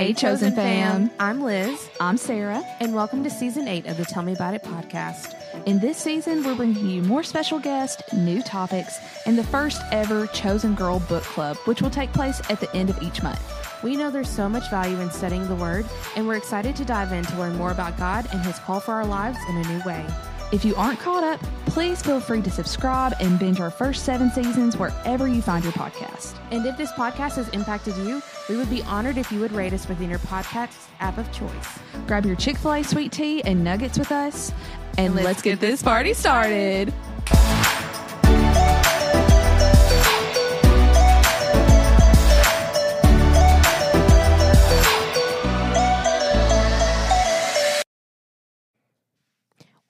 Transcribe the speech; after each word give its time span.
Hey, 0.00 0.14
Chosen 0.14 0.54
fam. 0.54 1.10
I'm 1.20 1.42
Liz, 1.42 1.90
I'm 2.00 2.16
Sarah. 2.16 2.64
and 2.80 2.94
welcome 2.94 3.22
to 3.22 3.28
season 3.28 3.68
eight 3.68 3.84
of 3.84 3.98
the 3.98 4.06
Tell 4.06 4.22
Me 4.22 4.32
About 4.32 4.54
It 4.54 4.62
podcast. 4.62 5.34
In 5.66 5.78
this 5.78 5.98
season, 5.98 6.42
we're 6.42 6.54
bringing 6.54 6.88
you 6.88 7.02
more 7.02 7.22
special 7.22 7.58
guests, 7.58 8.10
new 8.14 8.40
topics, 8.40 8.98
and 9.26 9.36
the 9.36 9.44
first 9.44 9.82
ever 9.92 10.26
Chosen 10.28 10.74
Girl 10.74 11.00
Book 11.00 11.22
Club, 11.24 11.58
which 11.66 11.82
will 11.82 11.90
take 11.90 12.14
place 12.14 12.40
at 12.48 12.60
the 12.60 12.74
end 12.74 12.88
of 12.88 13.02
each 13.02 13.22
month. 13.22 13.42
We 13.82 13.94
know 13.94 14.10
there's 14.10 14.30
so 14.30 14.48
much 14.48 14.70
value 14.70 14.98
in 15.00 15.10
studying 15.10 15.46
the 15.48 15.54
Word, 15.54 15.84
and 16.16 16.26
we're 16.26 16.36
excited 16.36 16.76
to 16.76 16.84
dive 16.86 17.12
in 17.12 17.22
to 17.24 17.38
learn 17.38 17.56
more 17.56 17.70
about 17.70 17.98
God 17.98 18.26
and 18.32 18.40
His 18.40 18.58
call 18.58 18.80
for 18.80 18.92
our 18.92 19.04
lives 19.04 19.36
in 19.50 19.56
a 19.58 19.68
new 19.68 19.84
way. 19.84 20.06
If 20.52 20.64
you 20.64 20.74
aren't 20.74 20.98
caught 20.98 21.22
up, 21.22 21.40
please 21.66 22.02
feel 22.02 22.18
free 22.18 22.42
to 22.42 22.50
subscribe 22.50 23.14
and 23.20 23.38
binge 23.38 23.60
our 23.60 23.70
first 23.70 24.04
seven 24.04 24.30
seasons 24.32 24.76
wherever 24.76 25.28
you 25.28 25.40
find 25.40 25.62
your 25.62 25.72
podcast. 25.74 26.36
And 26.50 26.66
if 26.66 26.76
this 26.76 26.90
podcast 26.92 27.36
has 27.36 27.48
impacted 27.50 27.96
you, 27.98 28.20
we 28.48 28.56
would 28.56 28.68
be 28.68 28.82
honored 28.82 29.16
if 29.16 29.30
you 29.30 29.38
would 29.38 29.52
rate 29.52 29.72
us 29.72 29.88
within 29.88 30.10
your 30.10 30.18
podcast 30.20 30.88
app 30.98 31.18
of 31.18 31.30
choice. 31.30 31.78
Grab 32.08 32.26
your 32.26 32.34
Chick 32.34 32.56
fil 32.56 32.72
A 32.72 32.82
sweet 32.82 33.12
tea 33.12 33.44
and 33.44 33.62
nuggets 33.62 33.96
with 33.96 34.10
us, 34.10 34.52
and 34.98 35.14
let's, 35.14 35.40
get, 35.40 35.60
this 35.60 35.84
party 35.84 36.14
started. 36.14 36.92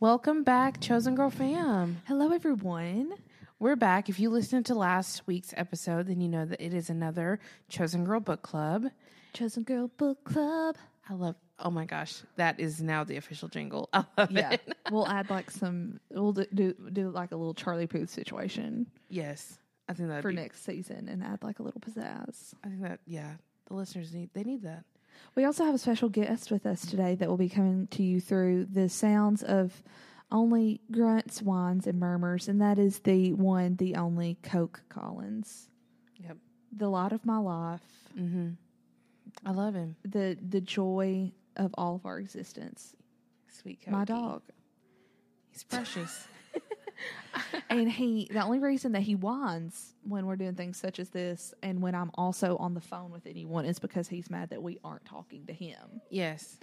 Welcome 0.01 0.45
back, 0.45 0.81
Chosen 0.81 1.15
Girl 1.15 1.31
fam. 1.31 2.01
Hello, 2.07 2.33
everyone. 2.33 3.13
We're 3.59 3.77
back. 3.77 4.09
If 4.09 4.19
you 4.19 4.31
listened 4.31 4.67
to 4.67 4.75
last 4.75 5.27
week's 5.27 5.53
episode, 5.57 6.07
then 6.07 6.21
you 6.23 6.29
know 6.29 6.47
that 6.47 6.65
it 6.65 6.73
is 6.73 6.89
another 6.89 7.39
Chosen 7.69 8.05
Girl 8.05 8.21
book 8.21 8.41
club. 8.43 8.87
Chosen 9.35 9.63
Girl 9.63 9.89
Book 9.99 10.25
Club. 10.25 10.77
I 11.09 11.15
love. 11.15 11.37
Oh 11.59 11.71
my 11.71 11.85
gosh, 11.85 12.23
that 12.37 12.59
is 12.59 12.81
now 12.81 13.05
the 13.05 13.17
official 13.17 13.49
jingle. 13.49 13.91
I 13.93 14.05
love 14.17 14.31
Yeah, 14.31 14.53
it. 14.53 14.75
we'll 14.91 15.07
add 15.07 15.29
like 15.29 15.51
some. 15.51 16.01
We'll 16.11 16.33
do 16.33 16.47
do, 16.55 16.75
do 16.93 17.11
like 17.11 17.33
a 17.33 17.37
little 17.37 17.55
Charlie 17.55 17.87
Puth 17.87 18.09
situation 18.11 18.87
Yes, 19.11 19.59
I 19.89 19.93
think 19.93 20.09
that 20.09 20.23
for 20.23 20.33
next 20.33 20.65
season 20.65 21.09
and 21.09 21.23
add 21.23 21.43
like 21.43 21.59
a 21.59 21.63
little 21.63 21.81
pizzazz. 21.81 22.55
I 22.65 22.69
think 22.69 22.83
that 22.83 23.01
yeah, 23.07 23.35
the 23.67 23.75
listeners 23.75 24.15
need 24.15 24.31
they 24.33 24.43
need 24.45 24.63
that. 24.63 24.85
We 25.35 25.45
also 25.45 25.65
have 25.65 25.75
a 25.75 25.79
special 25.79 26.09
guest 26.09 26.51
with 26.51 26.67
us 26.67 26.85
today 26.87 27.15
that 27.15 27.29
will 27.29 27.37
be 27.37 27.49
coming 27.49 27.87
to 27.89 28.03
you 28.03 28.21
through 28.21 28.67
the 28.67 28.89
sounds 28.89 29.43
of 29.43 29.83
only 30.33 30.81
grunts, 30.91 31.41
whines, 31.43 31.87
and 31.87 31.99
murmurs, 31.99 32.49
and 32.49 32.61
that 32.61 32.79
is 32.79 33.01
the 33.01 33.33
one, 33.33 33.77
the 33.77 33.97
only 33.97 34.39
Coke 34.43 34.83
Collins, 34.89 35.69
Yep. 36.23 36.37
the 36.77 36.89
light 36.89 37.13
of 37.13 37.25
my 37.25 37.39
life, 37.39 37.83
Mm-hmm. 38.19 38.51
I 39.47 39.53
love 39.53 39.75
him. 39.75 39.95
the 40.05 40.37
the 40.47 40.61
joy 40.61 41.31
of 41.57 41.73
all 41.79 41.95
of 41.95 42.05
our 42.07 42.19
existence. 42.19 42.95
Sweet 43.49 43.81
Coke. 43.85 43.93
My 43.93 44.05
dog. 44.05 44.43
He's 45.51 45.63
precious. 45.65 46.27
and 47.71 47.91
he 47.91 48.29
the 48.33 48.43
only 48.43 48.59
reason 48.59 48.93
that 48.93 49.03
he 49.03 49.15
whines 49.15 49.95
when 50.03 50.27
we're 50.27 50.37
doing 50.37 50.55
things 50.55 50.77
such 50.79 50.99
as 50.99 51.09
this 51.11 51.55
and 51.63 51.81
when 51.81 51.95
I'm 51.95 52.11
also 52.15 52.57
on 52.57 52.75
the 52.75 52.81
phone 52.81 53.11
with 53.11 53.27
anyone 53.27 53.65
is 53.65 53.79
because 53.79 54.09
he's 54.09 54.29
mad 54.31 54.51
that 54.51 54.63
we 54.63 54.79
aren't 54.85 55.05
talking 55.05 55.47
to 55.47 55.53
him. 55.53 56.01
yes, 56.11 56.59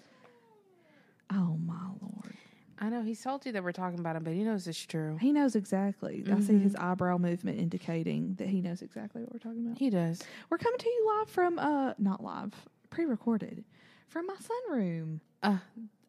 Oh 1.30 1.58
my 1.66 1.76
lord. 2.02 2.34
I 2.80 2.90
know 2.90 3.02
he's 3.02 3.20
salty 3.20 3.50
that 3.52 3.64
we're 3.64 3.72
talking 3.72 4.00
about 4.00 4.16
him, 4.16 4.24
but 4.24 4.34
he 4.34 4.44
knows 4.44 4.68
it's 4.68 4.80
true. 4.86 5.18
He 5.20 5.32
knows 5.34 5.56
exactly. 5.56 6.24
I 6.32 6.40
see 6.40 6.60
his 6.60 6.76
eyebrow 6.76 7.18
movement 7.18 7.60
indicating 7.60 8.36
that 8.36 8.48
he 8.48 8.62
knows 8.62 8.84
exactly 8.84 9.24
what 9.24 9.34
we're 9.34 9.40
talking 9.40 9.66
about. 9.66 9.80
He 9.80 9.90
does. 9.90 10.22
We're 10.52 10.60
coming 10.60 10.78
to 10.80 10.88
you 10.88 11.14
live 11.20 11.30
from 11.30 11.58
uh 11.60 11.94
not 11.98 12.24
live, 12.24 12.54
pre-recorded 12.92 13.64
from 14.10 14.28
my 14.28 14.36
sunroom. 14.36 15.20
Uh, 15.42 15.58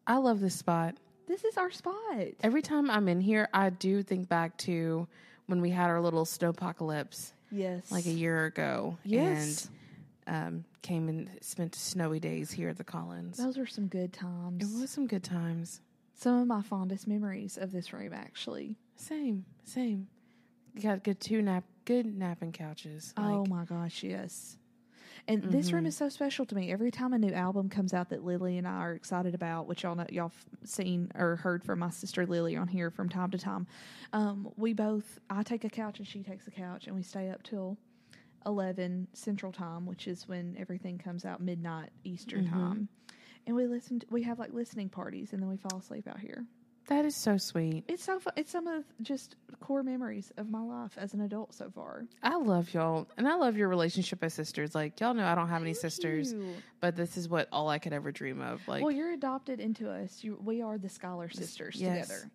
I 0.05 0.17
love 0.17 0.39
this 0.41 0.55
spot. 0.55 0.95
This 1.29 1.43
is 1.45 1.57
our 1.57 1.69
spot. 1.71 1.95
Every 2.41 2.61
time 2.63 2.89
I'm 2.89 3.07
in 3.07 3.21
here, 3.21 3.47
I 3.53 3.69
do 3.69 4.01
think 4.03 4.27
back 4.27 4.57
to 4.59 5.07
when 5.45 5.61
we 5.61 5.69
had 5.69 5.89
our 5.89 6.01
little 6.01 6.25
snowpocalypse 6.25 7.31
Yes. 7.51 7.91
like 7.91 8.05
a 8.07 8.11
year 8.11 8.45
ago. 8.45 8.97
Yes. 9.05 9.69
And 10.27 10.35
um, 10.47 10.65
came 10.81 11.07
and 11.07 11.29
spent 11.41 11.75
snowy 11.75 12.19
days 12.19 12.51
here 12.51 12.69
at 12.69 12.77
the 12.77 12.83
Collins. 12.83 13.37
Those 13.37 13.57
were 13.57 13.65
some 13.67 13.87
good 13.87 14.11
times. 14.11 14.63
It 14.63 14.81
was 14.81 14.89
some 14.89 15.07
good 15.07 15.23
times. 15.23 15.81
Some 16.15 16.41
of 16.41 16.47
my 16.47 16.61
fondest 16.63 17.07
memories 17.07 17.57
of 17.57 17.71
this 17.71 17.93
room 17.93 18.11
actually. 18.13 18.75
Same, 18.95 19.45
same. 19.63 20.07
You 20.75 20.81
got 20.81 21.03
good 21.03 21.19
two 21.19 21.41
nap, 21.41 21.63
good 21.85 22.05
napping 22.05 22.51
couches. 22.51 23.13
Oh 23.17 23.41
Like, 23.43 23.49
my 23.49 23.65
gosh, 23.65 24.03
yes. 24.03 24.57
And 25.29 25.43
this 25.43 25.71
room 25.71 25.85
is 25.85 25.95
so 25.95 26.09
special 26.09 26.45
to 26.47 26.55
me. 26.55 26.71
Every 26.71 26.89
time 26.89 27.13
a 27.13 27.19
new 27.19 27.31
album 27.33 27.69
comes 27.69 27.93
out 27.93 28.09
that 28.09 28.25
Lily 28.25 28.57
and 28.57 28.67
I 28.67 28.77
are 28.77 28.93
excited 28.93 29.35
about, 29.35 29.67
which 29.67 29.83
y'all 29.83 29.95
know, 29.95 30.07
y'all 30.09 30.29
have 30.29 30.45
seen 30.67 31.11
or 31.13 31.35
heard 31.35 31.63
from 31.63 31.79
my 31.79 31.91
sister 31.91 32.25
Lily 32.25 32.57
on 32.57 32.67
here 32.67 32.89
from 32.89 33.09
time 33.09 33.29
to 33.31 33.37
time, 33.37 33.67
um, 34.11 34.51
we 34.57 34.73
both 34.73 35.19
I 35.29 35.43
take 35.43 35.63
a 35.63 35.69
couch 35.69 35.99
and 35.99 36.07
she 36.07 36.23
takes 36.23 36.47
a 36.47 36.51
couch, 36.51 36.87
and 36.87 36.95
we 36.95 37.03
stay 37.03 37.29
up 37.29 37.43
till 37.43 37.77
eleven 38.45 39.07
Central 39.13 39.51
Time, 39.51 39.85
which 39.85 40.07
is 40.07 40.27
when 40.27 40.55
everything 40.59 40.97
comes 40.97 41.25
out 41.25 41.41
midnight 41.41 41.91
Eastern 42.03 42.49
Time, 42.49 42.89
and 43.45 43.55
we 43.55 43.67
listen. 43.67 43.99
To, 43.99 44.07
we 44.09 44.23
have 44.23 44.39
like 44.39 44.51
listening 44.51 44.89
parties, 44.89 45.33
and 45.33 45.41
then 45.41 45.49
we 45.49 45.57
fall 45.57 45.77
asleep 45.79 46.07
out 46.07 46.19
here. 46.19 46.45
That 46.89 47.05
is 47.05 47.15
so 47.15 47.37
sweet. 47.37 47.83
It's 47.87 48.03
so 48.03 48.19
fun. 48.19 48.33
It's 48.35 48.51
some 48.51 48.67
of 48.67 48.83
just 49.01 49.35
core 49.59 49.83
memories 49.83 50.31
of 50.37 50.49
my 50.49 50.61
life 50.61 50.97
as 50.97 51.13
an 51.13 51.21
adult 51.21 51.53
so 51.53 51.69
far. 51.69 52.05
I 52.23 52.35
love 52.37 52.73
y'all, 52.73 53.07
and 53.17 53.27
I 53.27 53.35
love 53.35 53.57
your 53.57 53.67
relationship 53.67 54.23
as 54.23 54.33
sisters. 54.33 54.73
Like 54.73 54.99
y'all 54.99 55.13
know, 55.13 55.25
I 55.25 55.35
don't 55.35 55.49
have 55.49 55.61
any 55.61 55.75
sisters, 55.75 56.33
you. 56.33 56.53
but 56.81 56.95
this 56.95 57.15
is 57.15 57.29
what 57.29 57.47
all 57.51 57.69
I 57.69 57.77
could 57.77 57.93
ever 57.93 58.11
dream 58.11 58.41
of. 58.41 58.67
Like 58.67 58.81
well, 58.81 58.91
you're 58.91 59.13
adopted 59.13 59.59
into 59.59 59.89
us. 59.89 60.23
You, 60.23 60.39
we 60.43 60.61
are 60.63 60.77
the 60.79 60.89
Scholar 60.89 61.29
sisters 61.29 61.75
yes. 61.75 62.07
together. 62.07 62.31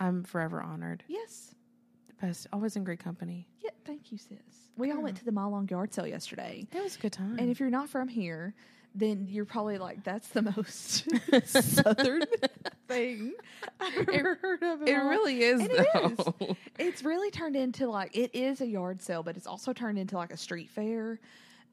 I'm 0.00 0.24
forever 0.24 0.60
honored. 0.60 1.04
Yes. 1.06 1.54
The 2.08 2.26
best, 2.26 2.48
always 2.52 2.74
in 2.74 2.82
great 2.82 2.98
company. 2.98 3.46
Yeah. 3.62 3.70
Thank 3.84 4.10
you, 4.10 4.18
sis. 4.18 4.38
We 4.76 4.90
all 4.90 5.02
went 5.02 5.18
to 5.18 5.24
the 5.24 5.30
Malong 5.30 5.70
yard 5.70 5.92
sale 5.94 6.06
yesterday, 6.06 6.66
It 6.72 6.82
was 6.82 6.96
a 6.96 6.98
good 6.98 7.12
time. 7.12 7.38
and 7.38 7.50
if 7.50 7.60
you're 7.60 7.70
not 7.70 7.88
from 7.88 8.08
here, 8.08 8.54
then 8.94 9.26
you're 9.28 9.44
probably 9.44 9.78
like, 9.78 10.02
"That's 10.02 10.28
the 10.28 10.42
most 10.42 11.06
southern 11.44 12.22
thing 12.92 13.32
I've 13.80 14.08
ever 14.08 14.34
heard 14.36 14.62
of." 14.62 14.82
it 14.82 14.88
life." 14.92 15.04
really 15.10 15.42
is 15.42 15.60
it 15.62 15.86
is. 16.02 16.56
It's 16.78 17.02
really 17.04 17.30
turned 17.30 17.54
into 17.56 17.88
like 17.88 18.16
it 18.16 18.30
is 18.34 18.60
a 18.60 18.66
yard 18.66 19.02
sale, 19.02 19.22
but 19.22 19.36
it's 19.36 19.46
also 19.46 19.72
turned 19.72 19.98
into 19.98 20.16
like 20.16 20.32
a 20.32 20.36
street 20.36 20.70
fair. 20.70 21.20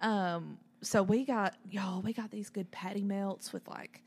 Um, 0.01 0.57
so 0.81 1.03
we 1.03 1.25
got 1.25 1.55
y'all, 1.69 2.01
we 2.01 2.13
got 2.13 2.31
these 2.31 2.49
good 2.49 2.69
patty 2.71 3.03
melts 3.03 3.51
with 3.53 3.67
like 3.67 4.01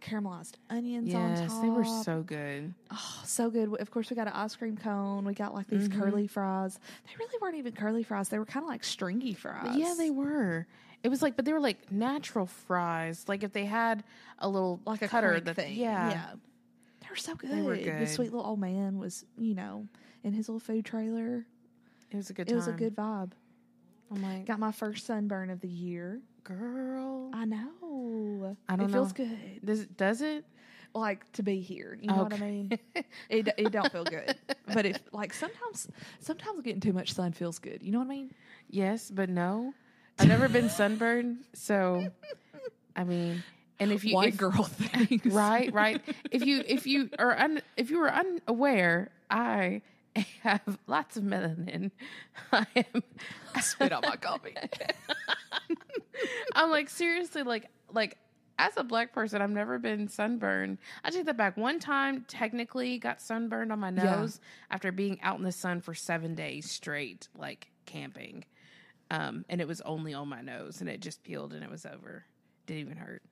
caramelized 0.00 0.52
onions 0.70 1.12
on 1.14 1.30
yes, 1.36 1.50
top. 1.52 1.62
they 1.62 1.70
were 1.70 1.84
so 1.84 2.22
good. 2.22 2.72
Oh, 2.92 3.20
so 3.24 3.50
good. 3.50 3.74
Of 3.80 3.90
course, 3.90 4.08
we 4.10 4.16
got 4.16 4.26
an 4.28 4.34
ice 4.34 4.54
cream 4.54 4.76
cone. 4.76 5.24
We 5.24 5.34
got 5.34 5.54
like 5.54 5.66
these 5.66 5.88
Mm-hmm. 5.88 6.00
curly 6.00 6.26
fries. 6.26 6.78
They 7.06 7.12
really 7.18 7.34
weren't 7.40 7.56
even 7.56 7.72
curly 7.72 8.02
fries. 8.02 8.28
They 8.28 8.38
were 8.38 8.44
kind 8.44 8.62
of 8.64 8.68
like 8.68 8.84
stringy 8.84 9.34
fries. 9.34 9.76
Yeah, 9.76 9.94
they 9.98 10.10
were. 10.10 10.66
It 11.06 11.08
was 11.08 11.22
like, 11.22 11.36
but 11.36 11.44
they 11.44 11.52
were 11.52 11.60
like 11.60 11.92
natural 11.92 12.46
fries. 12.46 13.26
Like 13.28 13.44
if 13.44 13.52
they 13.52 13.64
had 13.64 14.02
a 14.40 14.48
little 14.48 14.80
like 14.84 15.02
a 15.02 15.06
cutter 15.06 15.38
that, 15.38 15.54
thing. 15.54 15.76
yeah, 15.76 16.10
yeah. 16.10 16.26
They 17.00 17.06
were 17.08 17.14
so 17.14 17.36
good. 17.36 17.48
They 17.48 17.62
were 17.62 17.76
The 17.76 18.08
sweet 18.08 18.32
little 18.32 18.44
old 18.44 18.58
man 18.58 18.98
was, 18.98 19.24
you 19.38 19.54
know, 19.54 19.86
in 20.24 20.32
his 20.32 20.48
little 20.48 20.58
food 20.58 20.84
trailer. 20.84 21.46
it 22.10 22.16
was 22.16 22.28
a 22.30 22.32
good. 22.32 22.50
It 22.50 22.56
was 22.56 22.66
a 22.66 22.72
good 22.72 22.96
vibe. 22.96 23.30
I'm 24.10 24.20
like, 24.20 24.46
Got 24.46 24.58
my 24.58 24.72
first 24.72 25.06
sunburn 25.06 25.48
of 25.48 25.60
the 25.60 25.68
year. 25.68 26.20
girl, 26.42 27.30
I 27.32 27.44
know. 27.44 28.56
I 28.68 28.74
don't 28.74 28.90
it 28.90 28.92
feels 28.92 29.12
good. 29.12 29.64
does 29.64 29.82
it? 29.82 29.96
does 29.96 30.22
it? 30.22 30.44
Like 30.92 31.30
to 31.34 31.44
be 31.44 31.60
here. 31.60 31.96
You 32.00 32.08
know 32.08 32.24
what 32.24 32.32
I 32.32 32.38
mean? 32.38 32.76
it 33.28 33.48
it 33.56 33.70
don't 33.70 33.92
feel 33.92 34.02
good. 34.02 34.34
But 34.74 34.86
if 34.86 34.98
like 35.12 35.32
sometimes 35.32 35.86
sometimes 36.18 36.62
getting 36.62 36.80
too 36.80 36.92
much 36.92 37.12
sun 37.12 37.32
feels 37.32 37.60
good. 37.60 37.80
You 37.80 37.92
know 37.92 37.98
what 37.98 38.06
I 38.06 38.08
mean? 38.08 38.32
Yes, 38.70 39.08
but 39.08 39.28
no. 39.28 39.72
I've 40.18 40.28
never 40.28 40.48
been 40.48 40.68
sunburned, 40.70 41.44
so 41.52 42.08
I 42.94 43.04
mean, 43.04 43.42
and 43.78 43.92
if 43.92 44.04
you 44.04 44.14
White 44.14 44.30
if, 44.34 44.36
girl 44.38 44.62
things. 44.64 45.26
right, 45.26 45.72
right. 45.72 46.00
If 46.30 46.44
you 46.46 46.62
if 46.66 46.86
you 46.86 47.10
are 47.18 47.38
un, 47.38 47.60
if 47.76 47.90
you 47.90 47.98
were 48.00 48.10
unaware, 48.12 49.10
I 49.30 49.82
have 50.42 50.78
lots 50.86 51.16
of 51.18 51.24
melanin. 51.24 51.90
I 52.52 52.66
am. 52.76 53.02
I 53.54 53.60
spit 53.60 53.92
out 53.92 54.02
my 54.02 54.16
coffee. 54.16 54.54
I'm 56.54 56.70
like 56.70 56.88
seriously, 56.88 57.42
like 57.42 57.66
like 57.92 58.16
as 58.58 58.72
a 58.78 58.84
black 58.84 59.12
person, 59.12 59.42
I've 59.42 59.50
never 59.50 59.78
been 59.78 60.08
sunburned. 60.08 60.78
I 61.04 61.10
take 61.10 61.26
that 61.26 61.36
back. 61.36 61.58
One 61.58 61.78
time, 61.78 62.24
technically, 62.26 62.96
got 62.98 63.20
sunburned 63.20 63.70
on 63.70 63.78
my 63.80 63.90
Yeah. 63.90 64.16
nose 64.16 64.40
after 64.70 64.90
being 64.92 65.20
out 65.20 65.36
in 65.36 65.44
the 65.44 65.52
sun 65.52 65.82
for 65.82 65.92
seven 65.92 66.34
days 66.34 66.70
straight, 66.70 67.28
like 67.36 67.68
camping. 67.84 68.44
Um, 69.10 69.44
and 69.48 69.60
it 69.60 69.68
was 69.68 69.80
only 69.82 70.14
on 70.14 70.28
my 70.28 70.40
nose, 70.40 70.80
and 70.80 70.90
it 70.90 71.00
just 71.00 71.22
peeled, 71.22 71.52
and 71.52 71.62
it 71.62 71.70
was 71.70 71.86
over. 71.86 72.24
Didn't 72.66 72.80
even 72.80 72.96
hurt. 72.96 73.22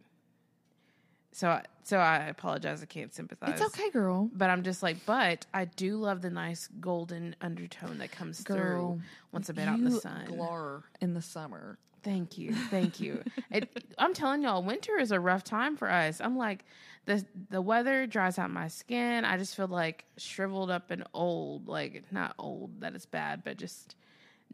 So, 1.32 1.48
I, 1.48 1.64
so 1.82 1.98
I 1.98 2.26
apologize. 2.26 2.80
I 2.80 2.86
can't 2.86 3.12
sympathize. 3.12 3.60
It's 3.60 3.62
okay, 3.74 3.90
girl. 3.90 4.30
But 4.32 4.50
I'm 4.50 4.62
just 4.62 4.84
like, 4.84 5.04
but 5.04 5.46
I 5.52 5.64
do 5.64 5.96
love 5.96 6.22
the 6.22 6.30
nice 6.30 6.68
golden 6.80 7.34
undertone 7.40 7.98
that 7.98 8.12
comes 8.12 8.42
Girl, 8.44 8.56
through 8.56 9.02
once 9.32 9.50
I've 9.50 9.56
been 9.56 9.68
out 9.68 9.78
in 9.78 9.84
the 9.84 10.00
sun. 10.00 10.26
glur 10.28 10.84
in 11.00 11.12
the 11.12 11.22
summer. 11.22 11.76
Thank 12.04 12.38
you, 12.38 12.54
thank 12.54 13.00
you. 13.00 13.24
it, 13.50 13.68
I'm 13.98 14.14
telling 14.14 14.42
y'all, 14.42 14.62
winter 14.62 14.96
is 14.98 15.10
a 15.10 15.18
rough 15.18 15.42
time 15.42 15.76
for 15.76 15.90
us. 15.90 16.20
I'm 16.20 16.36
like, 16.36 16.66
the 17.06 17.24
the 17.50 17.60
weather 17.60 18.06
dries 18.06 18.38
out 18.38 18.50
my 18.50 18.68
skin. 18.68 19.24
I 19.24 19.36
just 19.36 19.56
feel 19.56 19.66
like 19.66 20.04
shriveled 20.16 20.70
up 20.70 20.90
and 20.90 21.02
old. 21.14 21.66
Like 21.66 22.04
not 22.12 22.34
old 22.38 22.80
that 22.80 22.94
is 22.94 23.06
bad, 23.06 23.42
but 23.42 23.56
just 23.56 23.96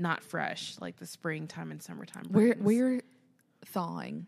not 0.00 0.23
fresh. 0.23 0.76
Like 0.81 0.97
the 0.97 1.06
springtime 1.06 1.70
and 1.70 1.82
summertime. 1.82 2.25
We're 2.31 2.55
brings. 2.55 2.62
we're 2.64 3.00
thawing. 3.67 4.26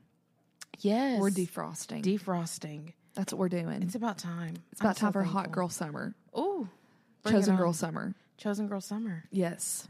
yes, 0.81 1.21
We're 1.21 1.31
defrosting. 1.31 2.03
defrosting. 2.03 2.93
That's 3.15 3.33
what 3.33 3.39
we're 3.41 3.49
doing. 3.49 3.83
It's 3.83 3.95
about 3.95 4.19
time. 4.19 4.55
It's 4.73 4.81
about 4.81 4.97
time 4.97 5.13
for 5.13 5.23
hot 5.23 5.53
girl 5.53 5.69
summer. 5.69 6.15
Oh, 6.35 6.67
Chosen 7.29 7.57
girl 7.57 7.73
summer. 7.73 8.15
chosen 8.37 8.67
girl 8.67 8.81
summer. 8.81 9.25
Yes. 9.31 9.87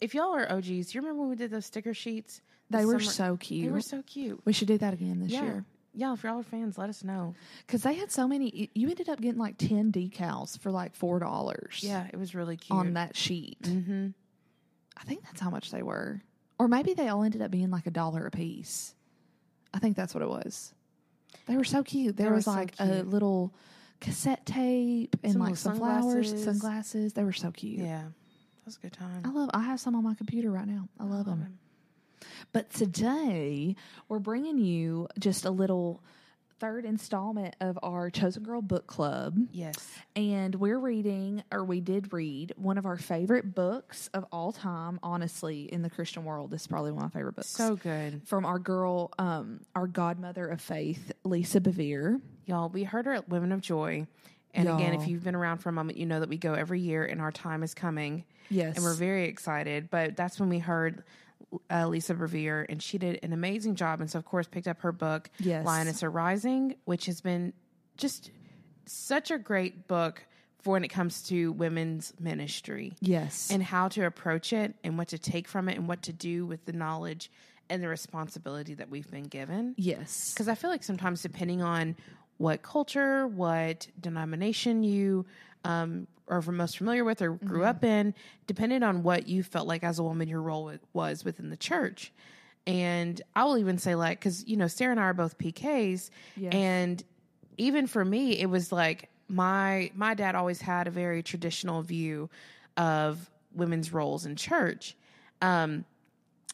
If 0.00 0.14
y'all 0.14 0.34
are 0.36 0.50
OGs, 0.52 0.94
you 0.94 1.00
remember 1.00 1.20
when 1.20 1.30
we 1.30 1.36
did 1.36 1.50
those 1.50 1.66
sticker 1.66 1.92
sheets? 1.94 2.40
They 2.70 2.84
were 2.84 3.00
summer? 3.00 3.10
so 3.32 3.36
cute. 3.38 3.66
They 3.66 3.72
were 3.72 3.80
so 3.80 4.02
cute. 4.02 4.40
we 4.44 4.52
should 4.52 4.68
do 4.68 4.78
that 4.78 4.92
again 4.94 5.18
this 5.20 5.32
yeah. 5.32 5.42
year. 5.42 5.64
Yeah, 5.94 6.12
if 6.12 6.22
y'all 6.22 6.38
are 6.38 6.42
fans, 6.44 6.78
let 6.78 6.88
us 6.90 7.02
know. 7.02 7.34
Because 7.66 7.82
they 7.82 7.94
had 7.94 8.12
so 8.12 8.28
many. 8.28 8.70
You 8.74 8.88
ended 8.90 9.08
up 9.08 9.20
getting 9.20 9.40
like 9.40 9.56
10 9.58 9.90
decals 9.90 10.56
for 10.60 10.70
like 10.70 10.96
$4 10.96 11.82
Yeah, 11.82 12.06
it 12.12 12.16
was 12.16 12.34
really 12.36 12.56
cute. 12.56 12.78
on 12.78 12.92
that 12.92 13.16
sheet. 13.16 13.60
Mm-hmm. 13.62 14.08
I 14.98 15.04
think 15.04 15.22
that's 15.24 15.40
how 15.40 15.50
much 15.50 15.70
they 15.70 15.82
were. 15.82 16.20
Or 16.58 16.68
maybe 16.68 16.94
they 16.94 17.08
all 17.08 17.22
ended 17.22 17.40
up 17.42 17.50
being 17.50 17.70
like 17.70 17.86
a 17.86 17.90
dollar 17.90 18.26
a 18.26 18.30
piece. 18.30 18.94
I 19.72 19.78
think 19.78 19.96
that's 19.96 20.14
what 20.14 20.22
it 20.22 20.28
was. 20.28 20.74
They 21.46 21.56
were 21.56 21.64
so 21.64 21.82
cute. 21.82 22.16
There 22.16 22.32
was 22.32 22.46
so 22.46 22.52
like 22.52 22.74
a 22.78 23.02
little 23.02 23.54
cassette 24.00 24.44
tape 24.46 25.16
and 25.22 25.32
Some 25.32 25.42
like 25.42 25.56
some 25.56 25.76
flowers, 25.76 26.28
sunglasses. 26.28 26.44
sunglasses. 26.44 27.12
They 27.12 27.24
were 27.24 27.32
so 27.32 27.50
cute. 27.50 27.80
Yeah, 27.80 28.02
that 28.02 28.66
was 28.66 28.76
a 28.76 28.80
good 28.80 28.92
time. 28.92 29.22
I 29.24 29.28
love. 29.30 29.50
I 29.54 29.62
have 29.62 29.78
some 29.80 29.94
on 29.94 30.02
my 30.04 30.14
computer 30.14 30.50
right 30.50 30.66
now. 30.66 30.88
I 30.98 31.04
love 31.04 31.26
them. 31.26 31.58
But 32.52 32.70
today 32.70 33.76
we're 34.08 34.18
bringing 34.18 34.58
you 34.58 35.08
just 35.18 35.44
a 35.44 35.50
little 35.50 36.02
third 36.58 36.84
installment 36.84 37.54
of 37.60 37.78
our 37.82 38.10
Chosen 38.10 38.42
Girl 38.42 38.62
book 38.62 38.86
club. 38.86 39.36
Yes. 39.52 39.76
And 40.16 40.54
we're 40.54 40.78
reading, 40.78 41.42
or 41.52 41.64
we 41.64 41.80
did 41.80 42.12
read, 42.12 42.52
one 42.56 42.78
of 42.78 42.86
our 42.86 42.96
favorite 42.96 43.54
books 43.54 44.08
of 44.14 44.24
all 44.32 44.52
time, 44.52 44.98
honestly, 45.02 45.62
in 45.72 45.82
the 45.82 45.90
Christian 45.90 46.24
world. 46.24 46.50
This 46.50 46.62
is 46.62 46.66
probably 46.66 46.92
one 46.92 47.04
of 47.04 47.14
my 47.14 47.18
favorite 47.18 47.36
books. 47.36 47.48
So 47.48 47.76
good. 47.76 48.22
from 48.26 48.44
our 48.44 48.58
girl, 48.58 49.12
um, 49.18 49.60
our 49.74 49.86
godmother 49.86 50.46
of 50.48 50.60
faith, 50.60 51.12
Lisa 51.24 51.60
Bevere. 51.60 52.20
Y'all, 52.46 52.68
we 52.68 52.84
heard 52.84 53.06
her 53.06 53.14
at 53.14 53.28
Women 53.28 53.52
of 53.52 53.60
Joy. 53.60 54.06
And 54.54 54.68
again, 54.68 54.94
if 54.94 55.06
you've 55.06 55.22
been 55.22 55.34
around 55.34 55.58
for 55.58 55.68
a 55.68 55.72
moment, 55.72 55.98
you 55.98 56.06
know 56.06 56.20
that 56.20 56.28
we 56.28 56.38
go 56.38 56.54
every 56.54 56.80
year 56.80 57.04
and 57.04 57.20
our 57.20 57.30
time 57.30 57.62
is 57.62 57.74
coming. 57.74 58.24
Yes. 58.48 58.76
And 58.76 58.84
we're 58.84 58.94
very 58.94 59.26
excited. 59.26 59.90
But 59.90 60.16
that's 60.16 60.40
when 60.40 60.48
we 60.48 60.58
heard 60.58 61.04
uh, 61.70 61.86
Lisa 61.88 62.14
Bevere, 62.14 62.66
and 62.68 62.82
she 62.82 62.98
did 62.98 63.18
an 63.22 63.32
amazing 63.32 63.74
job. 63.74 64.00
And 64.00 64.10
so, 64.10 64.18
of 64.18 64.24
course, 64.24 64.46
picked 64.46 64.68
up 64.68 64.80
her 64.80 64.92
book, 64.92 65.30
Yes. 65.38 65.64
Lioness 65.64 66.02
Arising, 66.02 66.76
which 66.84 67.06
has 67.06 67.20
been 67.20 67.52
just 67.96 68.30
such 68.86 69.30
a 69.30 69.38
great 69.38 69.88
book 69.88 70.24
for 70.60 70.72
when 70.72 70.84
it 70.84 70.88
comes 70.88 71.22
to 71.24 71.52
women's 71.52 72.12
ministry 72.18 72.94
yes. 73.00 73.48
and 73.50 73.62
how 73.62 73.88
to 73.88 74.04
approach 74.04 74.52
it 74.52 74.74
and 74.82 74.98
what 74.98 75.08
to 75.08 75.18
take 75.18 75.46
from 75.46 75.68
it 75.68 75.76
and 75.76 75.86
what 75.86 76.02
to 76.02 76.12
do 76.12 76.44
with 76.46 76.64
the 76.64 76.72
knowledge 76.72 77.30
and 77.70 77.82
the 77.82 77.88
responsibility 77.88 78.74
that 78.74 78.88
we've 78.90 79.10
been 79.10 79.24
given. 79.24 79.74
yes. 79.76 80.32
Because 80.32 80.48
I 80.48 80.54
feel 80.54 80.70
like 80.70 80.82
sometimes, 80.82 81.22
depending 81.22 81.62
on 81.62 81.96
what 82.38 82.62
culture, 82.62 83.26
what 83.26 83.86
denomination 84.00 84.82
you 84.82 85.26
um, 85.68 86.06
are 86.26 86.42
most 86.42 86.78
familiar 86.78 87.04
with 87.04 87.22
or 87.22 87.32
grew 87.32 87.64
up 87.64 87.84
in, 87.84 88.14
depending 88.46 88.82
on 88.82 89.02
what 89.02 89.28
you 89.28 89.42
felt 89.42 89.68
like 89.68 89.84
as 89.84 89.98
a 89.98 90.02
woman, 90.02 90.28
your 90.28 90.42
role 90.42 90.64
wa- 90.64 90.78
was 90.92 91.24
within 91.24 91.50
the 91.50 91.56
church. 91.56 92.12
And 92.66 93.20
I 93.36 93.44
will 93.44 93.58
even 93.58 93.78
say, 93.78 93.94
like, 93.94 94.18
because, 94.18 94.46
you 94.46 94.56
know, 94.56 94.66
Sarah 94.66 94.90
and 94.90 95.00
I 95.00 95.04
are 95.04 95.14
both 95.14 95.38
PKs. 95.38 96.10
Yes. 96.36 96.52
And 96.52 97.02
even 97.56 97.86
for 97.86 98.04
me, 98.04 98.38
it 98.38 98.46
was 98.46 98.72
like 98.72 99.08
my 99.28 99.90
my 99.94 100.14
dad 100.14 100.34
always 100.34 100.60
had 100.60 100.86
a 100.86 100.90
very 100.90 101.22
traditional 101.22 101.82
view 101.82 102.30
of 102.76 103.30
women's 103.54 103.92
roles 103.92 104.26
in 104.26 104.36
church. 104.36 104.96
Um, 105.42 105.84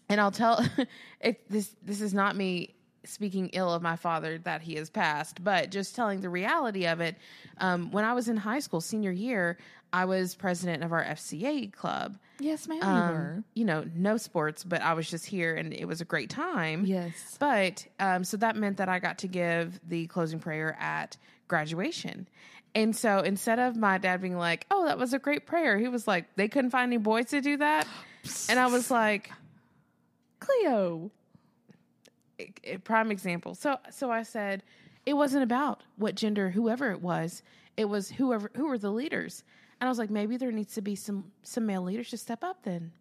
and 0.08 0.20
I'll 0.20 0.30
tell 0.30 0.64
if 1.20 1.36
this 1.48 1.74
this 1.82 2.00
is 2.00 2.14
not 2.14 2.36
me 2.36 2.74
speaking 3.06 3.50
ill 3.52 3.72
of 3.72 3.82
my 3.82 3.96
father 3.96 4.38
that 4.38 4.62
he 4.62 4.74
has 4.76 4.90
passed, 4.90 5.42
but 5.44 5.70
just 5.70 5.94
telling 5.94 6.20
the 6.20 6.28
reality 6.30 6.86
of 6.86 7.00
it. 7.00 7.16
Um, 7.58 7.90
when 7.90 8.04
I 8.04 8.12
was 8.14 8.28
in 8.28 8.36
high 8.36 8.60
school, 8.60 8.80
senior 8.80 9.10
year, 9.12 9.58
I 9.92 10.06
was 10.06 10.34
president 10.34 10.82
of 10.82 10.92
our 10.92 11.04
FCA 11.04 11.72
club. 11.72 12.18
yes, 12.40 12.66
ma'am, 12.66 12.82
Um, 12.82 12.96
you 13.08 13.14
were. 13.14 13.44
you 13.54 13.64
know, 13.64 13.84
no 13.94 14.16
sports, 14.16 14.64
but 14.64 14.82
I 14.82 14.94
was 14.94 15.08
just 15.08 15.24
here, 15.26 15.54
and 15.54 15.72
it 15.72 15.86
was 15.86 16.00
a 16.00 16.04
great 16.04 16.30
time. 16.30 16.84
Yes. 16.84 17.36
But 17.38 17.86
um, 18.00 18.24
so 18.24 18.36
that 18.38 18.56
meant 18.56 18.78
that 18.78 18.88
I 18.88 18.98
got 18.98 19.18
to 19.18 19.28
give 19.28 19.78
the 19.88 20.06
closing 20.08 20.40
prayer 20.40 20.76
at 20.80 21.16
graduation. 21.46 22.26
And 22.74 22.96
so 22.96 23.20
instead 23.20 23.60
of 23.60 23.76
my 23.76 23.98
dad 23.98 24.20
being 24.20 24.36
like, 24.36 24.66
oh, 24.68 24.86
that 24.86 24.98
was 24.98 25.12
a 25.14 25.20
great 25.20 25.46
prayer, 25.46 25.78
he 25.78 25.86
was 25.86 26.08
like, 26.08 26.34
they 26.34 26.48
couldn't 26.48 26.70
find 26.70 26.88
any 26.92 26.96
boys 26.96 27.26
to 27.26 27.40
do 27.40 27.56
that. 27.58 27.86
And 28.48 28.58
I 28.58 28.66
was 28.66 28.90
like, 28.90 29.30
Cleo. 30.40 31.10
Prime 32.84 33.10
example. 33.10 33.54
So 33.54 33.78
so 33.90 34.10
I 34.10 34.22
said 34.22 34.62
it 35.06 35.14
wasn't 35.14 35.42
about 35.42 35.82
what 35.96 36.14
gender 36.14 36.50
whoever 36.50 36.90
it 36.90 37.00
was. 37.00 37.42
It 37.76 37.86
was 37.86 38.10
whoever 38.10 38.50
who 38.56 38.68
were 38.68 38.78
the 38.78 38.90
leaders. 38.90 39.44
And 39.80 39.88
I 39.88 39.90
was 39.90 39.98
like 39.98 40.10
maybe 40.10 40.36
there 40.36 40.52
needs 40.52 40.74
to 40.74 40.82
be 40.82 40.94
some 40.94 41.24
some 41.42 41.66
male 41.66 41.82
leaders 41.82 42.10
to 42.10 42.16
step 42.16 42.42
up 42.44 42.62
then. 42.62 42.92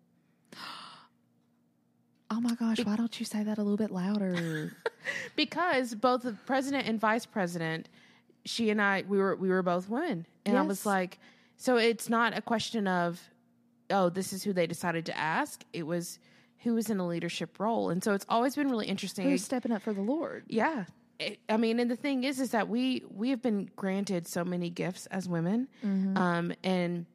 Oh 2.31 2.41
my 2.41 2.55
gosh, 2.55 2.79
why 2.83 2.95
don't 2.95 3.19
you 3.19 3.27
say 3.27 3.43
that 3.43 3.59
a 3.59 3.61
little 3.61 3.77
bit 3.77 3.91
louder? 3.91 4.75
Because 5.35 5.93
both 5.93 6.23
the 6.23 6.31
president 6.31 6.87
and 6.87 6.99
vice 6.99 7.27
president, 7.27 7.89
she 8.43 8.71
and 8.71 8.81
I 8.81 9.03
we 9.07 9.19
were 9.19 9.35
we 9.35 9.49
were 9.49 9.61
both 9.61 9.87
women. 9.87 10.25
And 10.43 10.57
I 10.57 10.63
was 10.63 10.83
like 10.83 11.19
so 11.57 11.77
it's 11.77 12.09
not 12.09 12.35
a 12.35 12.41
question 12.41 12.87
of 12.87 13.21
oh 13.91 14.09
this 14.09 14.33
is 14.33 14.43
who 14.43 14.51
they 14.51 14.65
decided 14.65 15.05
to 15.07 15.17
ask. 15.17 15.63
It 15.73 15.83
was 15.83 16.17
who 16.63 16.73
was 16.75 16.89
in 16.89 16.99
a 16.99 17.07
leadership 17.07 17.59
role. 17.59 17.89
And 17.89 18.03
so 18.03 18.13
it's 18.13 18.25
always 18.29 18.55
been 18.55 18.69
really 18.69 18.87
interesting. 18.87 19.29
Who's 19.29 19.43
stepping 19.43 19.71
up 19.71 19.81
for 19.81 19.93
the 19.93 20.01
Lord? 20.01 20.45
Yeah. 20.47 20.85
I 21.47 21.57
mean, 21.57 21.79
and 21.79 21.89
the 21.89 21.95
thing 21.95 22.23
is, 22.23 22.39
is 22.39 22.51
that 22.51 22.67
we 22.67 23.03
we 23.09 23.29
have 23.29 23.41
been 23.41 23.69
granted 23.75 24.27
so 24.27 24.43
many 24.43 24.69
gifts 24.69 25.05
as 25.05 25.29
women, 25.29 25.67
um, 25.83 26.51
and 26.63 27.05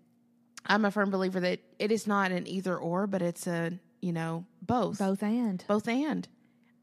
I'm 0.65 0.85
a 0.85 0.91
firm 0.91 1.11
believer 1.11 1.41
that 1.41 1.61
it 1.79 1.91
is 1.93 2.07
not 2.07 2.31
an 2.31 2.47
either 2.47 2.77
or, 2.77 3.07
but 3.07 3.23
it's 3.23 3.47
a 3.47 3.73
you 4.01 4.13
know 4.13 4.45
both, 4.63 4.99
Both 4.99 5.23
and. 5.23 5.63
both 5.67 5.89
and. 5.89 6.27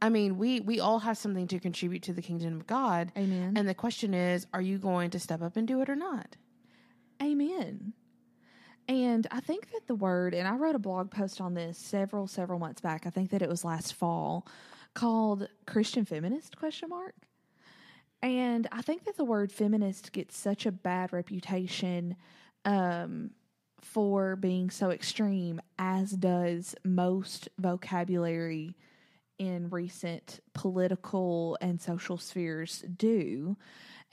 I 0.01 0.09
mean, 0.09 0.37
we 0.37 0.59
we 0.59 0.79
all 0.79 0.99
have 0.99 1.17
something 1.17 1.47
to 1.47 1.59
contribute 1.59 2.03
to 2.03 2.13
the 2.13 2.21
kingdom 2.21 2.57
of 2.57 2.67
God, 2.67 3.11
Amen. 3.17 3.53
and 3.55 3.67
the 3.67 3.73
question 3.73 4.13
is, 4.13 4.45
are 4.53 4.61
you 4.61 4.77
going 4.77 5.09
to 5.11 5.19
step 5.19 5.41
up 5.41 5.55
and 5.55 5.67
do 5.67 5.81
it 5.81 5.89
or 5.89 5.95
not? 5.95 6.35
Amen. 7.23 7.93
And 8.87 9.25
I 9.31 9.39
think 9.39 9.71
that 9.71 9.87
the 9.87 9.95
word, 9.95 10.33
and 10.33 10.47
I 10.47 10.55
wrote 10.55 10.75
a 10.75 10.79
blog 10.79 11.09
post 11.09 11.41
on 11.41 11.53
this 11.53 11.77
several, 11.77 12.27
several 12.27 12.59
months 12.59 12.81
back. 12.81 13.07
I 13.07 13.09
think 13.09 13.31
that 13.31 13.41
it 13.41 13.49
was 13.49 13.65
last 13.65 13.95
fall, 13.95 14.45
called 14.93 15.47
Christian 15.65 16.05
feminist 16.05 16.57
question 16.57 16.89
mark. 16.89 17.15
And 18.21 18.67
I 18.71 18.81
think 18.81 19.05
that 19.05 19.17
the 19.17 19.25
word 19.25 19.51
feminist 19.51 20.11
gets 20.11 20.37
such 20.37 20.65
a 20.65 20.71
bad 20.71 21.13
reputation 21.13 22.15
um, 22.63 23.31
for 23.81 24.35
being 24.35 24.69
so 24.69 24.89
extreme, 24.89 25.61
as 25.77 26.11
does 26.11 26.75
most 26.83 27.49
vocabulary 27.59 28.75
in 29.37 29.69
recent 29.69 30.39
political 30.53 31.57
and 31.61 31.81
social 31.81 32.17
spheres 32.17 32.83
do. 32.97 33.57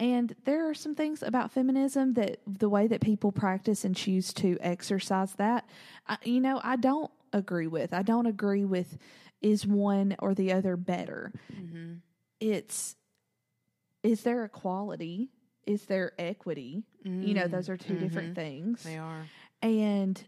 And 0.03 0.35
there 0.47 0.69
are 0.69 0.75
some 0.75 0.97
things 0.97 1.23
about 1.23 1.53
feminism 1.53 2.15
that 2.15 2.41
the 2.45 2.69
way 2.69 2.89
that 2.89 3.01
people 3.01 3.31
practice 3.31 3.85
and 3.85 3.95
choose 3.95 4.33
to 4.35 4.59
exercise 4.61 5.33
that, 5.35 5.65
I, 6.09 6.17
you 6.25 6.41
know, 6.41 6.61
I 6.65 6.75
don't 6.75 7.13
agree 7.33 7.69
with. 7.69 7.95
I 7.95 8.03
don't 8.03 8.27
agree 8.27 8.65
with 8.65 8.99
is 9.41 9.65
one 9.65 10.17
or 10.19 10.35
the 10.35 10.53
other 10.53 10.77
better. 10.77 11.33
Mm-hmm. 11.55 11.95
It's 12.41 12.97
is 14.03 14.23
there 14.23 14.45
equality? 14.45 15.31
Is 15.69 15.85
there 15.85 16.15
equity? 16.19 16.83
You 17.05 17.35
know, 17.35 17.47
those 17.47 17.69
mm-hmm. 17.69 17.75
are 17.75 17.77
2 17.77 17.95
different 18.01 18.35
mm-hmm. 18.35 18.35
things. 18.35 18.83
They 18.83 18.99
are. 18.99 19.27
And 19.63 20.21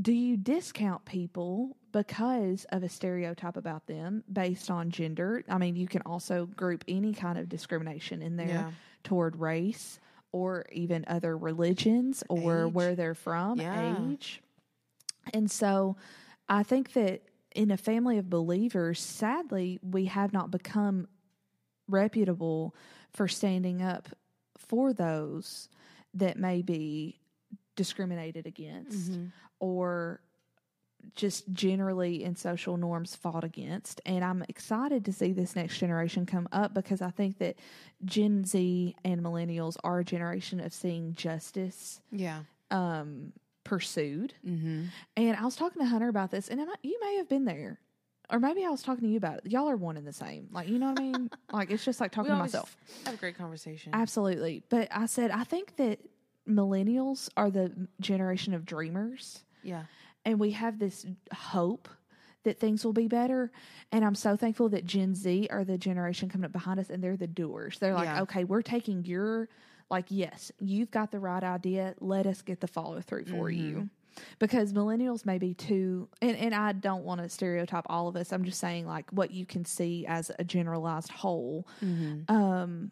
do 0.00 0.12
you 0.12 0.36
discount 0.36 1.04
people 1.04 1.76
because 1.92 2.64
of 2.70 2.82
a 2.82 2.88
stereotype 2.88 3.56
about 3.56 3.86
them 3.86 4.24
based 4.32 4.70
on 4.70 4.90
gender? 4.90 5.44
I 5.48 5.58
mean, 5.58 5.76
you 5.76 5.86
can 5.86 6.02
also 6.06 6.46
group 6.46 6.84
any 6.88 7.12
kind 7.12 7.38
of 7.38 7.48
discrimination 7.48 8.22
in 8.22 8.36
there 8.36 8.48
Yeah. 8.48 8.70
toward 9.04 9.36
race 9.36 10.00
or 10.32 10.64
even 10.72 11.04
other 11.08 11.36
religions 11.36 12.24
or 12.30 12.66
Age. 12.66 12.72
where 12.72 12.94
they're 12.96 13.14
from, 13.14 13.60
Yeah. 13.60 14.08
age. 14.08 14.42
And 15.34 15.50
so 15.50 15.96
I 16.48 16.62
think 16.62 16.94
that 16.94 17.22
in 17.54 17.70
a 17.70 17.76
family 17.76 18.16
of 18.16 18.30
believers, 18.30 18.98
sadly, 18.98 19.78
we 19.82 20.06
have 20.06 20.32
not 20.32 20.50
become 20.50 21.06
reputable 21.86 22.74
for 23.12 23.28
standing 23.28 23.82
up 23.82 24.08
for 24.56 24.94
those 24.94 25.68
that 26.14 26.38
may 26.38 26.62
be 26.62 27.20
discriminated 27.76 28.46
against 28.46 29.12
Mm-hmm. 29.12 29.26
Or 29.62 30.20
just 31.14 31.50
generally 31.52 32.22
in 32.24 32.36
social 32.36 32.76
norms 32.76 33.14
fought 33.16 33.44
against. 33.44 34.00
And 34.06 34.24
I'm 34.24 34.42
excited 34.48 35.04
to 35.06 35.12
see 35.12 35.32
this 35.32 35.56
next 35.56 35.78
generation 35.78 36.26
come 36.26 36.48
up 36.52 36.74
because 36.74 37.00
I 37.02 37.10
think 37.10 37.38
that 37.38 37.56
Gen 38.04 38.44
Z 38.44 38.94
and 39.04 39.22
millennials 39.22 39.76
are 39.84 40.00
a 40.00 40.04
generation 40.04 40.60
of 40.60 40.72
seeing 40.72 41.14
justice 41.14 42.00
Yeah. 42.10 42.40
um, 42.70 43.32
pursued. 43.64 44.34
Mm-hmm. 44.46 44.84
And 45.16 45.36
I 45.36 45.44
was 45.44 45.56
talking 45.56 45.80
to 45.82 45.88
Hunter 45.88 46.08
about 46.08 46.30
this, 46.30 46.48
and 46.48 46.60
I- 46.60 46.66
you 46.82 46.98
may 47.00 47.16
have 47.16 47.28
been 47.28 47.44
there. 47.44 47.78
Or 48.30 48.38
maybe 48.38 48.64
I 48.64 48.70
was 48.70 48.82
talking 48.82 49.02
to 49.02 49.08
you 49.10 49.16
about 49.18 49.38
it. 49.44 49.50
Y'all 49.52 49.68
are 49.68 49.76
one 49.76 49.96
and 49.96 50.06
the 50.06 50.12
same. 50.12 50.48
Like, 50.52 50.68
you 50.68 50.78
know 50.78 50.90
what 50.90 51.00
I 51.00 51.02
mean? 51.02 51.30
like, 51.52 51.70
it's 51.70 51.84
just 51.84 52.00
like 52.00 52.12
talking 52.12 52.30
to 52.30 52.36
myself. 52.36 52.76
Have 53.04 53.14
a 53.14 53.18
great 53.18 53.36
conversation. 53.36 53.90
Absolutely. 53.94 54.62
But 54.70 54.88
I 54.90 55.06
said, 55.06 55.30
I 55.30 55.44
think 55.44 55.76
that 55.76 55.98
millennials 56.48 57.28
are 57.36 57.50
the 57.50 57.72
generation 58.00 58.54
of 58.54 58.64
dreamers 58.64 59.44
yeah. 59.62 59.84
and 60.24 60.38
we 60.40 60.52
have 60.52 60.78
this 60.78 61.06
hope 61.32 61.88
that 62.44 62.58
things 62.58 62.84
will 62.84 62.92
be 62.92 63.06
better. 63.06 63.52
And 63.92 64.04
I'm 64.04 64.14
so 64.16 64.36
thankful 64.36 64.68
that 64.70 64.84
Gen 64.84 65.14
Z 65.14 65.46
are 65.50 65.64
the 65.64 65.78
generation 65.78 66.28
coming 66.28 66.44
up 66.44 66.52
behind 66.52 66.80
us 66.80 66.90
and 66.90 67.02
they're 67.02 67.16
the 67.16 67.26
doers. 67.28 67.78
They're 67.78 67.94
like, 67.94 68.06
Yeah. 68.06 68.22
okay, 68.22 68.42
we're 68.44 68.62
taking 68.62 69.04
your, 69.04 69.48
like, 69.90 70.06
yes, 70.08 70.50
you've 70.60 70.90
got 70.90 71.12
the 71.12 71.20
right 71.20 71.42
idea. 71.44 71.94
Let 72.00 72.26
us 72.26 72.42
get 72.42 72.60
the 72.60 72.66
follow 72.66 73.00
through 73.00 73.26
for 73.26 73.48
you. 73.50 73.88
Because 74.38 74.72
millennials 74.74 75.24
may 75.24 75.38
be 75.38 75.54
too, 75.54 76.06
and, 76.20 76.36
and 76.36 76.54
I 76.54 76.72
don't 76.72 77.04
want 77.04 77.22
to 77.22 77.28
stereotype 77.30 77.84
all 77.88 78.08
of 78.08 78.16
us. 78.16 78.30
I'm 78.32 78.44
just 78.44 78.60
saying, 78.60 78.86
like, 78.86 79.08
what 79.10 79.30
you 79.30 79.46
can 79.46 79.64
see 79.64 80.04
as 80.06 80.30
a 80.38 80.44
generalized 80.44 81.10
whole 81.10 81.66
um, 82.28 82.90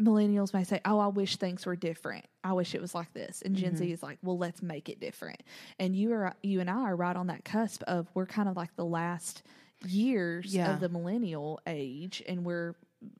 millennials 0.00 0.52
may 0.52 0.64
say, 0.64 0.80
"Oh, 0.84 0.98
I 0.98 1.06
wish 1.08 1.36
things 1.36 1.66
were 1.66 1.76
different. 1.76 2.26
I 2.42 2.52
wish 2.52 2.74
it 2.74 2.80
was 2.80 2.94
like 2.94 3.12
this." 3.12 3.42
And 3.42 3.54
Gen 3.54 3.76
Z 3.76 3.84
mm-hmm. 3.84 3.92
is 3.92 4.02
like, 4.02 4.18
"Well, 4.22 4.38
let's 4.38 4.62
make 4.62 4.88
it 4.88 5.00
different." 5.00 5.42
And 5.78 5.94
you 5.94 6.12
are, 6.12 6.34
you 6.42 6.60
and 6.60 6.68
I 6.70 6.82
are 6.82 6.96
right 6.96 7.16
on 7.16 7.28
that 7.28 7.44
cusp 7.44 7.82
of 7.84 8.08
we're 8.14 8.26
kind 8.26 8.48
of 8.48 8.56
like 8.56 8.74
the 8.76 8.84
last 8.84 9.42
years 9.86 10.54
Yeah. 10.54 10.72
of 10.72 10.80
the 10.80 10.88
millennial 10.88 11.60
age, 11.66 12.22
and 12.26 12.44
we're, 12.44 12.74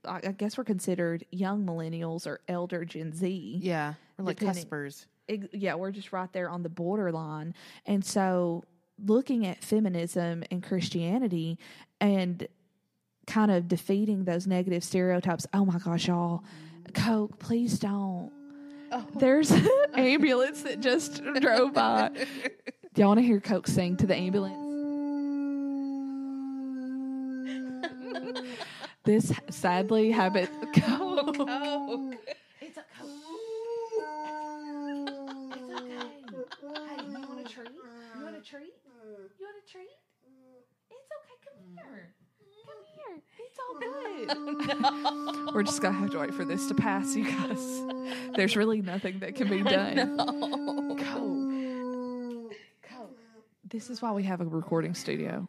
I 0.05 0.17
I 0.17 0.33
guess, 0.33 0.57
we're 0.59 0.65
considered 0.65 1.25
young 1.31 1.65
millennials 1.65 2.27
or 2.27 2.41
elder 2.49 2.85
Gen 2.85 3.13
Z. 3.13 3.59
Yeah. 3.63 3.95
We're 4.19 4.25
like 4.27 4.39
cuspers. 4.41 5.07
Yeah, 5.53 5.77
we're 5.77 5.91
just 5.91 6.13
right 6.13 6.31
there 6.33 6.51
on 6.51 6.63
the 6.63 6.69
borderline. 6.69 7.55
And 7.87 8.05
so 8.05 8.63
looking 9.03 9.47
at 9.47 9.65
feminism 9.65 10.45
and 10.51 10.63
Christianity 10.63 11.59
and 12.01 12.47
kind 13.27 13.51
of 13.51 13.69
defeating 13.69 14.25
those 14.25 14.47
negative 14.47 14.85
stereotypes. 14.85 15.47
Oh 15.53 15.65
my 15.65 15.79
gosh, 15.79 16.09
y'all. 16.09 16.45
Coke, 16.95 17.39
please 17.39 17.79
don't. 17.79 18.31
Oh. 18.93 19.07
There's 19.17 19.51
an 19.51 19.69
ambulance 19.95 20.63
that 20.63 20.81
just 20.81 21.23
drove 21.41 21.73
by. 21.75 22.11
Do 22.95 23.01
y'all 23.03 23.09
want 23.09 23.21
to 23.21 23.27
hear 23.27 23.41
Coke 23.41 23.67
sing 23.67 23.97
to 23.99 24.07
the 24.07 24.15
ambulance? 24.15 24.61
This 29.05 29.33
sadly 29.51 30.11
habit. 30.11 30.49
Oh, 30.87 31.33
Coke. 31.37 32.17
It's 32.61 32.79
a 32.79 32.85
Coke. 32.99 33.11
It's 36.27 36.39
okay. 36.39 36.75
Hey, 36.97 37.05
you 37.05 37.19
want 37.21 37.41
a 37.41 37.45
treat? 37.45 37.71
You 38.17 38.25
want 38.25 38.37
a 38.37 38.41
treat? 38.41 38.75
You 39.39 39.45
want 39.45 39.57
a 39.57 39.71
treat? 39.71 39.97
It's 40.91 41.11
okay. 41.19 41.37
Come 41.45 41.59
here. 41.75 42.15
Come 42.67 42.77
here. 42.95 43.23
It's 43.39 43.59
all 43.61 43.75
good. 45.47 45.55
We're 45.55 45.63
just 45.63 45.81
gonna 45.83 45.97
have 45.99 46.11
to 46.11 46.19
wait 46.19 46.35
for 46.35 46.45
this 46.45 46.67
to 46.69 46.75
pass, 46.75 47.15
you 47.15 47.25
guys. 47.25 47.83
There's 48.37 48.57
really 48.57 48.83
nothing 48.83 49.19
that 49.21 49.35
can 49.35 49.49
be 49.49 49.63
done. 49.71 50.17
no. 50.17 50.97
Coke. 50.99 52.55
Coke. 52.83 53.17
This 53.69 53.91
is 53.91 54.01
why 54.03 54.13
we 54.13 54.23
have 54.25 54.41
a 54.41 54.45
recording 54.45 54.95
studio. 54.95 55.49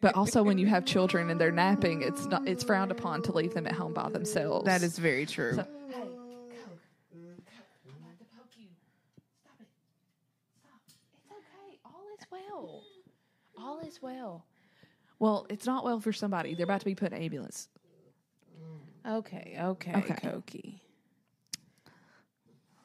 But 0.00 0.14
also 0.14 0.42
when 0.42 0.58
you 0.58 0.66
have 0.66 0.84
children 0.84 1.30
and 1.30 1.40
they're 1.40 1.50
napping, 1.52 2.02
it's 2.02 2.26
not 2.26 2.46
it's 2.46 2.62
frowned 2.64 2.90
upon 2.90 3.22
to 3.22 3.32
leave 3.32 3.54
them 3.54 3.66
at 3.66 3.72
home 3.72 3.92
by 3.94 4.08
themselves. 4.10 4.64
That 4.66 4.82
is 4.82 4.98
very 4.98 5.26
true. 5.26 5.54
So, 5.54 5.66
hey, 5.88 5.94
Coke. 5.94 6.10
Coke. 6.50 6.80
I'm 7.86 7.94
about 8.02 8.18
to 8.18 8.24
poke 8.36 8.50
you. 8.56 8.68
Stop 9.42 9.60
it. 9.60 9.66
Stop. 10.62 10.80
It's 10.86 10.96
okay. 11.30 11.78
All 11.84 12.06
is 12.18 12.26
well. 12.30 12.82
All 13.58 13.78
is 13.80 14.00
well. 14.02 14.44
Well, 15.22 15.46
it's 15.48 15.66
not 15.66 15.84
well 15.84 16.00
for 16.00 16.12
somebody. 16.12 16.54
They're 16.54 16.64
about 16.64 16.80
to 16.80 16.84
be 16.84 16.96
put 16.96 17.12
in 17.12 17.18
an 17.18 17.22
ambulance. 17.22 17.68
okay. 19.08 19.56
Okay. 19.56 19.92
Okay. 19.94 20.14
Koki. 20.14 20.82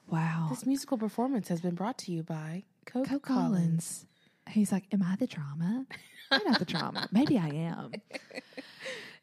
Wow. 0.08 0.46
This 0.52 0.64
musical 0.64 1.00
performance 1.00 1.48
has 1.48 1.62
been 1.62 1.74
brought 1.74 1.98
to 1.98 2.12
you 2.12 2.22
by 2.22 2.66
Coke, 2.86 3.08
Coke 3.08 3.24
Collins. 3.24 4.06
He's 4.52 4.72
like, 4.72 4.84
Am 4.94 5.02
I 5.02 5.16
the 5.16 5.26
drama? 5.26 5.88
I'm 6.30 6.44
not 6.44 6.60
the 6.60 6.66
drama. 6.66 7.10
Maybe 7.12 7.40
I 7.40 7.48
am. 7.48 7.94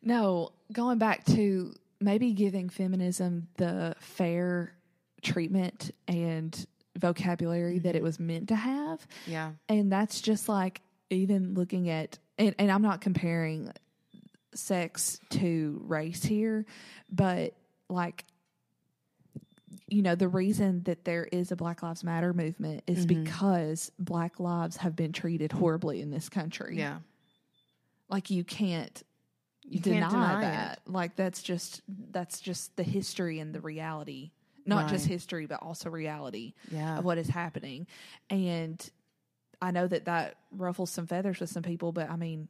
No, 0.02 0.50
going 0.72 0.98
back 0.98 1.24
to 1.26 1.72
maybe 2.00 2.32
giving 2.32 2.68
feminism 2.68 3.46
the 3.56 3.94
fair 4.00 4.74
treatment 5.22 5.92
and 6.08 6.66
vocabulary 6.98 7.78
that 7.78 7.90
mm-hmm. 7.90 7.96
it 7.96 8.02
was 8.02 8.18
meant 8.18 8.48
to 8.48 8.56
have. 8.56 9.06
Yeah. 9.26 9.52
And 9.68 9.90
that's 9.90 10.20
just 10.20 10.48
like 10.48 10.82
even 11.10 11.54
looking 11.54 11.88
at, 11.88 12.18
and, 12.38 12.54
and 12.58 12.70
I'm 12.70 12.82
not 12.82 13.00
comparing 13.00 13.70
sex 14.54 15.18
to 15.30 15.80
race 15.84 16.22
here, 16.24 16.64
but 17.10 17.54
like, 17.88 18.24
you 19.88 20.02
know, 20.02 20.14
the 20.14 20.28
reason 20.28 20.82
that 20.84 21.04
there 21.04 21.24
is 21.24 21.52
a 21.52 21.56
Black 21.56 21.82
Lives 21.82 22.02
Matter 22.04 22.32
movement 22.32 22.82
is 22.86 23.04
Mm-hmm. 23.06 23.24
because 23.24 23.92
Black 23.98 24.40
lives 24.40 24.76
have 24.78 24.96
been 24.96 25.12
treated 25.12 25.52
horribly 25.52 26.00
in 26.00 26.10
this 26.10 26.28
country. 26.28 26.76
Yeah. 26.78 26.98
Like 28.08 28.30
you 28.30 28.44
can't 28.44 29.02
You 29.62 29.80
deny, 29.80 30.00
can't 30.00 30.10
deny 30.12 30.40
that. 30.40 30.80
Like 30.86 31.16
that's 31.16 31.42
just 31.42 31.82
that's 32.10 32.40
just 32.40 32.76
the 32.76 32.82
history 32.82 33.40
and 33.40 33.54
the 33.54 33.60
reality. 33.60 34.30
Not 34.66 34.88
just 34.88 35.04
history, 35.06 35.44
but 35.44 35.62
also 35.62 35.90
reality 35.90 36.54
Yeah. 36.70 36.98
of 36.98 37.04
what 37.04 37.18
is 37.18 37.28
happening. 37.28 37.86
And 38.30 38.80
I 39.64 39.70
know 39.70 39.86
that 39.88 40.04
that 40.04 40.36
ruffles 40.52 40.90
some 40.90 41.06
feathers 41.06 41.40
with 41.40 41.48
some 41.50 41.62
people, 41.62 41.90
but 41.92 42.10
I 42.10 42.16
mean, 42.16 42.48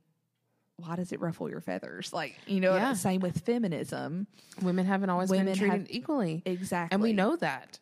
why 0.76 0.96
does 0.96 1.12
it 1.12 1.20
ruffle 1.20 1.48
your 1.48 1.60
feathers? 1.60 2.12
Like, 2.12 2.36
you 2.46 2.60
know, 2.60 2.74
Yeah. 2.74 2.94
same 2.94 3.20
with 3.20 3.40
feminism. 3.44 4.26
Women 4.62 4.84
haven't 4.86 5.10
always 5.10 5.30
Women 5.30 5.46
been 5.46 5.54
treated 5.56 5.80
have- 5.82 5.86
equally. 5.90 6.42
Exactly. 6.44 6.94
And 6.94 7.02
we 7.02 7.12
know 7.12 7.36
that. 7.36 7.78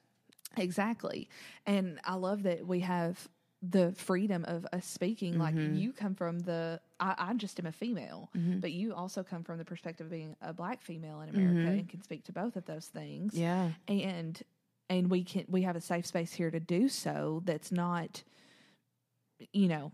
Exactly. 0.57 1.29
And 1.67 1.99
I 2.05 2.15
love 2.15 2.43
that 2.43 2.67
we 2.67 2.81
have 2.81 3.29
the 3.62 3.93
freedom 3.93 4.45
of 4.47 4.67
us 4.73 4.85
speaking. 4.85 5.39
Like 5.39 5.55
Mm-hmm. 5.55 5.77
you 5.77 5.93
come 5.93 6.15
from 6.15 6.41
the, 6.41 6.81
I, 7.01 7.15
I 7.17 7.35
just 7.35 7.59
am 7.61 7.67
a 7.67 7.73
female, 7.73 8.29
but 8.35 8.73
you 8.73 8.93
also 8.93 9.23
come 9.23 9.45
from 9.45 9.57
the 9.59 9.65
perspective 9.65 10.07
of 10.07 10.11
being 10.11 10.37
a 10.43 10.53
black 10.53 10.83
female 10.83 11.21
in 11.23 11.29
America 11.31 11.71
and 11.71 11.89
can 11.89 12.03
speak 12.03 12.25
to 12.25 12.33
both 12.33 12.57
of 12.57 12.67
those 12.67 12.87
things. 12.87 13.33
Mm-hmm. 13.33 13.43
Yeah. 13.43 13.71
And, 13.89 14.43
and 14.91 15.09
we 15.11 15.23
can, 15.25 15.45
we 15.49 15.62
have 15.62 15.77
a 15.77 15.81
safe 15.81 16.05
space 16.07 16.33
here 16.35 16.51
to 16.51 16.61
do 16.61 16.89
so. 16.91 17.41
That's 17.47 17.73
not, 17.73 18.23
you 19.53 19.69
know, 19.69 19.93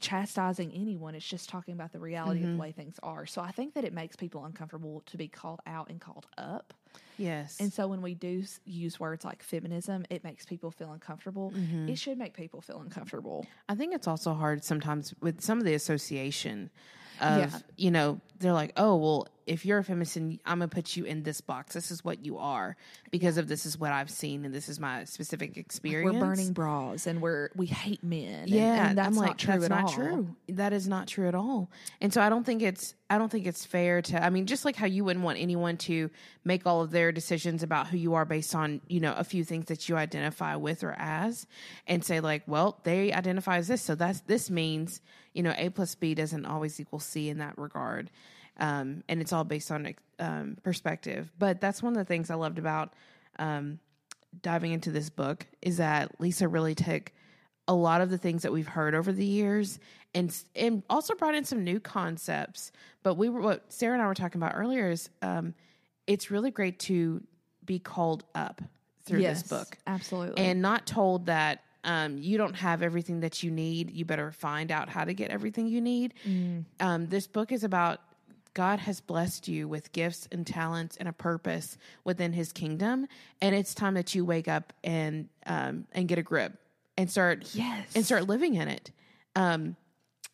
chastising 0.00 0.72
anyone. 0.72 1.14
It's 1.14 1.26
just 1.26 1.48
talking 1.48 1.74
about 1.74 1.92
the 1.92 1.98
reality 1.98 2.40
Mm-hmm. 2.40 2.48
of 2.50 2.56
the 2.56 2.60
way 2.62 2.72
things 2.72 2.98
are. 3.02 3.26
So 3.26 3.42
I 3.42 3.50
think 3.50 3.74
that 3.74 3.84
it 3.84 3.92
makes 3.92 4.16
people 4.16 4.44
uncomfortable 4.44 5.02
to 5.06 5.16
be 5.18 5.28
called 5.28 5.60
out 5.66 5.90
and 5.90 6.00
called 6.00 6.26
up. 6.38 6.72
Yes. 7.18 7.58
And 7.60 7.72
so 7.72 7.86
when 7.88 8.00
we 8.00 8.14
do 8.14 8.42
use 8.64 8.98
words 8.98 9.24
like 9.24 9.42
feminism, 9.42 10.04
it 10.10 10.24
makes 10.24 10.46
people 10.46 10.70
feel 10.70 10.92
uncomfortable. 10.92 11.52
Mm-hmm. 11.54 11.90
It 11.90 11.98
should 11.98 12.16
make 12.18 12.34
people 12.34 12.60
feel 12.62 12.80
uncomfortable. 12.80 13.46
I 13.68 13.74
think 13.74 13.94
it's 13.94 14.08
also 14.08 14.32
hard 14.34 14.64
sometimes 14.64 15.14
with 15.20 15.40
some 15.42 15.58
of 15.58 15.64
the 15.64 15.74
association 15.74 16.70
of, 17.20 17.38
Yeah. 17.38 17.58
you 17.76 17.90
know, 17.90 18.20
they're 18.38 18.52
like, 18.52 18.72
oh, 18.76 18.96
well, 18.96 19.28
if 19.46 19.64
you're 19.66 19.78
a 19.78 19.84
feminist, 19.84 20.16
and 20.16 20.38
I'm 20.46 20.58
going 20.58 20.68
to 20.70 20.74
put 20.74 20.96
you 20.96 21.04
in 21.04 21.22
this 21.24 21.40
box. 21.40 21.74
This 21.74 21.90
is 21.90 22.04
what 22.04 22.24
you 22.24 22.38
are 22.38 22.76
because 23.10 23.38
of 23.38 23.48
this 23.48 23.66
is 23.66 23.76
what 23.78 23.90
I've 23.92 24.10
seen 24.10 24.44
and 24.44 24.54
this 24.54 24.68
is 24.68 24.78
my 24.80 25.02
specific 25.04 25.56
experience. 25.56 26.14
We're 26.14 26.20
burning 26.20 26.52
bras 26.52 27.06
and 27.08 27.20
we're 27.20 27.50
we 27.56 27.66
hate 27.66 28.02
men. 28.04 28.42
and- 28.42 28.48
Yeah, 28.50 28.88
and, 28.90 28.98
that's 28.98 29.08
I'm 29.08 29.14
like, 29.14 29.30
not 29.30 29.38
true 29.38 29.52
that's 29.54 29.64
at 29.64 29.70
not 29.70 29.84
all. 29.84 29.92
true. 29.92 30.36
That 30.50 30.72
is 30.72 30.86
not 30.88 31.08
true 31.08 31.26
at 31.28 31.34
all. 31.34 31.70
And 32.00 32.12
so 32.12 32.20
I 32.20 32.28
don't 32.28 32.44
think 32.44 32.62
it's 32.62 32.94
I 33.10 33.18
don't 33.18 33.30
think 33.30 33.46
it's 33.46 33.64
fair 33.66 34.00
to 34.02 34.24
I 34.24 34.30
mean, 34.30 34.46
just 34.46 34.64
like 34.64 34.76
how 34.76 34.86
you 34.86 35.04
wouldn't 35.04 35.24
want 35.24 35.38
anyone 35.38 35.76
to 35.78 36.08
make 36.44 36.64
all 36.64 36.80
of 36.82 36.92
their 36.92 37.10
decisions 37.12 37.62
about 37.64 37.88
who 37.88 37.96
you 37.96 38.14
are 38.14 38.24
based 38.24 38.54
on, 38.54 38.80
you 38.88 39.00
know, 39.00 39.12
a 39.16 39.24
few 39.24 39.42
things 39.44 39.66
that 39.66 39.88
you 39.88 39.96
identify 39.96 40.54
with 40.56 40.84
or 40.84 40.94
as 40.98 41.46
and 41.88 42.04
say 42.04 42.20
like, 42.20 42.42
well, 42.46 42.78
they 42.84 43.12
identify 43.12 43.56
as 43.58 43.66
this, 43.68 43.82
so 43.82 43.96
that's 43.96 44.20
this 44.22 44.50
means, 44.50 45.00
you 45.34 45.42
know, 45.42 45.54
A 45.56 45.70
plus 45.70 45.94
B 45.94 46.14
doesn't 46.14 46.46
always 46.46 46.78
equal 46.80 46.98
C 46.98 47.28
in 47.28 47.38
that 47.38 47.56
regard. 47.58 48.10
Um, 48.58 49.02
and 49.08 49.20
it's 49.20 49.32
all 49.32 49.44
based 49.44 49.70
on 49.70 49.94
um, 50.18 50.56
perspective. 50.62 51.32
But 51.38 51.60
that's 51.60 51.82
one 51.82 51.94
of 51.94 51.98
the 51.98 52.04
things 52.04 52.30
I 52.30 52.34
loved 52.34 52.58
about 52.58 52.92
um, 53.38 53.78
diving 54.42 54.72
into 54.72 54.90
this 54.90 55.10
book 55.10 55.46
is 55.62 55.78
that 55.78 56.20
Lisa 56.20 56.48
really 56.48 56.74
took 56.74 57.12
a 57.68 57.74
lot 57.74 58.00
of 58.00 58.10
the 58.10 58.18
things 58.18 58.42
that 58.42 58.52
we've 58.52 58.68
heard 58.68 58.94
over 58.94 59.12
the 59.12 59.24
years 59.24 59.78
and 60.14 60.36
and 60.54 60.82
also 60.90 61.14
brought 61.14 61.34
in 61.34 61.44
some 61.44 61.64
new 61.64 61.80
concepts. 61.80 62.72
But 63.02 63.14
we 63.14 63.28
were 63.28 63.40
what 63.40 63.72
Sarah 63.72 63.94
and 63.94 64.02
I 64.02 64.06
were 64.06 64.14
talking 64.14 64.40
about 64.40 64.52
earlier 64.54 64.90
is 64.90 65.08
um, 65.22 65.54
it's 66.06 66.30
really 66.30 66.50
great 66.50 66.78
to 66.80 67.22
be 67.64 67.78
called 67.78 68.24
up 68.34 68.60
through 69.04 69.20
Yes, 69.20 69.42
this 69.42 69.48
book 69.50 69.78
absolutely. 69.86 70.42
and 70.44 70.60
not 70.60 70.86
told 70.86 71.26
that 71.26 71.62
um, 71.84 72.18
you 72.18 72.38
don't 72.38 72.54
have 72.54 72.82
everything 72.82 73.20
that 73.20 73.42
you 73.42 73.50
need. 73.50 73.90
You 73.90 74.04
better 74.04 74.30
find 74.32 74.70
out 74.70 74.88
how 74.88 75.04
to 75.04 75.14
get 75.14 75.30
everything 75.30 75.66
you 75.66 75.80
need. 75.80 76.14
Um, 76.80 77.06
this 77.08 77.26
book 77.26 77.52
is 77.52 77.64
about 77.64 78.00
God 78.54 78.80
has 78.80 79.00
blessed 79.00 79.48
you 79.48 79.66
with 79.66 79.92
gifts 79.92 80.28
and 80.30 80.46
talents 80.46 80.96
and 80.98 81.08
a 81.08 81.12
purpose 81.12 81.78
within 82.04 82.32
His 82.34 82.52
kingdom, 82.52 83.06
and 83.40 83.54
it's 83.54 83.74
time 83.74 83.94
that 83.94 84.14
you 84.14 84.24
wake 84.24 84.46
up 84.48 84.72
and 84.84 85.28
um, 85.46 85.86
and 85.92 86.06
get 86.06 86.18
a 86.18 86.22
grip 86.22 86.52
and 86.98 87.10
start 87.10 87.46
Yes. 87.54 87.88
and 87.94 88.04
start 88.04 88.28
living 88.28 88.54
in 88.54 88.68
it. 88.68 88.90
Um, 89.34 89.76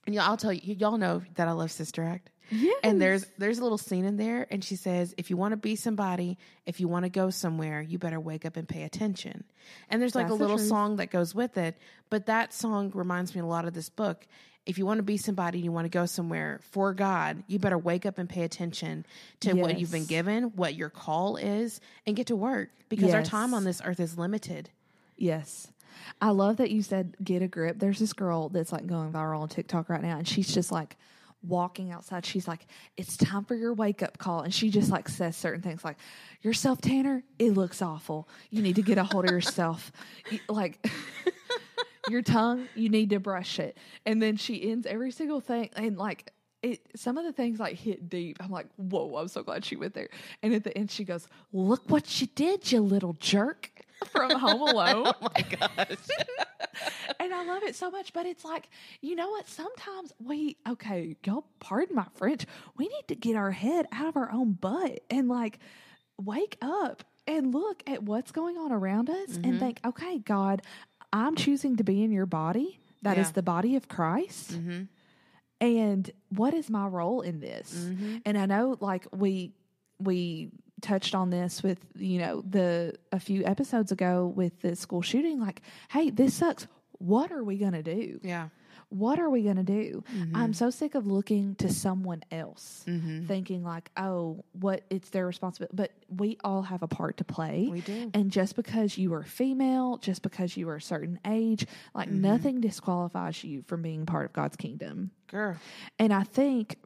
and 0.07 0.19
I'll 0.19 0.37
tell 0.37 0.53
you, 0.53 0.75
y'all 0.75 0.99
know 0.99 1.23
that 1.37 1.47
I 1.49 1.53
love 1.53 1.71
Sister 1.71 2.03
Act. 2.03 2.31
Yes. 2.51 2.81
And 2.83 3.01
there's 3.01 3.27
there's 3.37 3.59
a 3.59 3.63
little 3.63 3.79
scene 3.79 4.05
in 4.05 4.17
there, 4.17 4.47
and 4.51 4.65
she 4.65 4.77
says, 4.77 5.15
"If 5.19 5.31
you 5.31 5.37
want 5.37 5.53
to 5.53 5.57
be 5.57 5.77
somebody, 5.77 6.39
if 6.67 6.81
you 6.81 6.89
want 6.89 7.05
to 7.05 7.11
go 7.11 7.31
somewhere, 7.31 7.83
you 7.83 7.99
better 7.99 8.21
wake 8.21 8.45
up 8.45 8.57
and 8.57 8.69
pay 8.69 8.85
attention." 8.85 9.45
And 9.91 10.01
there's 10.01 10.15
like 10.15 10.29
That's 10.29 10.39
a 10.39 10.43
little 10.43 10.57
truth. 10.57 10.69
song 10.69 10.97
that 10.97 11.11
goes 11.11 11.35
with 11.35 11.59
it, 11.59 11.77
but 12.11 12.27
that 12.27 12.55
song 12.55 12.91
reminds 12.95 13.35
me 13.35 13.41
a 13.41 13.47
lot 13.47 13.67
of 13.67 13.75
this 13.75 13.89
book. 13.89 14.27
If 14.65 14.77
you 14.77 14.85
want 14.85 14.99
to 14.99 15.03
be 15.03 15.17
somebody, 15.17 15.61
you 15.61 15.73
want 15.73 15.87
to 15.87 15.91
go 15.91 16.05
somewhere 16.05 16.61
for 16.71 16.93
God, 16.93 17.43
you 17.47 17.59
better 17.59 17.79
wake 17.79 18.05
up 18.05 18.19
and 18.19 18.29
pay 18.29 18.43
attention 18.43 19.07
to 19.41 19.55
what 19.55 19.79
you've 19.79 19.91
been 19.91 20.05
given, 20.05 20.57
what 20.57 20.75
your 20.75 20.91
call 20.91 21.37
is, 21.37 21.81
and 22.07 22.15
get 22.15 22.27
to 22.27 22.37
work 22.37 22.69
because 22.91 23.15
our 23.15 23.23
time 23.23 23.55
on 23.55 23.65
this 23.65 23.81
earth 23.85 23.99
is 24.01 24.19
limited. 24.19 24.69
Yes. 25.17 25.69
I 26.21 26.31
love 26.31 26.59
that 26.59 26.71
you 26.71 26.83
said 26.83 27.17
get 27.23 27.43
a 27.43 27.49
grip. 27.49 27.79
There's 27.79 27.99
this 27.99 28.13
girl 28.13 28.49
that's 28.51 28.73
like 28.73 28.87
going 28.87 29.13
viral 29.13 29.41
on 29.41 29.49
TikTok 29.49 29.89
right 29.89 30.03
now, 30.03 30.19
and 30.19 30.29
she's 30.29 30.53
just 30.53 30.71
like 30.71 30.97
walking 31.43 31.91
outside. 31.93 32.27
She's 32.27 32.49
like, 32.49 32.67
It's 32.97 33.17
time 33.17 33.45
for 33.45 33.55
your 33.55 33.75
wake 33.75 34.03
up 34.03 34.19
call. 34.19 34.41
And 34.41 34.53
she 34.53 34.71
just 34.71 34.91
like 34.91 35.09
says 35.09 35.37
certain 35.37 35.63
things 35.63 35.85
like, 35.85 35.97
Yourself, 36.43 36.81
Tanner, 36.81 37.25
it 37.39 37.53
looks 37.55 37.83
awful. 37.83 38.29
You 38.51 38.63
need 38.63 38.77
to 38.77 38.83
get 38.83 38.99
a 38.99 39.05
hold 39.05 39.25
of 39.25 39.31
yourself. 39.31 39.93
Like, 40.49 40.87
your 42.09 42.23
tongue, 42.23 42.69
you 42.75 42.89
need 42.89 43.11
to 43.11 43.21
brush 43.21 43.59
it. 43.59 43.77
And 44.07 44.21
then 44.23 44.37
she 44.37 44.71
ends 44.71 44.87
every 44.87 45.11
single 45.11 45.41
thing 45.41 45.71
and 45.77 45.97
like 45.97 46.33
it 46.63 46.81
some 46.97 47.19
of 47.19 47.25
the 47.25 47.33
things 47.33 47.61
like 47.61 47.77
hit 47.77 48.09
deep. 48.09 48.39
I'm 48.41 48.51
like, 48.51 48.67
whoa, 48.77 49.17
I'm 49.17 49.29
so 49.29 49.43
glad 49.43 49.65
she 49.65 49.77
went 49.77 49.95
there. 49.95 50.09
And 50.43 50.55
at 50.55 50.65
the 50.65 50.77
end 50.77 50.91
she 50.91 51.05
goes, 51.05 51.29
Look 51.53 51.89
what 51.89 52.21
you 52.21 52.27
did, 52.35 52.71
you 52.71 52.81
little 52.81 53.15
jerk 53.15 53.85
from 54.13 54.33
Home 54.39 54.61
Alone. 54.61 55.13
Oh 55.21 55.31
my 55.35 55.43
gosh. 55.43 55.97
and 57.21 57.33
I 57.35 57.45
love 57.45 57.63
it 57.65 57.75
so 57.75 57.91
much. 57.91 58.13
But 58.13 58.27
it's 58.27 58.45
like, 58.45 58.69
you 59.01 59.15
know 59.17 59.31
what? 59.31 59.49
Sometimes 59.49 60.13
we, 60.25 60.57
okay, 60.69 61.17
y'all 61.25 61.45
pardon 61.61 61.97
my 61.97 62.07
French, 62.15 62.47
we 62.77 62.87
need 62.89 63.09
to 63.09 63.15
get 63.15 63.37
our 63.37 63.51
head 63.51 63.87
out 63.93 64.07
of 64.09 64.17
our 64.17 64.31
own 64.33 64.53
butt 64.53 65.01
and 65.11 65.29
like 65.29 65.59
wake 66.21 66.57
up 66.63 67.05
and 67.27 67.53
look 67.55 67.83
at 67.87 68.03
what's 68.03 68.33
going 68.33 68.57
on 68.57 68.73
around 68.73 69.11
us 69.11 69.39
and 69.45 69.61
think, 69.61 69.81
okay, 69.85 70.19
God, 70.19 70.63
I'm 71.13 71.35
choosing 71.37 71.77
to 71.77 71.85
be 71.85 72.03
in 72.03 72.11
your 72.13 72.27
body. 72.27 72.79
That 73.03 73.19
is 73.19 73.29
Yeah. 73.29 73.33
the 73.33 73.43
body 73.43 73.77
of 73.77 73.89
Christ. 73.89 74.53
hmm 74.53 74.83
And 75.61 76.11
what 76.31 76.55
is 76.55 76.71
my 76.71 76.87
role 76.87 77.21
in 77.21 77.41
this? 77.41 77.73
hmm 77.73 78.19
And 78.25 78.39
I 78.39 78.47
know 78.47 78.77
like 78.81 79.07
we 79.13 79.53
we 80.01 80.51
touched 80.81 81.15
on 81.15 81.31
this 81.31 81.63
with, 81.63 81.79
you 81.97 82.19
know, 82.19 82.43
the 82.49 82.95
a 83.13 83.21
few 83.21 83.45
episodes 83.45 83.93
ago 83.93 84.33
with 84.35 84.61
the 84.63 84.77
school 84.77 85.03
shooting 85.03 85.41
like, 85.41 85.63
hey, 85.91 86.11
this 86.11 86.35
sucks. 86.35 86.67
What 86.99 87.31
are 87.33 87.45
we 87.45 87.59
going 87.59 87.73
to 87.75 87.83
do? 87.83 88.21
Yeah. 88.23 88.49
What 88.91 89.19
are 89.19 89.29
we 89.29 89.43
going 89.43 89.57
to 89.57 89.63
do? 89.63 90.03
Mm-hmm. 90.17 90.35
I'm 90.35 90.55
so 90.55 90.71
sick 90.71 90.95
of 90.95 91.07
looking 91.07 91.55
to 91.57 91.69
someone 91.69 92.23
else 92.31 92.85
hmm 92.87 93.27
thinking 93.27 93.63
like, 93.63 93.91
"Oh, 93.99 94.43
what 94.53 94.83
it's 94.89 95.11
their 95.11 95.27
responsibility." 95.27 95.77
But 95.77 95.93
we 96.09 96.39
all 96.43 96.63
have 96.63 96.83
a 96.83 96.89
part 96.89 97.19
to 97.19 97.25
play. 97.25 97.69
We 97.71 97.83
do. 97.83 98.11
And 98.15 98.31
just 98.33 98.57
because 98.57 98.97
you 98.97 99.13
are 99.13 99.23
female, 99.25 99.99
just 99.99 100.23
because 100.23 100.57
you 100.57 100.71
are 100.71 100.77
a 100.77 100.81
certain 100.81 101.21
age, 101.27 101.67
like 101.95 102.09
Mm-hmm. 102.09 102.23
nothing 102.23 102.61
disqualifies 102.63 103.45
you 103.45 103.63
from 103.67 103.83
being 103.83 104.07
part 104.07 104.25
of 104.25 104.33
God's 104.33 104.57
kingdom. 104.57 105.11
Girl. 105.27 105.57
And 105.99 106.11
I 106.11 106.23
think 106.23 106.77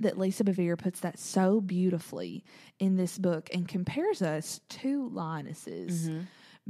that 0.00 0.18
Lisa 0.18 0.44
Bevere 0.44 0.76
puts 0.76 1.00
that 1.00 1.18
so 1.18 1.60
beautifully 1.60 2.44
in 2.78 2.96
this 2.96 3.16
book 3.18 3.48
and 3.54 3.68
compares 3.68 4.22
us 4.22 4.60
to 4.68 5.08
lionesses 5.10 6.08
Mm-hmm. 6.08 6.20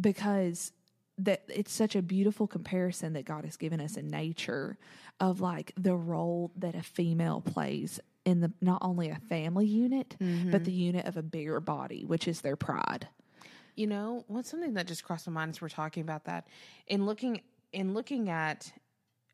because 0.00 0.72
that 1.16 1.42
it's 1.48 1.72
such 1.72 1.94
a 1.94 2.02
beautiful 2.02 2.46
comparison 2.48 3.12
that 3.12 3.24
God 3.24 3.44
has 3.44 3.56
given 3.56 3.80
us 3.80 3.96
in 3.96 4.08
nature 4.08 4.76
of 5.20 5.40
like 5.40 5.72
the 5.76 5.94
role 5.94 6.50
that 6.56 6.74
a 6.74 6.82
female 6.82 7.40
plays 7.40 8.00
in 8.24 8.40
the 8.40 8.52
not 8.60 8.78
only 8.82 9.10
a 9.10 9.20
family 9.28 9.66
unit 9.66 10.16
Mm-hmm. 10.20 10.50
but 10.50 10.64
the 10.64 10.72
unit 10.72 11.06
of 11.06 11.16
a 11.16 11.22
bigger 11.22 11.60
body 11.60 12.04
which 12.04 12.26
is 12.26 12.40
their 12.40 12.56
pride. 12.56 13.06
You 13.76 13.87
know, 13.88 14.24
what's 14.28 14.50
something 14.50 14.74
that 14.74 14.87
just 14.87 15.02
crossed 15.04 15.26
my 15.28 15.32
mind 15.32 15.50
as 15.50 15.60
we're 15.60 15.68
talking 15.68 16.02
about 16.02 16.24
that? 16.26 16.46
In 16.88 17.06
looking 17.06 17.40
in 17.72 17.94
looking 17.94 18.28
at 18.28 18.72